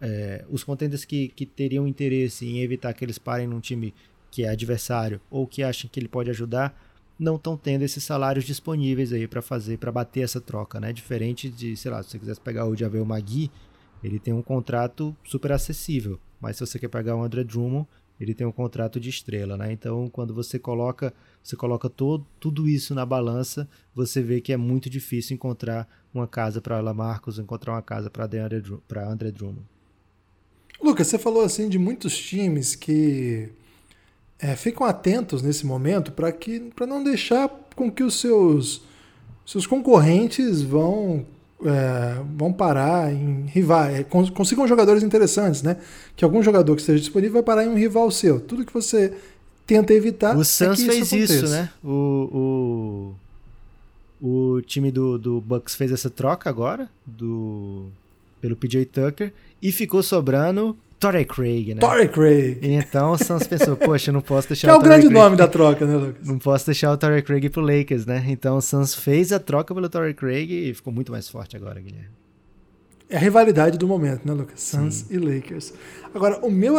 é, 0.00 0.44
os 0.50 0.62
contenders 0.62 1.04
que, 1.04 1.28
que 1.28 1.46
teriam 1.46 1.86
interesse 1.86 2.46
em 2.46 2.60
evitar 2.60 2.92
que 2.92 3.04
eles 3.04 3.16
parem 3.16 3.46
num 3.46 3.60
time 3.60 3.94
que 4.30 4.44
é 4.44 4.48
adversário 4.48 5.20
ou 5.30 5.46
que 5.46 5.62
acham 5.62 5.88
que 5.88 5.98
ele 5.98 6.08
pode 6.08 6.28
ajudar, 6.30 6.76
não 7.18 7.36
estão 7.36 7.56
tendo 7.56 7.82
esses 7.82 8.02
salários 8.02 8.44
disponíveis 8.44 9.12
aí 9.12 9.26
para 9.26 9.40
fazer, 9.40 9.78
para 9.78 9.92
bater 9.92 10.22
essa 10.22 10.40
troca, 10.40 10.80
né? 10.80 10.92
Diferente 10.92 11.48
de, 11.48 11.76
sei 11.76 11.90
lá, 11.90 12.02
se 12.02 12.10
você 12.10 12.18
quisesse 12.18 12.40
pegar 12.40 12.66
o 12.66 12.76
Javel 12.76 13.04
Magui, 13.04 13.50
ele 14.02 14.18
tem 14.18 14.34
um 14.34 14.42
contrato 14.42 15.16
super 15.24 15.52
acessível, 15.52 16.18
mas 16.40 16.56
se 16.56 16.66
você 16.66 16.78
quer 16.78 16.88
pegar 16.88 17.16
o 17.16 17.22
André 17.22 17.44
Drummond, 17.44 17.86
ele 18.20 18.34
tem 18.34 18.46
um 18.46 18.52
contrato 18.52 19.00
de 19.00 19.08
estrela, 19.08 19.56
né? 19.56 19.72
Então, 19.72 20.08
quando 20.08 20.32
você 20.32 20.58
coloca, 20.58 21.12
você 21.42 21.56
coloca 21.56 21.88
todo, 21.88 22.24
tudo 22.38 22.68
isso 22.68 22.94
na 22.94 23.04
balança, 23.04 23.68
você 23.94 24.22
vê 24.22 24.40
que 24.40 24.52
é 24.52 24.56
muito 24.56 24.88
difícil 24.88 25.34
encontrar 25.34 25.88
uma 26.12 26.26
casa 26.26 26.60
para 26.60 26.80
Lamarcus, 26.80 27.38
encontrar 27.38 27.72
uma 27.72 27.82
casa 27.82 28.10
para 28.10 28.24
André, 28.24 28.62
André 29.08 29.30
Drummond. 29.30 29.64
Lucas, 30.80 31.06
você 31.06 31.18
falou 31.18 31.42
assim 31.42 31.68
de 31.68 31.78
muitos 31.78 32.16
times 32.16 32.74
que 32.74 33.50
é, 34.38 34.56
ficam 34.56 34.86
atentos 34.86 35.42
nesse 35.42 35.64
momento 35.66 36.12
para 36.12 36.30
que 36.32 36.60
para 36.74 36.86
não 36.86 37.02
deixar 37.02 37.48
com 37.74 37.90
que 37.90 38.02
os 38.02 38.20
seus 38.20 38.82
seus 39.46 39.66
concorrentes 39.66 40.62
vão 40.62 41.26
é, 41.64 42.20
vão 42.36 42.52
parar 42.52 43.12
em 43.12 43.46
rival, 43.46 43.84
é, 43.84 44.04
consigam 44.04 44.66
jogadores 44.68 45.02
interessantes, 45.02 45.62
né? 45.62 45.78
Que 46.14 46.24
algum 46.24 46.42
jogador 46.42 46.74
que 46.74 46.82
esteja 46.82 47.00
disponível 47.00 47.34
vai 47.34 47.42
parar 47.42 47.64
em 47.64 47.68
um 47.68 47.74
rival 47.74 48.10
seu. 48.10 48.38
Tudo 48.40 48.66
que 48.66 48.74
você 48.74 49.14
tenta 49.66 49.94
evitar. 49.94 50.36
O 50.36 50.42
é 50.42 50.44
Suns 50.44 50.78
isso 50.78 50.90
fez 50.90 51.12
aconteça. 51.12 51.34
isso, 51.34 51.48
né? 51.48 51.70
O, 51.82 53.14
o, 54.20 54.56
o 54.56 54.62
time 54.62 54.90
do, 54.90 55.18
do 55.18 55.40
Bucks 55.40 55.74
fez 55.74 55.90
essa 55.90 56.10
troca 56.10 56.50
agora 56.50 56.88
do 57.06 57.86
pelo 58.40 58.56
PJ 58.56 58.84
Tucker 58.86 59.32
e 59.62 59.72
ficou 59.72 60.02
sobrando 60.02 60.76
Torrey 61.04 61.24
Craig, 61.24 61.74
né? 61.74 61.80
Torrey 61.80 62.08
Craig. 62.08 62.58
Então 62.62 63.12
o 63.12 63.18
Suns 63.18 63.46
pensou, 63.46 63.76
poxa, 63.76 64.10
não 64.12 64.20
posso 64.20 64.48
deixar 64.48 64.68
Que 64.68 64.74
é 64.74 64.76
o 64.76 64.80
grande 64.80 65.06
Craig- 65.08 65.14
nome 65.22 65.36
da 65.36 65.46
troca, 65.48 65.84
né, 65.86 65.96
Lucas? 65.96 66.26
Não 66.26 66.38
posso 66.38 66.66
deixar 66.66 66.92
o 66.92 66.96
Torrey 66.96 67.22
Craig 67.22 67.48
pro 67.50 67.60
Lakers, 67.62 68.06
né? 68.06 68.24
Então 68.28 68.56
o 68.56 68.60
Suns 68.60 68.94
fez 68.94 69.32
a 69.32 69.38
troca 69.38 69.74
pelo 69.74 69.88
Torrey 69.88 70.14
Craig 70.14 70.50
e 70.50 70.74
ficou 70.74 70.92
muito 70.92 71.12
mais 71.12 71.28
forte 71.28 71.56
agora, 71.56 71.80
Guilherme. 71.80 72.08
É 73.10 73.16
a 73.16 73.20
rivalidade 73.20 73.76
do 73.78 73.86
momento, 73.86 74.26
né, 74.26 74.32
Lucas? 74.32 74.60
Suns 74.60 75.10
e 75.10 75.18
Lakers. 75.18 75.74
Agora, 76.14 76.38
o 76.44 76.50
meu 76.50 76.74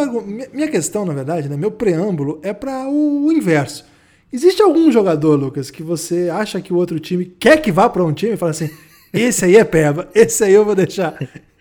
minha 0.51 0.67
questão, 0.67 1.05
na 1.05 1.13
verdade, 1.13 1.47
né, 1.47 1.55
meu 1.55 1.69
preâmbulo 1.71 2.39
é 2.43 2.51
para 2.53 2.87
o, 2.89 3.27
o 3.27 3.31
inverso. 3.31 3.85
Existe 4.33 4.61
algum 4.61 4.91
jogador, 4.91 5.35
Lucas, 5.35 5.69
que 5.69 5.83
você 5.83 6.29
acha 6.29 6.59
que 6.59 6.73
o 6.73 6.75
outro 6.75 6.99
time 6.99 7.25
quer 7.25 7.61
que 7.61 7.71
vá 7.71 7.87
para 7.87 8.03
um 8.03 8.11
time 8.11 8.33
e 8.33 8.37
fala 8.37 8.51
assim: 8.51 8.69
esse 9.13 9.45
aí 9.45 9.55
é 9.55 9.63
peba, 9.63 10.09
esse 10.15 10.43
aí 10.43 10.51
eu 10.53 10.65
vou 10.65 10.75
deixar. 10.75 11.15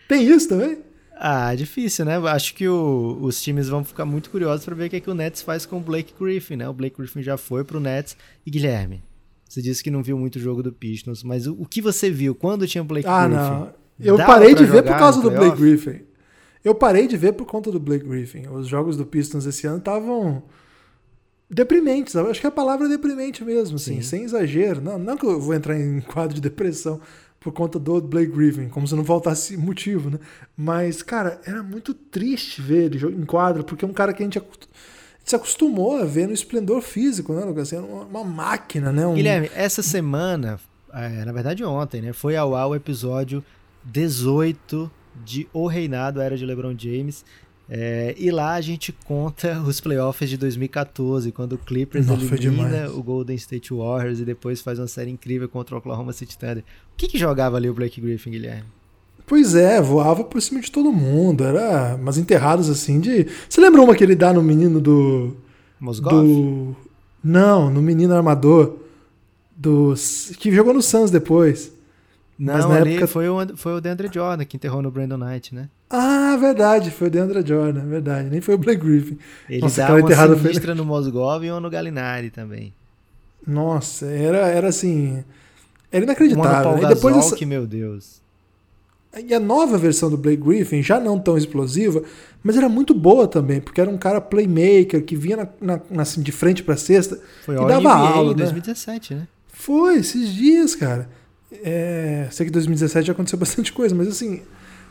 Tem 0.09 0.27
isso 0.27 0.49
também? 0.49 0.79
Ah, 1.17 1.55
difícil, 1.55 2.05
né? 2.05 2.17
Acho 2.29 2.55
que 2.55 2.67
o- 2.69 3.19
os 3.23 3.41
times 3.43 3.69
vão 3.69 3.85
ficar 3.85 4.05
muito 4.05 4.31
curiosos 4.31 4.65
para 4.65 4.75
ver 4.75 4.87
o 4.87 4.91
que, 4.91 4.97
é 4.97 5.01
que 5.01 5.11
o 5.11 5.15
Nets 5.15 5.43
faz 5.43 5.65
com 5.65 5.77
o 5.79 5.81
Blake 5.81 6.13
Griffin, 6.19 6.57
né? 6.57 6.69
O 6.69 6.73
Blake 6.73 6.97
Griffin 6.99 7.23
já 7.23 7.37
foi 7.37 7.63
pro 7.65 7.79
Nets. 7.81 8.17
E 8.45 8.51
Guilherme, 8.51 9.03
você 9.49 9.63
disse 9.63 9.83
que 9.83 9.91
não 9.91 10.03
viu 10.03 10.19
muito 10.19 10.37
o 10.37 10.41
jogo 10.41 10.63
do 10.63 10.73
Pistons, 10.73 11.23
mas 11.23 11.47
o, 11.47 11.55
o 11.55 11.67
que 11.67 11.81
você 11.81 12.11
viu 12.11 12.35
quando 12.35 12.67
tinha 12.67 12.83
o 12.83 12.85
Blake 12.85 13.07
Ah, 13.09 13.27
Griffin? 13.29 13.43
não. 13.43 13.73
Eu 14.01 14.17
Dava 14.17 14.33
parei 14.33 14.55
de 14.57 14.65
ver 14.65 14.83
por 14.83 14.97
causa 14.99 15.21
do 15.23 15.31
Blake? 15.31 15.57
Griffin. 15.57 16.01
Eu 16.65 16.75
parei 16.75 17.07
de 17.07 17.17
ver 17.17 17.33
por 17.35 17.47
conta 17.47 17.71
do 17.71 17.79
Blake 17.79 18.05
Griffin. 18.07 18.49
Os 18.49 18.67
jogos 18.67 18.97
do 18.97 19.07
Pistons 19.07 19.47
esse 19.47 19.67
ano 19.69 19.79
estavam 19.79 20.43
deprimentes. 21.49 22.17
Acho 22.17 22.41
que 22.41 22.47
a 22.47 22.51
palavra 22.51 22.87
é 22.87 22.89
deprimente 22.89 23.45
mesmo, 23.45 23.77
assim, 23.77 23.97
Sim. 23.97 24.03
sem 24.03 24.23
exagero. 24.25 24.81
Não, 24.81 24.99
não 24.99 25.17
que 25.17 25.25
eu 25.27 25.41
vou 25.41 25.55
entrar 25.55 25.79
em 25.79 26.01
quadro 26.01 26.35
de 26.35 26.41
depressão 26.41 27.01
por 27.45 27.53
conta 27.53 27.79
do 27.79 28.01
Blake 28.01 28.33
Griffin, 28.33 28.71
como 28.71 28.89
se 28.89 28.95
não 28.95 29.05
faltasse 29.05 29.55
motivo, 29.55 30.09
né? 30.09 30.19
Mas, 30.57 31.03
cara, 31.03 31.39
era 31.45 31.63
muito 31.63 31.93
triste 31.93 32.63
ver 32.63 32.85
ele 32.85 33.07
em 33.15 33.27
quadro, 33.27 33.63
porque 33.63 33.85
é 33.85 33.89
um 33.89 33.93
cara 33.93 34.15
que 34.15 34.23
a 34.23 34.27
gente, 34.27 34.41
se 35.23 35.37
acostumou 35.37 35.99
a 35.99 36.07
ver 36.07 36.27
no 36.27 36.33
esplendor 36.33 36.81
físico, 36.81 37.35
né, 37.35 37.45
Lucas? 37.45 37.71
Era 37.71 37.83
uma, 37.83 38.05
uma 38.05 38.25
máquina, 38.25 38.91
né? 38.91 39.07
Um, 39.07 39.13
Guilherme, 39.13 39.51
essa 39.55 39.83
semana, 39.83 40.59
é, 40.91 41.23
na 41.27 41.33
verdade 41.33 41.63
ontem, 41.63 42.01
né? 42.01 42.15
Foi 42.15 42.35
ao 42.35 42.57
ar 42.57 42.69
o 42.69 42.75
episódio 42.75 43.45
18 43.85 44.91
de 45.23 45.47
O 45.53 45.67
Reinado, 45.67 46.23
Era 46.23 46.39
de 46.39 46.47
LeBron 46.47 46.75
James. 46.79 47.27
É, 47.69 48.15
e 48.19 48.31
lá 48.31 48.55
a 48.55 48.61
gente 48.61 48.93
conta 48.93 49.61
os 49.67 49.81
playoffs 49.81 50.29
de 50.29 50.37
2014, 50.37 51.33
quando 51.33 51.55
o 51.55 51.59
Clippers 51.59 52.07
Nossa, 52.07 52.35
elimina 52.35 52.91
o 52.91 53.03
Golden 53.03 53.37
State 53.37 53.73
Warriors 53.73 54.21
e 54.21 54.25
depois 54.25 54.61
faz 54.61 54.79
uma 54.79 54.89
série 54.89 55.11
incrível 55.11 55.49
contra 55.49 55.75
o 55.75 55.79
Oklahoma 55.79 56.13
City 56.13 56.37
Thunder. 56.37 56.65
O 56.93 56.97
que, 56.97 57.09
que 57.09 57.19
jogava 57.19 57.57
ali 57.57 57.69
o 57.69 57.75
Blake 57.75 58.01
Griffin, 58.01 58.31
Guilherme? 58.31 58.65
Pois 59.27 59.55
é, 59.55 59.81
voava 59.81 60.23
por 60.23 60.41
cima 60.43 60.61
de 60.61 60.71
todo 60.71 60.93
mundo. 60.93 61.45
Era 61.45 61.97
umas 61.97 62.19
enterradas 62.19 62.69
assim 62.69 63.01
de. 63.01 63.27
Você 63.49 63.61
lembra 63.61 63.81
uma 63.81 63.95
que 63.95 64.05
ele 64.05 64.15
dá 64.15 64.33
no 64.33 64.43
menino 64.43 64.81
do. 64.81 65.35
Mosgov? 65.81 66.13
do. 66.13 66.77
Não, 67.23 67.71
no 67.71 67.81
menino 67.81 68.15
armador. 68.15 68.77
Do, 69.57 69.95
que 70.39 70.53
jogou 70.53 70.75
no 70.75 70.83
Suns 70.83 71.11
depois. 71.11 71.73
Não, 72.39 72.55
mas 72.55 72.69
na 72.69 72.75
ali 72.77 72.91
época- 72.93 73.07
foi, 73.07 73.29
o, 73.29 73.57
foi 73.57 73.75
o 73.75 73.81
DeAndre 73.81 74.11
Jordan 74.13 74.45
que 74.45 74.57
enterrou 74.57 74.83
no 74.83 74.91
Brandon 74.91 75.17
Knight, 75.19 75.55
né? 75.55 75.69
Ah, 75.89 76.37
verdade, 76.41 76.91
foi 76.91 77.07
o 77.07 77.11
DeAndre 77.11 77.47
Jordan, 77.47 77.87
verdade. 77.87 78.29
Nem 78.29 78.41
foi 78.41 78.55
o 78.57 78.59
Blake 78.59 78.83
Griffin. 78.85 79.19
Ele 79.49 79.61
Nossa, 79.61 79.77
dá 79.77 79.85
aquela 79.85 79.99
uma 80.01 80.05
enterrada 80.07 80.33
foi- 80.35 80.43
sinistra 80.43 80.75
no 80.77 80.85
Mosgov 80.85 81.45
e 81.45 81.51
uma 81.51 81.61
no 81.61 81.71
Gallinari 81.71 82.31
também. 82.31 82.75
Nossa, 83.47 84.07
era, 84.07 84.39
era 84.49 84.69
assim. 84.69 85.23
Era 85.93 86.01
Uma 86.01 86.01
no 86.01 86.05
inacreditável. 86.05 86.63
Paul 86.73 86.79
E 86.83 86.87
depois 86.95 87.15
Gasol, 87.15 87.29
essa- 87.29 87.37
que, 87.37 87.47
meu 87.47 87.67
Deus. 87.67 88.23
E 89.25 89.33
a 89.33 89.39
nova 89.39 89.79
versão 89.79 90.11
do 90.11 90.17
Blake 90.17 90.43
Griffin, 90.43 90.83
já 90.83 90.99
não 90.99 91.21
tão 91.21 91.39
explosiva, 91.39 92.03
mas 92.43 92.57
era 92.57 92.69
muito 92.69 92.93
boa 92.93 93.29
também, 93.29 93.61
porque 93.61 93.81
era 93.81 93.89
um 93.89 93.97
cara 93.97 94.21
playmaker 94.21 95.05
que 95.05 95.15
vinha 95.15 95.37
na, 95.37 95.49
na- 95.61 95.81
na- 95.89 96.03
assim, 96.03 96.21
de 96.21 96.33
frente 96.33 96.65
pra 96.65 96.77
cesta 96.77 97.21
Foi 97.45 97.55
e 97.55 97.59
dava 97.59 97.79
NBA 97.81 97.91
aula. 97.95 98.33
em 98.33 98.35
né? 98.35 98.43
2017, 98.43 99.15
né? 99.15 99.29
Foi, 99.53 99.99
esses 99.99 100.31
dias, 100.35 100.75
cara. 100.75 101.09
É, 101.63 102.29
sei 102.31 102.47
que 102.47 102.51
em 102.51 102.53
2017 102.53 103.07
já 103.07 103.13
aconteceu 103.13 103.39
bastante 103.41 103.73
coisa, 103.73 103.95
mas 103.95 104.09
assim, 104.09 104.43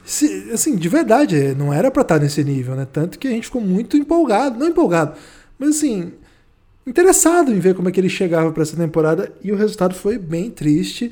se- 0.06 0.50
assim, 0.54 0.76
de 0.76 0.90
verdade, 0.90 1.56
não 1.56 1.74
era 1.74 1.90
pra 1.92 2.02
estar 2.04 2.20
nesse 2.20 2.44
nível, 2.44 2.76
né? 2.76 2.88
Tanto 2.92 3.18
que 3.20 3.28
a 3.28 3.32
gente 3.32 3.46
ficou 3.46 3.62
muito 3.62 3.98
empolgado, 3.98 4.60
não 4.60 4.68
empolgado, 4.68 5.14
mas 5.60 5.70
assim, 5.78 6.14
interessado 6.86 7.52
em 7.54 7.60
ver 7.60 7.76
como 7.76 7.90
é 7.90 7.92
que 7.92 8.00
ele 8.00 8.10
chegava 8.10 8.52
pra 8.52 8.64
essa 8.64 8.76
temporada 8.76 9.32
e 9.44 9.52
o 9.52 9.56
resultado 9.56 9.96
foi 9.96 10.18
bem 10.18 10.50
triste. 10.52 11.12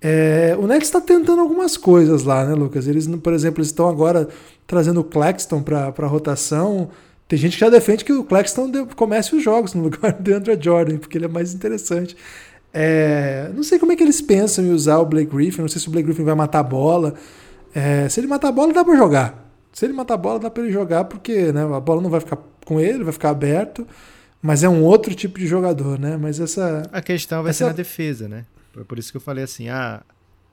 É, 0.00 0.56
o 0.58 0.66
Nets 0.66 0.88
está 0.88 1.00
tentando 1.00 1.40
algumas 1.42 1.76
coisas 1.76 2.22
lá, 2.24 2.44
né, 2.46 2.54
Lucas? 2.54 2.86
Eles, 2.88 3.06
por 3.06 3.32
exemplo, 3.34 3.62
estão 3.62 3.88
agora 3.88 4.28
trazendo 4.66 5.00
o 5.00 5.04
Claxton 5.04 5.62
para 5.62 6.06
rotação. 6.06 6.90
Tem 7.28 7.38
gente 7.38 7.54
que 7.54 7.60
já 7.60 7.68
defende 7.68 8.04
que 8.04 8.12
o 8.12 8.24
Claxton 8.24 8.72
comece 8.96 9.36
os 9.36 9.42
jogos 9.42 9.74
no 9.74 9.82
lugar 9.82 10.12
do 10.20 10.34
Andrew 10.34 10.58
Jordan, 10.60 10.96
porque 10.98 11.18
ele 11.18 11.26
é 11.26 11.28
mais 11.28 11.52
interessante. 11.54 12.16
É, 12.72 13.50
não 13.54 13.62
sei 13.62 13.78
como 13.78 13.92
é 13.92 13.96
que 13.96 14.02
eles 14.02 14.20
pensam 14.20 14.64
em 14.64 14.70
usar 14.70 14.98
o 14.98 15.06
Blake 15.06 15.30
Griffin. 15.34 15.62
Não 15.62 15.68
sei 15.68 15.80
se 15.80 15.88
o 15.88 15.90
Blake 15.90 16.06
Griffin 16.06 16.24
vai 16.24 16.34
matar 16.34 16.60
a 16.60 16.62
bola. 16.64 17.14
É, 17.74 18.08
se 18.08 18.20
ele 18.20 18.26
matar 18.26 18.48
a 18.48 18.52
bola, 18.52 18.72
dá 18.72 18.84
para 18.84 18.96
jogar. 18.96 19.50
Se 19.72 19.84
ele 19.84 19.92
matar 19.92 20.14
a 20.14 20.16
bola, 20.16 20.38
dá 20.38 20.50
para 20.50 20.62
ele 20.64 20.72
jogar, 20.72 21.04
porque 21.04 21.52
né, 21.52 21.62
a 21.62 21.80
bola 21.80 22.00
não 22.00 22.10
vai 22.10 22.20
ficar 22.20 22.38
com 22.64 22.80
ele, 22.80 23.04
vai 23.04 23.12
ficar 23.12 23.30
aberto. 23.30 23.86
Mas 24.42 24.64
é 24.64 24.68
um 24.68 24.82
outro 24.82 25.14
tipo 25.14 25.38
de 25.38 25.46
jogador, 25.46 25.98
né? 25.98 26.16
Mas 26.16 26.40
essa. 26.40 26.82
A 26.92 27.02
questão 27.02 27.42
vai 27.42 27.50
Essa- 27.50 27.58
ser 27.58 27.64
na 27.66 27.72
defesa, 27.72 28.28
né? 28.28 28.44
Por 28.86 28.98
isso 28.98 29.10
que 29.10 29.16
eu 29.16 29.20
falei 29.20 29.44
assim, 29.44 29.68
ah, 29.68 30.00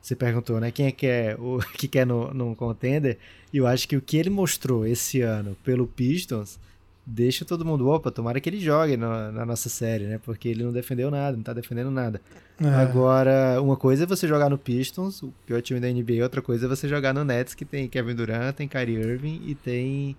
você 0.02 0.14
perguntou, 0.14 0.60
né? 0.60 0.70
Quem 0.70 0.86
é 0.86 0.92
que 0.92 1.06
é 1.06 1.36
o 1.38 1.58
que 1.74 1.88
quer 1.88 2.06
no, 2.06 2.32
no 2.34 2.54
contender? 2.54 3.18
E 3.52 3.56
eu 3.58 3.66
acho 3.66 3.88
que 3.88 3.96
o 3.96 4.02
que 4.02 4.16
ele 4.18 4.28
mostrou 4.28 4.86
esse 4.86 5.20
ano 5.22 5.56
pelo 5.64 5.86
Pistons 5.86 6.58
deixa 7.10 7.42
todo 7.44 7.64
mundo, 7.64 7.88
opa, 7.88 8.10
tomara 8.10 8.38
que 8.38 8.50
ele 8.50 8.60
jogue 8.60 8.96
na, 8.96 9.32
na 9.32 9.46
nossa 9.46 9.70
série, 9.70 10.04
né? 10.04 10.20
Porque 10.22 10.48
ele 10.48 10.62
não 10.62 10.72
defendeu 10.72 11.10
nada, 11.10 11.36
não 11.36 11.42
tá 11.42 11.54
defendendo 11.54 11.90
nada. 11.90 12.20
é, 12.60 12.66
Agora, 12.66 13.60
uma 13.62 13.76
coisa 13.76 14.04
é 14.04 14.06
você 14.06 14.28
jogar 14.28 14.50
no 14.50 14.58
Pistons, 14.58 15.22
o 15.22 15.32
pior 15.46 15.62
time 15.62 15.80
da 15.80 15.88
NBA, 15.88 16.22
outra 16.22 16.42
coisa 16.42 16.66
é 16.66 16.68
você 16.68 16.86
jogar 16.86 17.14
no 17.14 17.24
Nets, 17.24 17.54
que 17.54 17.64
tem 17.64 17.88
Kevin 17.88 18.14
Durant, 18.14 18.54
tem 18.54 18.68
Kyrie 18.68 18.96
Irving 18.96 19.40
e 19.46 19.54
tem 19.54 20.16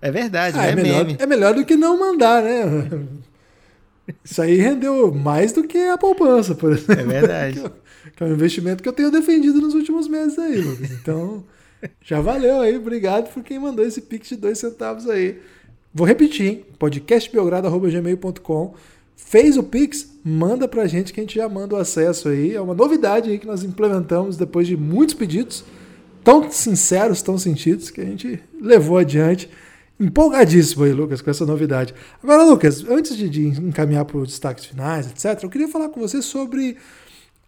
É 0.00 0.10
verdade, 0.10 0.58
ah, 0.58 0.66
é, 0.66 0.70
é 0.70 0.74
melhor, 0.74 1.04
meme. 1.04 1.16
É 1.20 1.26
melhor 1.26 1.54
do 1.54 1.64
que 1.64 1.76
não 1.76 1.98
mandar, 1.98 2.42
né? 2.42 3.06
Isso 4.24 4.42
aí 4.42 4.56
rendeu 4.56 5.14
mais 5.14 5.52
do 5.52 5.62
que 5.62 5.78
a 5.78 5.96
poupança, 5.96 6.56
por 6.56 6.72
exemplo. 6.72 7.00
É 7.00 7.04
verdade. 7.04 7.62
Que 8.16 8.24
é 8.24 8.26
um 8.26 8.32
investimento 8.32 8.82
que 8.82 8.88
eu 8.88 8.92
tenho 8.92 9.12
defendido 9.12 9.60
nos 9.60 9.74
últimos 9.74 10.08
meses 10.08 10.36
aí, 10.36 10.60
Lucas. 10.60 10.90
Então, 10.90 11.44
já 12.00 12.20
valeu 12.20 12.60
aí. 12.60 12.76
Obrigado 12.76 13.32
por 13.32 13.42
quem 13.42 13.58
mandou 13.58 13.84
esse 13.84 14.00
pix 14.00 14.28
de 14.28 14.36
dois 14.36 14.58
centavos 14.58 15.08
aí. 15.08 15.40
Vou 15.94 16.06
repetir, 16.06 16.46
hein? 16.46 16.64
podcastbelgrado.gmail.com 16.78 18.74
Fez 19.14 19.56
o 19.56 19.62
Pix? 19.62 20.08
Manda 20.24 20.66
pra 20.68 20.86
gente 20.86 21.12
que 21.12 21.20
a 21.20 21.22
gente 21.22 21.36
já 21.36 21.48
manda 21.48 21.74
o 21.74 21.78
acesso 21.78 22.28
aí. 22.28 22.54
É 22.54 22.60
uma 22.60 22.74
novidade 22.74 23.30
aí 23.30 23.38
que 23.38 23.46
nós 23.46 23.62
implementamos 23.62 24.36
depois 24.36 24.66
de 24.66 24.76
muitos 24.76 25.14
pedidos, 25.14 25.64
tão 26.22 26.50
sinceros, 26.50 27.22
tão 27.22 27.38
sentidos, 27.38 27.90
que 27.90 28.00
a 28.00 28.04
gente 28.04 28.42
levou 28.60 28.98
adiante. 28.98 29.48
Empolgadíssimo 29.98 30.84
aí, 30.84 30.92
Lucas, 30.92 31.22
com 31.22 31.30
essa 31.30 31.46
novidade. 31.46 31.94
Agora, 32.22 32.42
Lucas, 32.44 32.84
antes 32.88 33.16
de, 33.16 33.28
de 33.28 33.46
encaminhar 33.46 34.04
para 34.04 34.18
os 34.18 34.28
destaques 34.28 34.64
finais, 34.64 35.06
etc., 35.06 35.42
eu 35.42 35.50
queria 35.50 35.68
falar 35.68 35.88
com 35.88 36.00
você 36.00 36.20
sobre, 36.20 36.76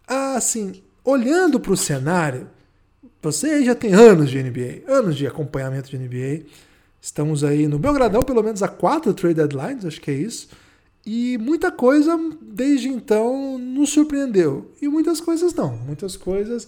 assim, 0.07 0.81
olhando 1.03 1.59
para 1.59 1.73
o 1.73 1.77
cenário, 1.77 2.47
você 3.25 3.65
já 3.65 3.73
tem 3.73 3.91
anos 3.91 4.29
de 4.29 4.41
NBA, 4.41 4.83
anos 4.87 5.15
de 5.15 5.25
acompanhamento 5.25 5.89
de 5.89 5.97
NBA. 5.97 6.45
Estamos 7.01 7.43
aí 7.43 7.67
no 7.67 7.79
Belgradão, 7.79 8.21
pelo 8.21 8.43
menos 8.43 8.61
há 8.61 8.67
quatro 8.67 9.13
trade 9.15 9.35
deadlines, 9.35 9.83
acho 9.83 9.99
que 9.99 10.11
é 10.11 10.13
isso. 10.13 10.47
E 11.03 11.37
muita 11.39 11.71
coisa 11.71 12.19
desde 12.39 12.87
então 12.87 13.57
nos 13.57 13.89
surpreendeu. 13.89 14.71
E 14.79 14.87
muitas 14.87 15.19
coisas 15.19 15.55
não. 15.55 15.75
Muitas 15.75 16.15
coisas 16.15 16.67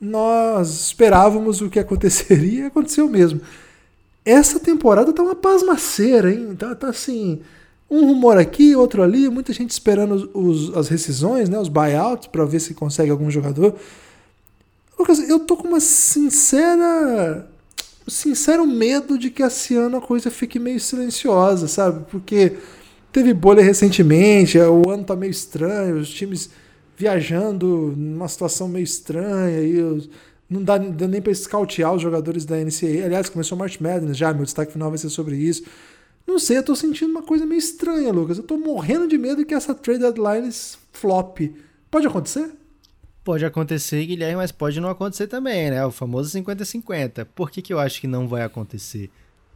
nós 0.00 0.86
esperávamos 0.86 1.60
o 1.60 1.68
que 1.68 1.78
aconteceria 1.80 2.64
e 2.64 2.66
aconteceu 2.66 3.06
mesmo. 3.06 3.42
Essa 4.24 4.58
temporada 4.58 5.12
tá 5.12 5.22
uma 5.22 5.34
pasmaceira, 5.34 6.32
hein? 6.32 6.54
Tá, 6.56 6.74
tá 6.74 6.88
assim, 6.88 7.40
um 7.90 8.06
rumor 8.06 8.38
aqui, 8.38 8.74
outro 8.74 9.02
ali, 9.02 9.28
muita 9.28 9.52
gente 9.52 9.70
esperando 9.70 10.30
os, 10.32 10.74
as 10.74 10.88
rescisões, 10.88 11.48
né, 11.50 11.58
os 11.58 11.68
buyouts, 11.68 12.28
para 12.28 12.44
ver 12.44 12.60
se 12.60 12.74
consegue 12.74 13.10
algum 13.10 13.30
jogador. 13.30 13.74
Lucas, 14.98 15.20
eu 15.28 15.38
tô 15.40 15.56
com 15.56 15.68
uma 15.68 15.80
sincera. 15.80 17.48
sincero 18.06 18.66
medo 18.66 19.18
de 19.18 19.30
que 19.30 19.42
esse 19.42 19.74
ano 19.76 19.98
a 19.98 20.00
coisa 20.00 20.30
fique 20.30 20.58
meio 20.58 20.80
silenciosa, 20.80 21.68
sabe? 21.68 22.04
Porque 22.10 22.56
teve 23.12 23.32
bolha 23.32 23.62
recentemente, 23.62 24.58
o 24.58 24.90
ano 24.90 25.04
tá 25.04 25.14
meio 25.14 25.30
estranho, 25.30 25.98
os 25.98 26.10
times 26.10 26.50
viajando 26.96 27.94
numa 27.96 28.26
situação 28.28 28.66
meio 28.68 28.84
estranha 28.84 29.60
e 29.60 29.80
os 29.80 30.10
não 30.50 30.62
dá, 30.62 30.78
nem 30.78 31.20
para 31.20 31.34
scoutear 31.34 31.92
os 31.92 32.00
jogadores 32.00 32.44
da 32.46 32.56
NCAA. 32.56 33.04
Aliás, 33.04 33.28
começou 33.28 33.54
o 33.54 33.58
March 33.58 33.78
Madness 33.80 34.16
já, 34.16 34.32
meu 34.32 34.44
destaque 34.44 34.72
final 34.72 34.88
vai 34.88 34.98
ser 34.98 35.10
sobre 35.10 35.36
isso. 35.36 35.62
Não 36.26 36.38
sei, 36.38 36.58
eu 36.58 36.62
tô 36.62 36.74
sentindo 36.74 37.10
uma 37.10 37.22
coisa 37.22 37.44
meio 37.44 37.58
estranha, 37.58 38.10
Lucas. 38.10 38.38
Eu 38.38 38.44
tô 38.44 38.56
morrendo 38.56 39.06
de 39.06 39.18
medo 39.18 39.44
que 39.44 39.54
essa 39.54 39.74
trade 39.74 40.00
deadline 40.00 40.50
flop. 40.92 41.40
Pode 41.90 42.06
acontecer? 42.06 42.50
Pode 43.28 43.44
acontecer, 43.44 44.06
Guilherme, 44.06 44.36
mas 44.36 44.50
pode 44.50 44.80
não 44.80 44.88
acontecer 44.88 45.26
também, 45.26 45.70
né? 45.70 45.84
O 45.84 45.90
famoso 45.90 46.30
50-50. 46.30 47.26
Por 47.26 47.50
que, 47.50 47.60
que 47.60 47.74
eu 47.74 47.78
acho 47.78 48.00
que 48.00 48.06
não 48.06 48.26
vai 48.26 48.40
acontecer? 48.40 49.10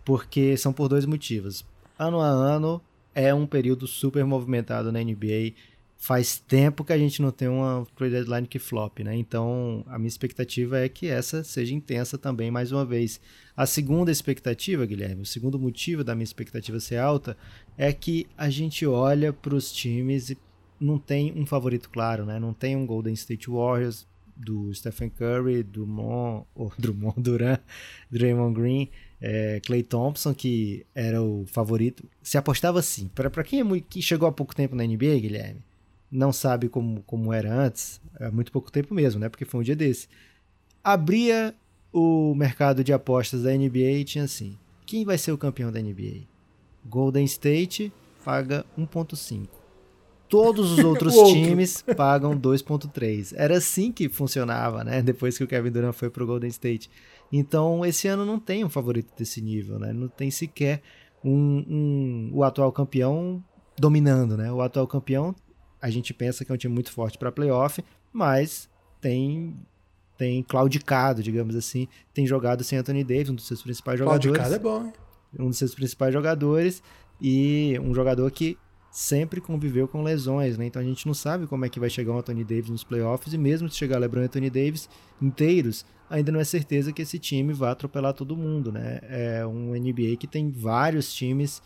Porque 0.04 0.58
são 0.58 0.74
por 0.74 0.88
dois 0.88 1.06
motivos. 1.06 1.64
Ano 1.98 2.20
a 2.20 2.26
ano 2.26 2.82
é 3.14 3.32
um 3.32 3.46
período 3.46 3.86
super 3.86 4.26
movimentado 4.26 4.92
na 4.92 5.02
NBA 5.02 5.54
faz 6.02 6.36
tempo 6.36 6.84
que 6.84 6.92
a 6.92 6.98
gente 6.98 7.22
não 7.22 7.30
tem 7.30 7.46
uma 7.46 7.86
trade 7.96 8.12
deadline 8.12 8.48
que 8.48 8.58
flop, 8.58 8.98
né? 8.98 9.16
Então, 9.16 9.84
a 9.86 9.96
minha 9.98 10.08
expectativa 10.08 10.80
é 10.80 10.88
que 10.88 11.06
essa 11.06 11.44
seja 11.44 11.72
intensa 11.72 12.18
também 12.18 12.50
mais 12.50 12.72
uma 12.72 12.84
vez. 12.84 13.20
A 13.56 13.66
segunda 13.66 14.10
expectativa, 14.10 14.84
Guilherme, 14.84 15.22
o 15.22 15.26
segundo 15.26 15.60
motivo 15.60 16.02
da 16.02 16.14
minha 16.14 16.24
expectativa 16.24 16.80
ser 16.80 16.96
alta 16.96 17.36
é 17.78 17.92
que 17.92 18.26
a 18.36 18.50
gente 18.50 18.84
olha 18.84 19.32
para 19.32 19.54
os 19.54 19.72
times 19.72 20.28
e 20.28 20.38
não 20.82 20.98
tem 20.98 21.32
um 21.36 21.46
favorito 21.46 21.88
claro, 21.88 22.26
né? 22.26 22.38
Não 22.38 22.52
tem 22.52 22.76
um 22.76 22.84
Golden 22.84 23.14
State 23.14 23.48
Warriors 23.48 24.06
do 24.36 24.74
Stephen 24.74 25.10
Curry, 25.10 25.62
Drummond, 25.62 26.44
ou 26.54 26.72
Drummond 26.76 27.20
Duran, 27.20 27.58
Draymond 28.10 28.60
Green, 28.60 28.90
é, 29.20 29.60
Clay 29.60 29.82
Thompson, 29.82 30.34
que 30.34 30.84
era 30.94 31.22
o 31.22 31.44
favorito. 31.46 32.04
Se 32.22 32.36
apostava 32.36 32.80
assim. 32.80 33.08
Para 33.08 33.44
quem, 33.44 33.60
é 33.60 33.64
muito, 33.64 33.86
que 33.88 34.02
chegou 34.02 34.28
há 34.28 34.32
pouco 34.32 34.54
tempo 34.54 34.74
na 34.74 34.84
NBA, 34.84 35.20
Guilherme, 35.20 35.62
não 36.10 36.32
sabe 36.32 36.68
como, 36.68 37.02
como 37.02 37.32
era 37.32 37.54
antes, 37.54 38.00
há 38.18 38.30
muito 38.30 38.50
pouco 38.50 38.70
tempo 38.70 38.94
mesmo, 38.94 39.20
né? 39.20 39.28
Porque 39.28 39.44
foi 39.44 39.60
um 39.60 39.64
dia 39.64 39.76
desse. 39.76 40.08
Abria 40.82 41.54
o 41.92 42.34
mercado 42.34 42.82
de 42.82 42.92
apostas 42.92 43.44
da 43.44 43.52
NBA 43.52 43.78
e 43.78 44.04
tinha 44.04 44.24
assim: 44.24 44.58
quem 44.84 45.04
vai 45.04 45.16
ser 45.16 45.30
o 45.30 45.38
campeão 45.38 45.70
da 45.70 45.80
NBA? 45.80 46.22
Golden 46.84 47.24
State 47.24 47.92
paga 48.24 48.66
1,5. 48.76 49.61
Todos 50.32 50.72
os 50.72 50.78
outros 50.82 51.14
times 51.30 51.84
pagam 51.94 52.34
2,3. 52.34 53.34
Era 53.36 53.58
assim 53.58 53.92
que 53.92 54.08
funcionava, 54.08 54.82
né? 54.82 55.02
Depois 55.02 55.36
que 55.36 55.44
o 55.44 55.46
Kevin 55.46 55.70
Durant 55.70 55.92
foi 55.92 56.08
pro 56.08 56.26
Golden 56.26 56.48
State. 56.48 56.90
Então, 57.30 57.84
esse 57.84 58.08
ano 58.08 58.24
não 58.24 58.40
tem 58.40 58.64
um 58.64 58.70
favorito 58.70 59.12
desse 59.14 59.42
nível, 59.42 59.78
né? 59.78 59.92
Não 59.92 60.08
tem 60.08 60.30
sequer 60.30 60.80
um, 61.22 61.64
um, 61.68 62.30
o 62.32 62.42
atual 62.42 62.72
campeão 62.72 63.44
dominando, 63.78 64.34
né? 64.34 64.50
O 64.50 64.62
atual 64.62 64.86
campeão 64.86 65.34
a 65.82 65.90
gente 65.90 66.14
pensa 66.14 66.46
que 66.46 66.50
é 66.50 66.54
um 66.54 66.58
time 66.58 66.72
muito 66.72 66.92
forte 66.92 67.18
para 67.18 67.30
playoff, 67.30 67.84
mas 68.10 68.70
tem 69.02 69.54
tem 70.16 70.42
claudicado, 70.42 71.22
digamos 71.22 71.54
assim, 71.56 71.88
tem 72.14 72.26
jogado 72.26 72.64
sem 72.64 72.78
Anthony 72.78 73.04
Davis, 73.04 73.28
um 73.28 73.34
dos 73.34 73.46
seus 73.46 73.60
principais 73.60 73.98
jogadores. 73.98 74.24
Claudicado 74.24 74.54
é 74.54 74.58
bom. 74.58 74.86
Hein? 74.86 74.92
Um 75.38 75.48
dos 75.48 75.58
seus 75.58 75.74
principais 75.74 76.14
jogadores 76.14 76.82
e 77.20 77.78
um 77.82 77.92
jogador 77.92 78.30
que 78.30 78.56
sempre 78.92 79.40
conviveu 79.40 79.88
com 79.88 80.02
lesões, 80.02 80.58
né? 80.58 80.66
Então 80.66 80.80
a 80.80 80.84
gente 80.84 81.06
não 81.06 81.14
sabe 81.14 81.46
como 81.46 81.64
é 81.64 81.68
que 81.70 81.80
vai 81.80 81.88
chegar 81.88 82.12
o 82.12 82.18
Anthony 82.18 82.44
Davis 82.44 82.68
nos 82.68 82.84
playoffs 82.84 83.32
e 83.32 83.38
mesmo 83.38 83.68
se 83.70 83.76
chegar 83.76 83.98
LeBron 83.98 84.20
e 84.20 84.24
Anthony 84.26 84.50
Davis 84.50 84.86
inteiros, 85.20 85.86
ainda 86.10 86.30
não 86.30 86.38
é 86.38 86.44
certeza 86.44 86.92
que 86.92 87.00
esse 87.00 87.18
time 87.18 87.54
vai 87.54 87.70
atropelar 87.70 88.12
todo 88.12 88.36
mundo, 88.36 88.70
né? 88.70 89.00
É 89.04 89.46
um 89.46 89.72
NBA 89.72 90.16
que 90.18 90.26
tem 90.26 90.50
vários 90.50 91.12
times 91.14 91.62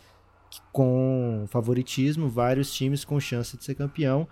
com 0.71 1.45
favoritismo, 1.49 2.29
vários 2.29 2.73
times 2.73 3.03
com 3.03 3.19
chance 3.19 3.57
de 3.57 3.63
ser 3.65 3.75
campeão, 3.75 4.25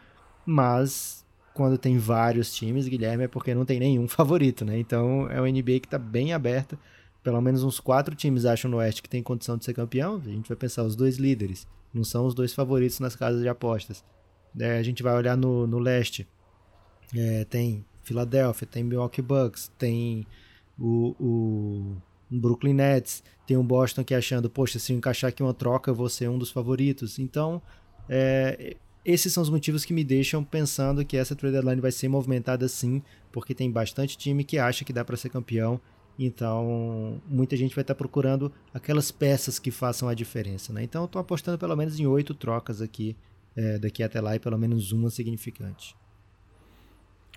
mas 0.46 1.26
quando 1.54 1.78
tem 1.78 1.98
vários 1.98 2.56
times, 2.56 2.88
Guilherme, 2.88 3.26
é 3.26 3.28
porque 3.28 3.54
não 3.54 3.66
tem 3.66 3.78
nenhum 3.78 4.08
favorito, 4.10 4.64
né? 4.64 4.80
Então 4.80 5.30
é 5.30 5.42
uma 5.42 5.52
NBA 5.52 5.82
que 5.82 5.88
está 5.88 6.00
bem 6.00 6.32
aberta. 6.32 6.80
Pelo 7.22 7.42
menos 7.42 7.62
uns 7.62 7.80
quatro 7.80 8.16
times 8.16 8.46
acham 8.46 8.72
no 8.72 8.78
Oeste 8.78 9.02
que 9.02 9.10
tem 9.10 9.22
condição 9.22 9.58
de 9.58 9.66
ser 9.66 9.74
campeão. 9.74 10.22
A 10.26 10.30
gente 10.30 10.48
vai 10.48 10.56
pensar 10.56 10.84
os 10.84 10.96
dois 10.96 11.18
líderes, 11.18 11.68
não 11.96 12.04
são 12.04 12.26
os 12.26 12.36
dois 12.36 12.54
favoritos 12.54 13.00
nas 13.00 13.16
casas 13.16 13.42
de 13.42 13.48
apostas. 13.48 14.04
É, 14.60 14.78
a 14.78 14.84
gente 14.84 15.02
vai 15.02 15.16
olhar 15.16 15.36
no, 15.36 15.66
no 15.66 15.80
Leste. 15.80 16.28
É, 17.16 17.46
tem 17.46 17.86
Philadelphia, 18.04 18.68
tem 18.68 18.84
Milwaukee 18.84 19.22
Bucks, 19.22 19.72
tem 19.78 20.26
o, 20.78 21.16
o 21.20 21.98
Brooklyn 22.30 22.74
Nets, 22.74 23.24
tem 23.46 23.58
um 23.58 23.66
Boston 23.66 24.04
que 24.04 24.14
achando, 24.14 24.50
poxa, 24.50 24.80
se 24.80 24.94
eu 24.94 24.98
encaixar 24.98 25.30
aqui 25.30 25.42
uma 25.42 25.54
troca, 25.54 25.92
eu 25.92 25.96
vou 25.96 26.10
ser 26.10 26.30
um 26.30 26.38
dos 26.38 26.52
favoritos. 26.52 27.20
Então, 27.20 27.62
é, 28.10 28.76
esses 29.04 29.32
são 29.32 29.44
os 29.44 29.50
motivos 29.50 29.86
que 29.86 29.94
me 29.94 30.04
deixam 30.04 30.44
pensando 30.44 31.06
que 31.06 31.16
essa 31.16 31.36
trade 31.36 31.54
deadline 31.54 31.82
vai 31.82 31.92
ser 31.92 32.08
movimentada 32.08 32.68
sim, 32.68 33.02
porque 33.32 33.54
tem 33.54 33.72
bastante 33.72 34.18
time 34.18 34.44
que 34.44 34.58
acha 34.58 34.84
que 34.84 34.94
dá 34.94 35.06
para 35.06 35.18
ser 35.18 35.30
campeão. 35.30 35.80
Então, 36.18 37.22
muita 37.28 37.58
gente 37.58 37.76
vai 37.76 37.82
estar 37.82 37.96
procurando 37.96 38.52
aquelas 38.74 39.12
peças 39.12 39.60
que 39.60 39.72
façam 39.72 40.08
a 40.08 40.14
diferença. 40.14 40.72
Né? 40.72 40.84
Então, 40.84 41.04
eu 41.04 41.06
estou 41.06 41.20
apostando 41.20 41.58
pelo 41.58 41.76
menos 41.76 42.00
em 42.00 42.06
oito 42.06 42.34
trocas 42.34 42.82
aqui, 42.82 43.16
é, 43.56 43.78
daqui 43.78 44.02
até 44.02 44.22
lá, 44.22 44.36
e 44.36 44.40
pelo 44.40 44.58
menos 44.58 44.92
uma 44.92 45.10
significante. 45.10 45.96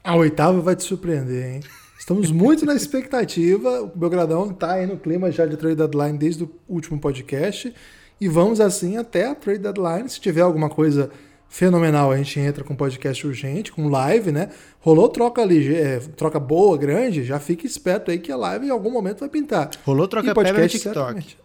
A 0.03 0.15
oitava 0.15 0.61
vai 0.61 0.77
te 0.77 0.85
surpreender, 0.85 1.57
hein? 1.57 1.61
Estamos 1.99 2.31
muito 2.31 2.65
na 2.65 2.75
expectativa. 2.75 3.83
O 3.83 3.89
Belgradão 3.89 4.51
está 4.51 4.75
aí 4.75 4.87
no 4.87 4.97
clima 4.97 5.31
já 5.33 5.45
de 5.45 5.57
trade 5.57 5.75
deadline 5.75 6.17
desde 6.17 6.45
o 6.45 6.51
último 6.69 7.01
podcast. 7.01 7.75
E 8.21 8.29
vamos 8.29 8.61
assim 8.61 8.97
até 8.97 9.27
a 9.27 9.35
trade 9.35 9.59
deadline. 9.59 10.09
Se 10.09 10.21
tiver 10.21 10.41
alguma 10.41 10.71
coisa 10.71 11.11
fenomenal, 11.49 12.13
a 12.13 12.17
gente 12.17 12.39
entra 12.39 12.63
com 12.63 12.77
podcast 12.77 13.27
urgente, 13.27 13.73
com 13.73 13.89
live, 13.89 14.31
né? 14.31 14.51
Rolou 14.81 15.09
troca 15.09 15.43
ali, 15.43 15.75
é, 15.75 15.99
troca 15.99 16.39
boa, 16.39 16.77
grande, 16.77 17.25
já 17.25 17.41
fica 17.41 17.67
esperto 17.67 18.11
aí 18.11 18.19
que 18.19 18.31
a 18.31 18.37
live 18.37 18.67
em 18.67 18.71
algum 18.71 18.91
momento 18.91 19.21
vai 19.21 19.29
pintar. 19.29 19.71
Rolou 19.85 20.07
troca 20.07 20.31
e 20.31 20.35
podcast, 20.35 20.77
no 20.77 20.95
TikTok. 20.95 21.37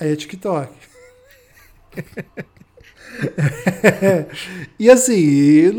Aí 0.00 0.12
é 0.12 0.16
TikTok. 0.16 0.72
e 4.78 4.90
assim, 4.90 5.72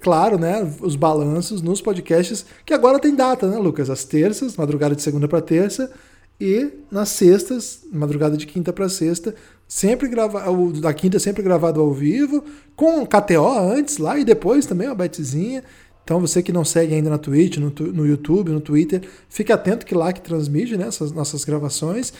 claro, 0.00 0.38
né? 0.38 0.68
Os 0.80 0.96
balanços 0.96 1.62
nos 1.62 1.80
podcasts, 1.80 2.44
que 2.64 2.74
agora 2.74 2.98
tem 2.98 3.14
data, 3.14 3.48
né, 3.48 3.58
Lucas? 3.58 3.90
As 3.90 4.04
terças, 4.04 4.56
madrugada 4.56 4.96
de 4.96 5.02
segunda 5.02 5.28
para 5.28 5.40
terça, 5.40 5.92
e 6.40 6.70
nas 6.90 7.10
sextas, 7.10 7.84
madrugada 7.92 8.36
de 8.36 8.46
quinta 8.46 8.72
para 8.72 8.88
sexta, 8.88 9.34
sempre 9.72 10.06
gravado, 10.06 10.80
da 10.82 10.92
quinta 10.92 11.18
sempre 11.18 11.42
gravado 11.42 11.80
ao 11.80 11.90
vivo, 11.94 12.44
com 12.76 13.06
KTO 13.06 13.58
antes 13.58 13.96
lá 13.96 14.18
e 14.18 14.24
depois 14.24 14.66
também 14.66 14.86
uma 14.86 14.94
betzinha. 14.94 15.64
Então 16.04 16.20
você 16.20 16.42
que 16.42 16.52
não 16.52 16.62
segue 16.62 16.94
ainda 16.94 17.08
na 17.08 17.16
Twitch, 17.16 17.56
no, 17.56 17.70
no 17.70 18.06
YouTube, 18.06 18.50
no 18.50 18.60
Twitter, 18.60 19.00
fique 19.30 19.50
atento 19.50 19.86
que 19.86 19.94
lá 19.94 20.12
que 20.12 20.20
transmite 20.20 20.76
né, 20.76 20.88
essas 20.88 21.10
nossas 21.10 21.42
gravações. 21.42 22.12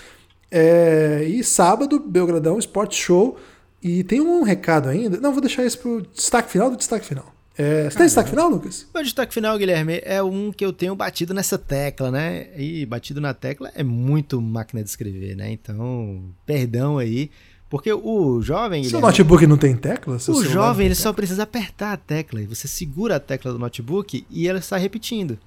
É, 0.50 1.24
e 1.28 1.44
sábado, 1.44 2.00
Belgradão 2.00 2.58
Esporte 2.58 2.96
Show 2.96 3.36
e 3.82 4.02
tem 4.02 4.22
um 4.22 4.42
recado 4.42 4.88
ainda. 4.88 5.20
Não, 5.20 5.32
vou 5.32 5.42
deixar 5.42 5.66
isso 5.66 5.78
pro 5.78 6.00
destaque 6.00 6.50
final 6.50 6.70
do 6.70 6.76
destaque 6.78 7.04
final. 7.04 7.34
É, 7.62 7.88
você 7.88 7.96
tem 7.96 8.06
destaque 8.06 8.30
final, 8.30 8.48
Lucas? 8.48 8.86
Meu 8.92 9.04
destaque 9.04 9.32
final, 9.32 9.56
Guilherme, 9.56 10.00
é 10.02 10.20
um 10.20 10.50
que 10.50 10.64
eu 10.64 10.72
tenho 10.72 10.96
batido 10.96 11.32
nessa 11.32 11.56
tecla, 11.56 12.10
né? 12.10 12.48
E 12.56 12.84
batido 12.84 13.20
na 13.20 13.32
tecla 13.32 13.70
é 13.74 13.84
muito 13.84 14.40
máquina 14.40 14.82
de 14.82 14.90
escrever, 14.90 15.36
né? 15.36 15.52
Então, 15.52 16.24
perdão 16.44 16.98
aí. 16.98 17.30
Porque 17.70 17.92
o 17.92 18.42
jovem. 18.42 18.84
Seu 18.84 19.00
notebook 19.00 19.46
não 19.46 19.56
tem 19.56 19.76
tecla? 19.76 20.16
O 20.16 20.44
jovem 20.44 20.86
ele 20.86 20.94
tecla? 20.94 21.10
só 21.10 21.12
precisa 21.12 21.44
apertar 21.44 21.92
a 21.92 21.96
tecla. 21.96 22.42
E 22.42 22.46
você 22.46 22.66
segura 22.66 23.16
a 23.16 23.20
tecla 23.20 23.52
do 23.52 23.58
notebook 23.58 24.26
e 24.28 24.48
ela 24.48 24.58
está 24.58 24.76
repetindo. 24.76 25.38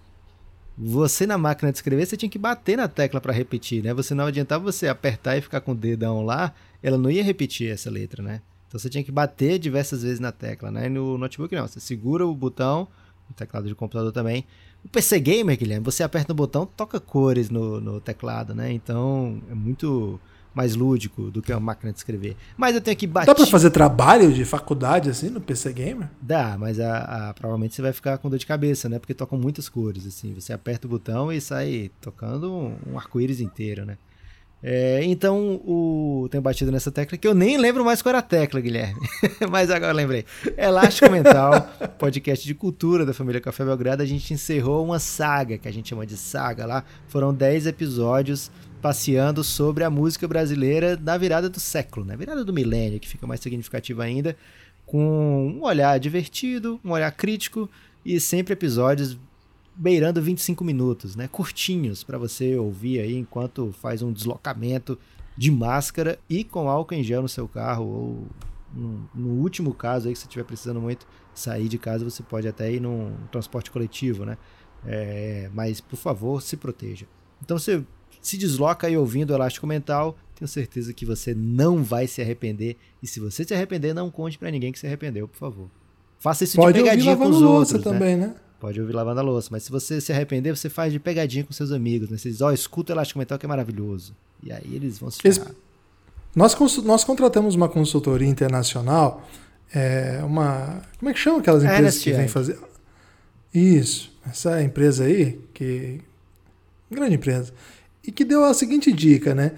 Você 0.78 1.28
na 1.28 1.38
máquina 1.38 1.72
de 1.72 1.78
escrever, 1.78 2.06
você 2.06 2.18
tinha 2.18 2.30
que 2.30 2.40
bater 2.40 2.78
na 2.78 2.88
tecla 2.88 3.22
para 3.22 3.34
repetir, 3.34 3.84
né? 3.84 3.94
Você 3.94 4.16
não 4.16 4.26
adiantava 4.26 4.64
você 4.64 4.88
apertar 4.88 5.38
e 5.38 5.42
ficar 5.42 5.62
com 5.62 5.74
o 5.74 5.76
dedão 5.76 6.24
lá 6.24 6.54
ela 6.86 7.00
não 7.00 7.10
ia 7.10 7.24
repetir 7.24 7.72
essa 7.72 7.90
letra, 7.90 8.22
né? 8.22 8.42
Então 8.68 8.80
você 8.80 8.90
tinha 8.90 9.04
que 9.04 9.12
bater 9.12 9.60
diversas 9.60 10.04
vezes 10.04 10.20
na 10.20 10.32
tecla, 10.32 10.72
né? 10.72 10.88
E 10.88 10.90
no 10.90 11.18
notebook 11.18 11.54
não, 11.56 11.68
você 11.68 11.80
segura 11.80 12.26
o 12.26 12.36
botão, 12.36 12.88
no 13.30 13.36
teclado 13.36 13.68
de 13.68 13.76
computador 13.76 14.12
também. 14.12 14.46
O 14.84 14.90
PC 14.90 15.20
Gamer, 15.20 15.58
Guilherme, 15.58 15.84
você 15.84 16.04
aperta 16.04 16.32
o 16.32 16.36
botão, 16.36 16.66
toca 16.66 17.00
cores 17.00 17.50
no, 17.50 17.82
no 17.82 18.00
teclado, 18.00 18.54
né? 18.54 18.72
Então 18.72 19.42
é 19.50 19.56
muito 19.56 20.20
mais 20.56 20.74
lúdico 20.74 21.30
do 21.30 21.42
que 21.42 21.52
uma 21.52 21.60
máquina 21.60 21.92
de 21.92 21.98
escrever. 21.98 22.38
Mas 22.56 22.76
eu 22.76 22.82
tenho 22.82 22.96
que 22.96 23.06
bater. 23.06 23.28
Dá 23.28 23.36
pra 23.36 23.46
fazer 23.46 23.70
trabalho 23.72 24.32
de 24.32 24.46
faculdade 24.46 25.10
assim 25.10 25.30
no 25.30 25.42
PC 25.42 25.74
Gamer? 25.74 26.10
Dá, 26.22 26.56
mas 26.58 26.80
a, 26.80 27.30
a, 27.30 27.34
provavelmente 27.34 27.76
você 27.76 27.82
vai 27.82 27.92
ficar 27.92 28.18
com 28.18 28.30
dor 28.30 28.40
de 28.40 28.46
cabeça, 28.46 28.88
né? 28.88 28.98
Porque 28.98 29.14
tocam 29.14 29.38
muitas 29.38 29.68
cores, 29.68 30.08
assim. 30.08 30.34
Você 30.34 30.54
aperta 30.54 30.88
o 30.88 30.90
botão 30.90 31.32
e 31.32 31.42
sai 31.42 31.92
tocando 32.00 32.54
um, 32.54 32.78
um 32.94 32.98
arco-íris 32.98 33.42
inteiro, 33.42 33.86
né? 33.86 33.98
É, 34.68 35.04
então, 35.04 35.62
o, 35.64 36.28
tenho 36.32 36.42
batido 36.42 36.72
nessa 36.72 36.92
tecla 36.92 37.16
que 37.20 37.28
eu 37.28 37.36
nem 37.36 37.56
lembro 37.56 37.86
mais 37.86 38.02
qual 38.02 38.10
era 38.10 38.18
a 38.18 38.22
tecla, 38.24 38.60
Guilherme. 38.60 39.00
Mas 39.48 39.70
agora 39.70 39.94
lembrei. 39.94 40.26
Elástico 40.58 41.12
Mental, 41.12 41.70
podcast 42.00 42.44
de 42.44 42.56
cultura 42.56 43.06
da 43.06 43.14
família 43.14 43.40
Café 43.40 43.64
Belgrado. 43.64 44.02
A 44.02 44.08
gente 44.08 44.34
encerrou 44.34 44.84
uma 44.84 44.98
saga, 44.98 45.60
que 45.60 45.68
a 45.68 45.72
gente 45.72 45.90
chama 45.90 46.04
de 46.04 46.18
saga 46.18 46.66
lá. 46.66 46.84
Foram 47.08 47.32
10 47.32 47.68
episódios 47.68 48.50
passeando 48.82 49.44
sobre 49.44 49.84
a 49.84 49.90
música 49.92 50.28
brasileira 50.28 51.00
na 51.00 51.16
virada 51.16 51.48
do 51.48 51.60
século, 51.60 52.04
né? 52.04 52.18
Virada 52.18 52.44
do 52.44 52.52
milênio, 52.52 53.00
que 53.00 53.08
fica 53.08 53.28
mais 53.28 53.42
significativa 53.42 54.04
ainda. 54.04 54.36
Com 54.84 55.58
um 55.60 55.64
olhar 55.64 56.00
divertido, 56.00 56.80
um 56.84 56.90
olhar 56.90 57.12
crítico 57.12 57.70
e 58.04 58.20
sempre 58.20 58.54
episódios 58.54 59.16
beirando 59.76 60.22
25 60.22 60.64
minutos, 60.64 61.16
né? 61.16 61.28
Curtinhos 61.28 62.04
para 62.04 62.18
você 62.18 62.56
ouvir 62.56 63.00
aí 63.00 63.16
enquanto 63.16 63.74
faz 63.74 64.02
um 64.02 64.12
deslocamento 64.12 64.98
de 65.38 65.52
máscara 65.52 66.18
e 66.30 66.44
com 66.44 66.70
álcool 66.70 66.96
em 66.96 67.04
gel 67.04 67.22
no 67.22 67.30
seu 67.30 67.48
carro 67.48 67.86
ou 67.86 68.28
no, 68.74 69.10
no 69.14 69.30
último 69.42 69.74
caso 69.74 70.08
aí 70.08 70.14
que 70.14 70.20
você 70.20 70.26
estiver 70.26 70.44
precisando 70.44 70.82
muito 70.82 71.06
sair 71.34 71.68
de 71.68 71.78
casa, 71.78 72.06
você 72.06 72.24
pode 72.24 72.48
até 72.48 72.72
ir 72.72 72.80
num 72.80 73.14
transporte 73.32 73.70
coletivo, 73.70 74.26
né? 74.26 74.38
É, 74.86 75.50
mas 75.54 75.82
por 75.82 75.98
favor, 75.98 76.42
se 76.42 76.56
proteja. 76.56 77.06
Então 77.42 77.58
você 77.58 77.84
se 78.22 78.38
desloca 78.38 78.88
aí 78.88 78.98
ouvindo 78.98 79.32
o 79.32 79.34
Elástico 79.34 79.68
Mental, 79.68 80.18
tenho 80.36 80.48
certeza 80.48 80.94
que 80.94 81.06
você 81.06 81.34
não 81.34 81.84
vai 81.84 82.08
se 82.08 82.22
arrepender. 82.22 82.78
E 83.02 83.08
se 83.08 83.20
você 83.20 83.44
se 83.44 83.54
arrepender, 83.54 83.94
não 83.94 84.10
conte 84.10 84.38
para 84.38 84.50
ninguém 84.52 84.72
que 84.72 84.80
se 84.80 84.88
arrependeu, 84.88 85.28
por 85.28 85.38
favor. 85.38 85.70
Faça 86.20 86.44
isso 86.44 86.56
Pode 86.56 86.78
de 86.78 86.84
pegadinha 86.84 87.16
com 87.16 87.28
os 87.28 87.42
outros. 87.42 87.84
Né? 87.84 87.92
também, 87.92 88.16
né? 88.16 88.36
Pode 88.60 88.80
ouvir 88.80 88.94
lavando 88.94 89.20
a 89.20 89.24
louça. 89.24 89.50
Mas 89.52 89.64
se 89.64 89.72
você 89.72 90.00
se 90.00 90.12
arrepender, 90.12 90.56
você 90.56 90.70
faz 90.70 90.92
de 90.92 91.00
pegadinha 91.00 91.44
com 91.44 91.54
seus 91.54 91.72
amigos. 91.72 92.10
Né? 92.10 92.18
Você 92.18 92.30
diz, 92.30 92.42
ó, 92.42 92.48
oh, 92.48 92.52
escuta 92.52 92.94
o 92.94 92.96
Elástico 92.96 93.20
Mental 93.20 93.38
que 93.38 93.46
é 93.46 93.50
maravilhoso. 93.50 94.16
E 94.44 94.52
aí 94.52 94.74
eles 94.74 94.98
vão 94.98 95.12
se 95.12 95.22
ferrar. 95.22 95.52
Nós, 96.36 96.56
nós 96.84 97.04
contratamos 97.04 97.56
uma 97.56 97.70
consultoria 97.70 98.28
internacional, 98.28 99.26
é, 99.74 100.20
uma... 100.24 100.82
Como 101.00 101.10
é 101.10 101.14
que 101.14 101.20
chama 101.20 101.40
aquelas 101.40 101.64
empresas 101.64 101.98
que 101.98 102.12
vêm 102.12 102.28
fazer... 102.28 102.60
Isso. 103.54 104.12
Essa 104.30 104.62
empresa 104.62 105.06
aí, 105.06 105.40
que... 105.54 106.02
Grande 106.92 107.16
empresa. 107.16 107.54
E 108.06 108.12
que 108.12 108.26
deu 108.26 108.44
a 108.44 108.54
seguinte 108.54 108.92
dica, 108.92 109.34
né? 109.34 109.54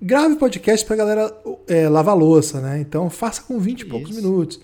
Grave 0.00 0.36
podcast 0.36 0.86
pra 0.86 0.94
galera 0.94 1.34
é, 1.66 1.88
lavar 1.88 2.16
louça, 2.16 2.60
né? 2.60 2.78
Então 2.78 3.08
faça 3.08 3.42
com 3.42 3.58
20 3.58 3.80
e 3.80 3.84
poucos 3.86 4.14
minutos. 4.14 4.60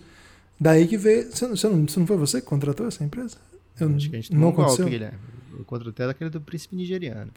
Daí 0.63 0.87
que 0.87 0.97
veio. 0.97 1.29
Você 1.29 1.49
não, 1.49 1.57
você 1.57 1.99
não, 1.99 2.07
foi 2.07 2.17
você 2.17 2.41
que 2.41 2.47
contratou 2.47 2.87
essa 2.87 3.03
empresa? 3.03 3.37
Eu 3.81 3.89
Acho 3.89 4.09
que 4.09 4.15
a 4.15 4.21
gente 4.21 4.33
não 4.33 4.49
um. 4.49 4.53
Golpe, 4.53 4.85
Guilherme. 4.85 5.19
Eu 5.59 5.65
contratei 5.65 6.07
daquele 6.07 6.31
do 6.31 6.41
príncipe 6.41 6.77
nigeriano. 6.77 7.33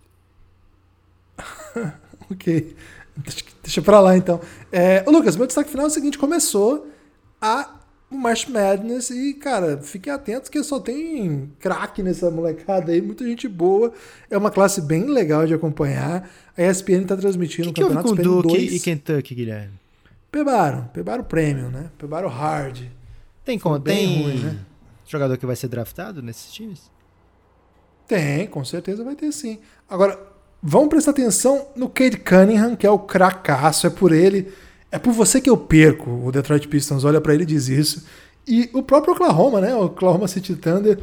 ok. 2.30 2.76
Deixa, 3.18 3.44
deixa 3.64 3.82
pra 3.82 4.00
lá 4.00 4.16
então. 4.16 4.40
É, 4.72 5.04
Lucas, 5.08 5.36
meu 5.36 5.48
destaque 5.48 5.72
final 5.72 5.88
é 5.88 5.90
o 5.90 5.92
seguinte: 5.92 6.20
começou 6.20 6.88
a 7.42 7.80
o 8.12 8.16
March 8.16 8.48
Madness 8.48 9.10
e, 9.10 9.34
cara, 9.34 9.80
fiquem 9.80 10.14
atentos 10.14 10.48
que 10.48 10.64
só 10.64 10.80
tem 10.80 11.52
craque 11.60 12.04
nessa 12.04 12.30
molecada 12.30 12.92
aí, 12.92 13.02
muita 13.02 13.26
gente 13.26 13.48
boa. 13.48 13.92
É 14.30 14.38
uma 14.38 14.52
classe 14.52 14.82
bem 14.82 15.06
legal 15.06 15.48
de 15.48 15.56
acompanhar. 15.56 16.30
A 16.56 16.62
ESPN 16.62 17.06
tá 17.08 17.18
transmitindo 17.18 17.74
que 17.74 17.82
o 17.82 17.88
campeonato 17.88 18.16
que 18.16 18.24
com 18.24 18.42
Duke 18.42 18.56
e 18.56 18.80
Kentucky, 18.80 19.34
Guilherme? 19.34 19.74
Pebaram, 20.32 20.88
pebaram 20.94 21.24
Premium, 21.24 21.70
né? 21.70 21.90
Pebaram 21.98 22.30
Hard. 22.30 22.84
Tem 23.46 23.60
como? 23.60 23.80
Tem 23.80 24.24
ruim, 24.24 24.40
né? 24.40 24.60
jogador 25.06 25.38
que 25.38 25.46
vai 25.46 25.56
ser 25.56 25.68
draftado 25.68 26.22
nesses 26.22 26.52
times? 26.52 26.92
Tem, 28.08 28.48
com 28.48 28.66
certeza 28.66 29.04
vai 29.04 29.16
ter 29.16 29.32
sim. 29.32 29.60
Agora, 29.90 30.20
vamos 30.62 30.90
prestar 30.90 31.12
atenção 31.12 31.68
no 31.76 31.88
Cade 31.88 32.18
Cunningham, 32.18 32.76
que 32.76 32.86
é 32.86 32.90
o 32.90 33.00
cracaço, 33.00 33.88
é 33.88 33.90
por 33.90 34.12
ele, 34.12 34.52
é 34.92 34.98
por 34.98 35.14
você 35.14 35.40
que 35.40 35.50
eu 35.50 35.58
perco. 35.58 36.10
O 36.10 36.32
Detroit 36.32 36.68
Pistons 36.68 37.04
olha 37.04 37.22
para 37.22 37.34
ele 37.34 37.44
e 37.44 37.48
diz 37.48 37.68
isso. 37.68 38.06
E 38.48 38.70
o 38.74 38.84
próprio 38.84 39.14
Oklahoma, 39.14 39.62
né? 39.62 39.76
O 39.76 39.86
Oklahoma 39.86 40.28
City 40.28 40.56
Thunder 40.56 41.00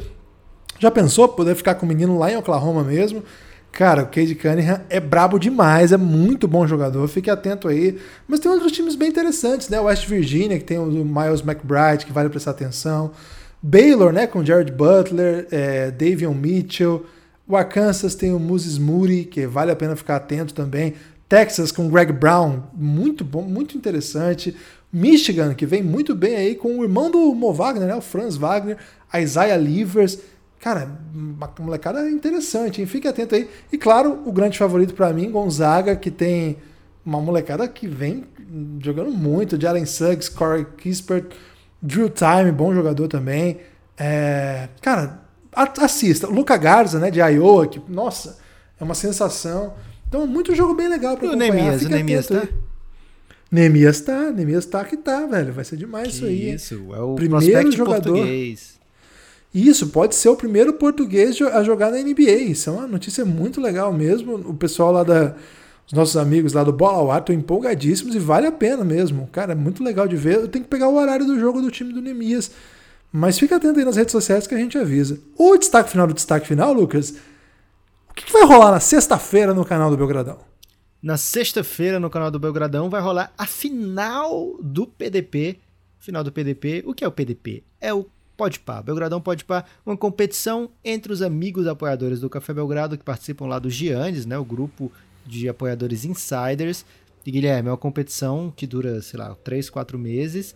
já 0.79 0.91
pensou 0.91 1.27
poder 1.29 1.55
ficar 1.55 1.75
com 1.75 1.85
o 1.85 1.89
menino 1.89 2.17
lá 2.17 2.31
em 2.31 2.37
Oklahoma 2.37 2.83
mesmo? 2.83 3.23
Cara, 3.73 4.03
o 4.03 4.05
Cade 4.05 4.35
Cunningham 4.35 4.81
é 4.87 4.99
brabo 4.99 5.39
demais, 5.39 5.91
é 5.91 5.97
muito 5.97 6.47
bom 6.47 6.67
jogador, 6.67 7.07
fique 7.07 7.27
atento 7.27 7.67
aí. 7.67 7.97
Mas 8.27 8.39
tem 8.39 8.51
outros 8.51 8.71
times 8.71 8.93
bem 8.93 9.09
interessantes, 9.09 9.67
né? 9.67 9.79
West 9.79 10.07
Virginia, 10.07 10.59
que 10.59 10.63
tem 10.63 10.77
o 10.77 10.85
Miles 10.85 11.41
McBride, 11.41 12.05
que 12.05 12.13
vale 12.13 12.29
prestar 12.29 12.51
atenção. 12.51 13.11
Baylor, 13.59 14.13
né? 14.13 14.27
Com 14.27 14.45
Jared 14.45 14.71
Butler, 14.71 15.47
é, 15.49 15.89
Davion 15.89 16.35
Mitchell. 16.35 17.03
O 17.47 17.57
Arkansas 17.57 18.13
tem 18.13 18.31
o 18.31 18.39
Moses 18.39 18.77
Moody, 18.77 19.23
que 19.23 19.47
vale 19.47 19.71
a 19.71 19.75
pena 19.75 19.95
ficar 19.95 20.17
atento 20.17 20.53
também. 20.53 20.93
Texas 21.27 21.71
com 21.71 21.89
Greg 21.89 22.13
Brown, 22.13 22.61
muito 22.75 23.25
bom, 23.25 23.41
muito 23.41 23.75
interessante. 23.75 24.55
Michigan, 24.91 25.55
que 25.55 25.65
vem 25.65 25.81
muito 25.81 26.13
bem 26.13 26.35
aí 26.35 26.53
com 26.53 26.77
o 26.77 26.83
irmão 26.83 27.09
do 27.09 27.33
Mo 27.33 27.51
Wagner, 27.51 27.87
né? 27.87 27.95
O 27.95 28.01
Franz 28.01 28.37
Wagner, 28.37 28.77
Isaiah 29.19 29.57
Livers. 29.57 30.19
Cara, 30.63 30.87
uma 31.13 31.53
molecada 31.59 32.09
interessante, 32.09 32.79
hein? 32.79 32.87
Fique 32.87 33.05
atento 33.05 33.35
aí. 33.35 33.49
E 33.69 33.77
claro, 33.77 34.21
o 34.25 34.31
grande 34.31 34.57
favorito 34.57 34.93
para 34.93 35.11
mim, 35.11 35.29
Gonzaga, 35.29 35.93
que 35.93 36.09
tem 36.09 36.55
uma 37.05 37.19
molecada 37.19 37.67
que 37.67 37.85
vem 37.85 38.23
jogando 38.79 39.11
muito. 39.11 39.59
Jalen 39.59 39.85
Suggs, 39.85 40.31
Corey 40.31 40.65
Kispert, 40.77 41.33
Drew 41.81 42.09
Time, 42.09 42.49
bom 42.53 42.73
jogador 42.73 43.09
também. 43.09 43.57
É, 43.97 44.69
cara, 44.79 45.25
assista. 45.51 46.27
Luca 46.27 46.55
Garza, 46.55 46.97
né, 46.97 47.11
de 47.11 47.19
Iowa, 47.19 47.67
que, 47.67 47.81
nossa, 47.89 48.37
é 48.79 48.85
uma 48.85 48.95
sensação. 48.95 49.73
Então, 50.07 50.25
muito 50.25 50.55
jogo 50.55 50.73
bem 50.73 50.87
legal 50.87 51.17
pra 51.17 51.25
e 51.25 51.29
acompanhar. 51.29 51.51
O 51.51 51.55
Nemias, 51.57 51.81
o 51.83 51.89
Nemias 51.89 52.27
tá? 52.27 52.47
Nemias 53.51 53.99
tá, 53.99 54.31
Nemias 54.31 54.65
tá 54.65 54.85
que 54.85 54.95
tá, 54.95 55.25
velho. 55.25 55.51
Vai 55.51 55.65
ser 55.65 55.75
demais 55.75 56.07
que 56.07 56.13
isso 56.13 56.25
aí. 56.25 56.53
Isso, 56.53 56.87
é 56.93 57.01
o 57.01 57.15
primeiro 57.15 57.69
jogador. 57.69 58.13
Português. 58.13 58.72
E 59.53 59.67
isso 59.67 59.87
pode 59.87 60.15
ser 60.15 60.29
o 60.29 60.35
primeiro 60.35 60.73
português 60.73 61.39
a 61.41 61.63
jogar 61.63 61.91
na 61.91 61.99
NBA. 61.99 62.31
Isso 62.31 62.69
é 62.69 62.73
uma 62.73 62.87
notícia 62.87 63.23
muito 63.23 63.61
legal 63.61 63.93
mesmo. 63.93 64.35
O 64.35 64.53
pessoal 64.53 64.91
lá 64.91 65.03
da. 65.03 65.35
Os 65.85 65.91
nossos 65.91 66.15
amigos 66.15 66.53
lá 66.53 66.63
do 66.63 66.71
Bola 66.71 66.97
ao 66.97 67.11
Ar 67.11 67.19
estão 67.19 67.35
empolgadíssimos 67.35 68.15
e 68.15 68.19
vale 68.19 68.47
a 68.47 68.51
pena 68.51 68.85
mesmo. 68.85 69.27
Cara, 69.31 69.51
é 69.51 69.55
muito 69.55 69.83
legal 69.83 70.07
de 70.07 70.15
ver. 70.15 70.35
Eu 70.35 70.47
tenho 70.47 70.63
que 70.63 70.69
pegar 70.69 70.87
o 70.87 70.95
horário 70.95 71.25
do 71.25 71.37
jogo 71.37 71.61
do 71.61 71.69
time 71.69 71.93
do 71.93 72.01
Nemias. 72.01 72.51
Mas 73.11 73.37
fica 73.37 73.57
atento 73.57 73.77
aí 73.77 73.85
nas 73.85 73.97
redes 73.97 74.11
sociais 74.11 74.47
que 74.47 74.55
a 74.55 74.57
gente 74.57 74.77
avisa. 74.77 75.19
O 75.37 75.55
destaque 75.55 75.91
final 75.91 76.07
do 76.07 76.13
destaque 76.13 76.47
final, 76.47 76.73
Lucas. 76.73 77.13
O 78.09 78.13
que, 78.15 78.31
vai 78.31 78.45
rolar 78.45 78.71
na 78.71 78.79
sexta-feira 78.79 79.53
no 79.53 79.65
canal 79.65 79.91
do 79.91 79.97
Belgradão? 79.97 80.39
Na 81.01 81.17
sexta-feira, 81.17 81.99
no 81.99 82.09
canal 82.09 82.31
do 82.31 82.39
Belgradão, 82.39 82.89
vai 82.89 83.01
rolar 83.01 83.31
a 83.37 83.45
final 83.45 84.57
do 84.61 84.87
PDP. 84.87 85.59
Final 85.99 86.23
do 86.23 86.31
PDP. 86.31 86.83
O 86.87 86.93
que 86.93 87.03
é 87.03 87.07
o 87.07 87.11
PDP? 87.11 87.63
É 87.79 87.93
o 87.93 88.05
Pode 88.35 88.59
Pá. 88.59 88.81
Belgradão 88.81 89.21
Pode 89.21 89.45
Pá, 89.45 89.63
uma 89.85 89.95
competição 89.95 90.69
entre 90.83 91.11
os 91.11 91.21
amigos 91.21 91.67
apoiadores 91.67 92.19
do 92.19 92.29
Café 92.29 92.53
Belgrado 92.53 92.97
que 92.97 93.03
participam 93.03 93.45
lá 93.45 93.59
do 93.59 93.69
Giannis, 93.69 94.25
né, 94.25 94.37
o 94.37 94.45
grupo 94.45 94.91
de 95.25 95.47
apoiadores 95.47 96.05
insiders. 96.05 96.85
E 97.25 97.31
Guilherme, 97.31 97.69
é 97.69 97.71
uma 97.71 97.77
competição 97.77 98.51
que 98.55 98.67
dura, 98.67 99.01
sei 99.01 99.19
lá, 99.19 99.33
3, 99.35 99.69
4 99.69 99.97
meses, 99.97 100.53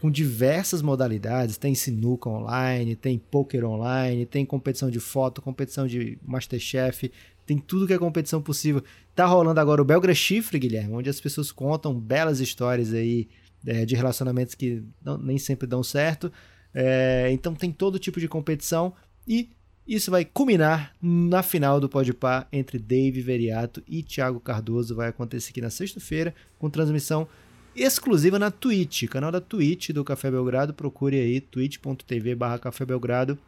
com 0.00 0.10
diversas 0.10 0.82
modalidades. 0.82 1.56
Tem 1.56 1.74
sinuca 1.74 2.28
online, 2.28 2.94
tem 2.94 3.18
poker 3.18 3.64
online, 3.64 4.26
tem 4.26 4.44
competição 4.44 4.90
de 4.90 5.00
foto, 5.00 5.40
competição 5.40 5.86
de 5.86 6.18
Masterchef, 6.22 7.10
tem 7.46 7.58
tudo 7.58 7.86
que 7.86 7.92
é 7.92 7.98
competição 7.98 8.40
possível. 8.42 8.82
Tá 9.14 9.26
rolando 9.26 9.58
agora 9.58 9.80
o 9.80 9.84
Belgra 9.84 10.14
Chifre, 10.14 10.58
Guilherme, 10.58 10.94
onde 10.94 11.10
as 11.10 11.20
pessoas 11.20 11.50
contam 11.50 11.98
belas 11.98 12.38
histórias 12.38 12.92
aí 12.92 13.28
é, 13.66 13.84
de 13.84 13.94
relacionamentos 13.94 14.54
que 14.54 14.82
não, 15.02 15.18
nem 15.18 15.38
sempre 15.38 15.66
dão 15.66 15.82
certo. 15.82 16.30
É, 16.74 17.28
então 17.32 17.54
tem 17.54 17.72
todo 17.72 17.98
tipo 17.98 18.20
de 18.20 18.28
competição 18.28 18.94
e 19.26 19.50
isso 19.86 20.10
vai 20.10 20.24
culminar 20.24 20.94
na 21.02 21.42
final 21.42 21.80
do 21.80 21.88
Podpah 21.88 22.46
entre 22.52 22.78
Dave 22.78 23.20
Veriato 23.20 23.82
e 23.88 24.02
Thiago 24.02 24.38
Cardoso. 24.38 24.94
Vai 24.94 25.08
acontecer 25.08 25.50
aqui 25.50 25.60
na 25.60 25.70
sexta-feira 25.70 26.34
com 26.58 26.70
transmissão 26.70 27.26
exclusiva 27.74 28.38
na 28.38 28.50
Twitch, 28.50 29.08
canal 29.08 29.32
da 29.32 29.40
Twitch 29.40 29.90
do 29.90 30.04
Café 30.04 30.30
Belgrado. 30.30 30.72
Procure 30.72 31.18
aí 31.18 31.40
twitch.tv 31.40 32.34
barra 32.34 32.58
Café 32.58 32.84
Belgrado 32.84 33.38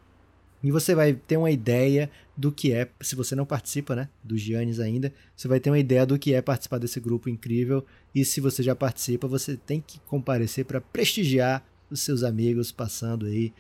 e 0.63 0.71
você 0.71 0.95
vai 0.95 1.13
ter 1.13 1.37
uma 1.37 1.51
ideia 1.51 2.09
do 2.37 2.53
que 2.53 2.73
é, 2.73 2.89
se 3.01 3.17
você 3.17 3.35
não 3.35 3.45
participa, 3.45 3.97
né, 3.97 4.09
do 4.23 4.39
Giannis 4.39 4.79
ainda, 4.79 5.13
você 5.37 5.49
vai 5.49 5.59
ter 5.59 5.71
uma 5.71 5.79
ideia 5.79 6.07
do 6.07 6.19
que 6.19 6.35
é 6.35 6.41
participar 6.41 6.79
desse 6.79 7.01
grupo 7.01 7.29
incrível. 7.29 7.85
E 8.15 8.25
se 8.25 8.41
você 8.41 8.63
já 8.63 8.75
participa, 8.75 9.27
você 9.27 9.57
tem 9.57 9.83
que 9.85 9.99
comparecer 10.07 10.65
para 10.65 10.81
prestigiar 10.81 11.67
os 11.93 12.01
seus 12.01 12.23
amigos 12.23 12.73
passando 12.73 13.27
aí 13.27 13.53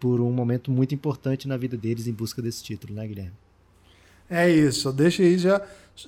por 0.00 0.20
um 0.20 0.30
momento 0.30 0.70
muito 0.70 0.94
importante 0.94 1.48
na 1.48 1.56
vida 1.56 1.76
deles 1.76 2.06
em 2.06 2.12
busca 2.12 2.42
desse 2.42 2.62
título, 2.62 2.94
né, 2.94 3.06
Guilherme? 3.06 3.32
É 4.28 4.50
isso, 4.50 4.92
deixa 4.92 5.22
aí 5.22 5.38
já. 5.38 5.60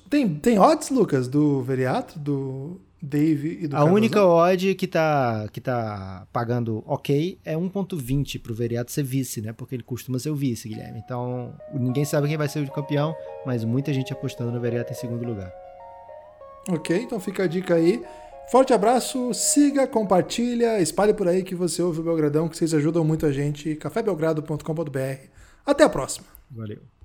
Tem, 0.09 0.27
tem 0.35 0.59
odds, 0.59 0.89
Lucas, 0.89 1.27
do 1.27 1.61
Veriato, 1.61 2.19
do 2.19 2.79
Dave 3.01 3.59
e 3.61 3.67
do 3.67 3.77
A 3.77 3.83
única 3.85 4.25
odd 4.25 4.75
que 4.75 4.87
tá, 4.87 5.47
que 5.51 5.61
tá 5.61 6.27
pagando 6.33 6.83
ok 6.85 7.37
é 7.45 7.55
1.20 7.55 8.41
pro 8.41 8.53
Veriato 8.53 8.91
ser 8.91 9.03
vice, 9.03 9.41
né? 9.41 9.53
Porque 9.53 9.75
ele 9.75 9.83
costuma 9.83 10.19
ser 10.19 10.31
o 10.31 10.35
vice, 10.35 10.67
Guilherme. 10.67 11.01
Então, 11.03 11.53
ninguém 11.73 12.05
sabe 12.05 12.27
quem 12.27 12.37
vai 12.37 12.49
ser 12.49 12.63
o 12.63 12.71
campeão, 12.71 13.15
mas 13.45 13.63
muita 13.63 13.93
gente 13.93 14.11
apostando 14.11 14.51
no 14.51 14.59
Veriato 14.59 14.91
em 14.91 14.95
segundo 14.95 15.25
lugar. 15.25 15.51
Ok, 16.69 16.97
então 16.97 17.19
fica 17.19 17.43
a 17.43 17.47
dica 17.47 17.75
aí. 17.75 18.03
Forte 18.49 18.73
abraço, 18.73 19.33
siga, 19.33 19.85
compartilha, 19.85 20.81
espalhe 20.81 21.13
por 21.13 21.27
aí 21.27 21.43
que 21.43 21.53
você 21.53 21.81
ouve 21.81 21.99
o 21.99 22.03
Belgradão, 22.03 22.47
que 22.47 22.55
vocês 22.55 22.73
ajudam 22.73 23.03
muito 23.03 23.25
a 23.25 23.31
gente. 23.31 23.75
cafébelgrado.com.br. 23.75 25.27
Até 25.65 25.83
a 25.83 25.89
próxima. 25.89 26.27
Valeu. 26.49 26.96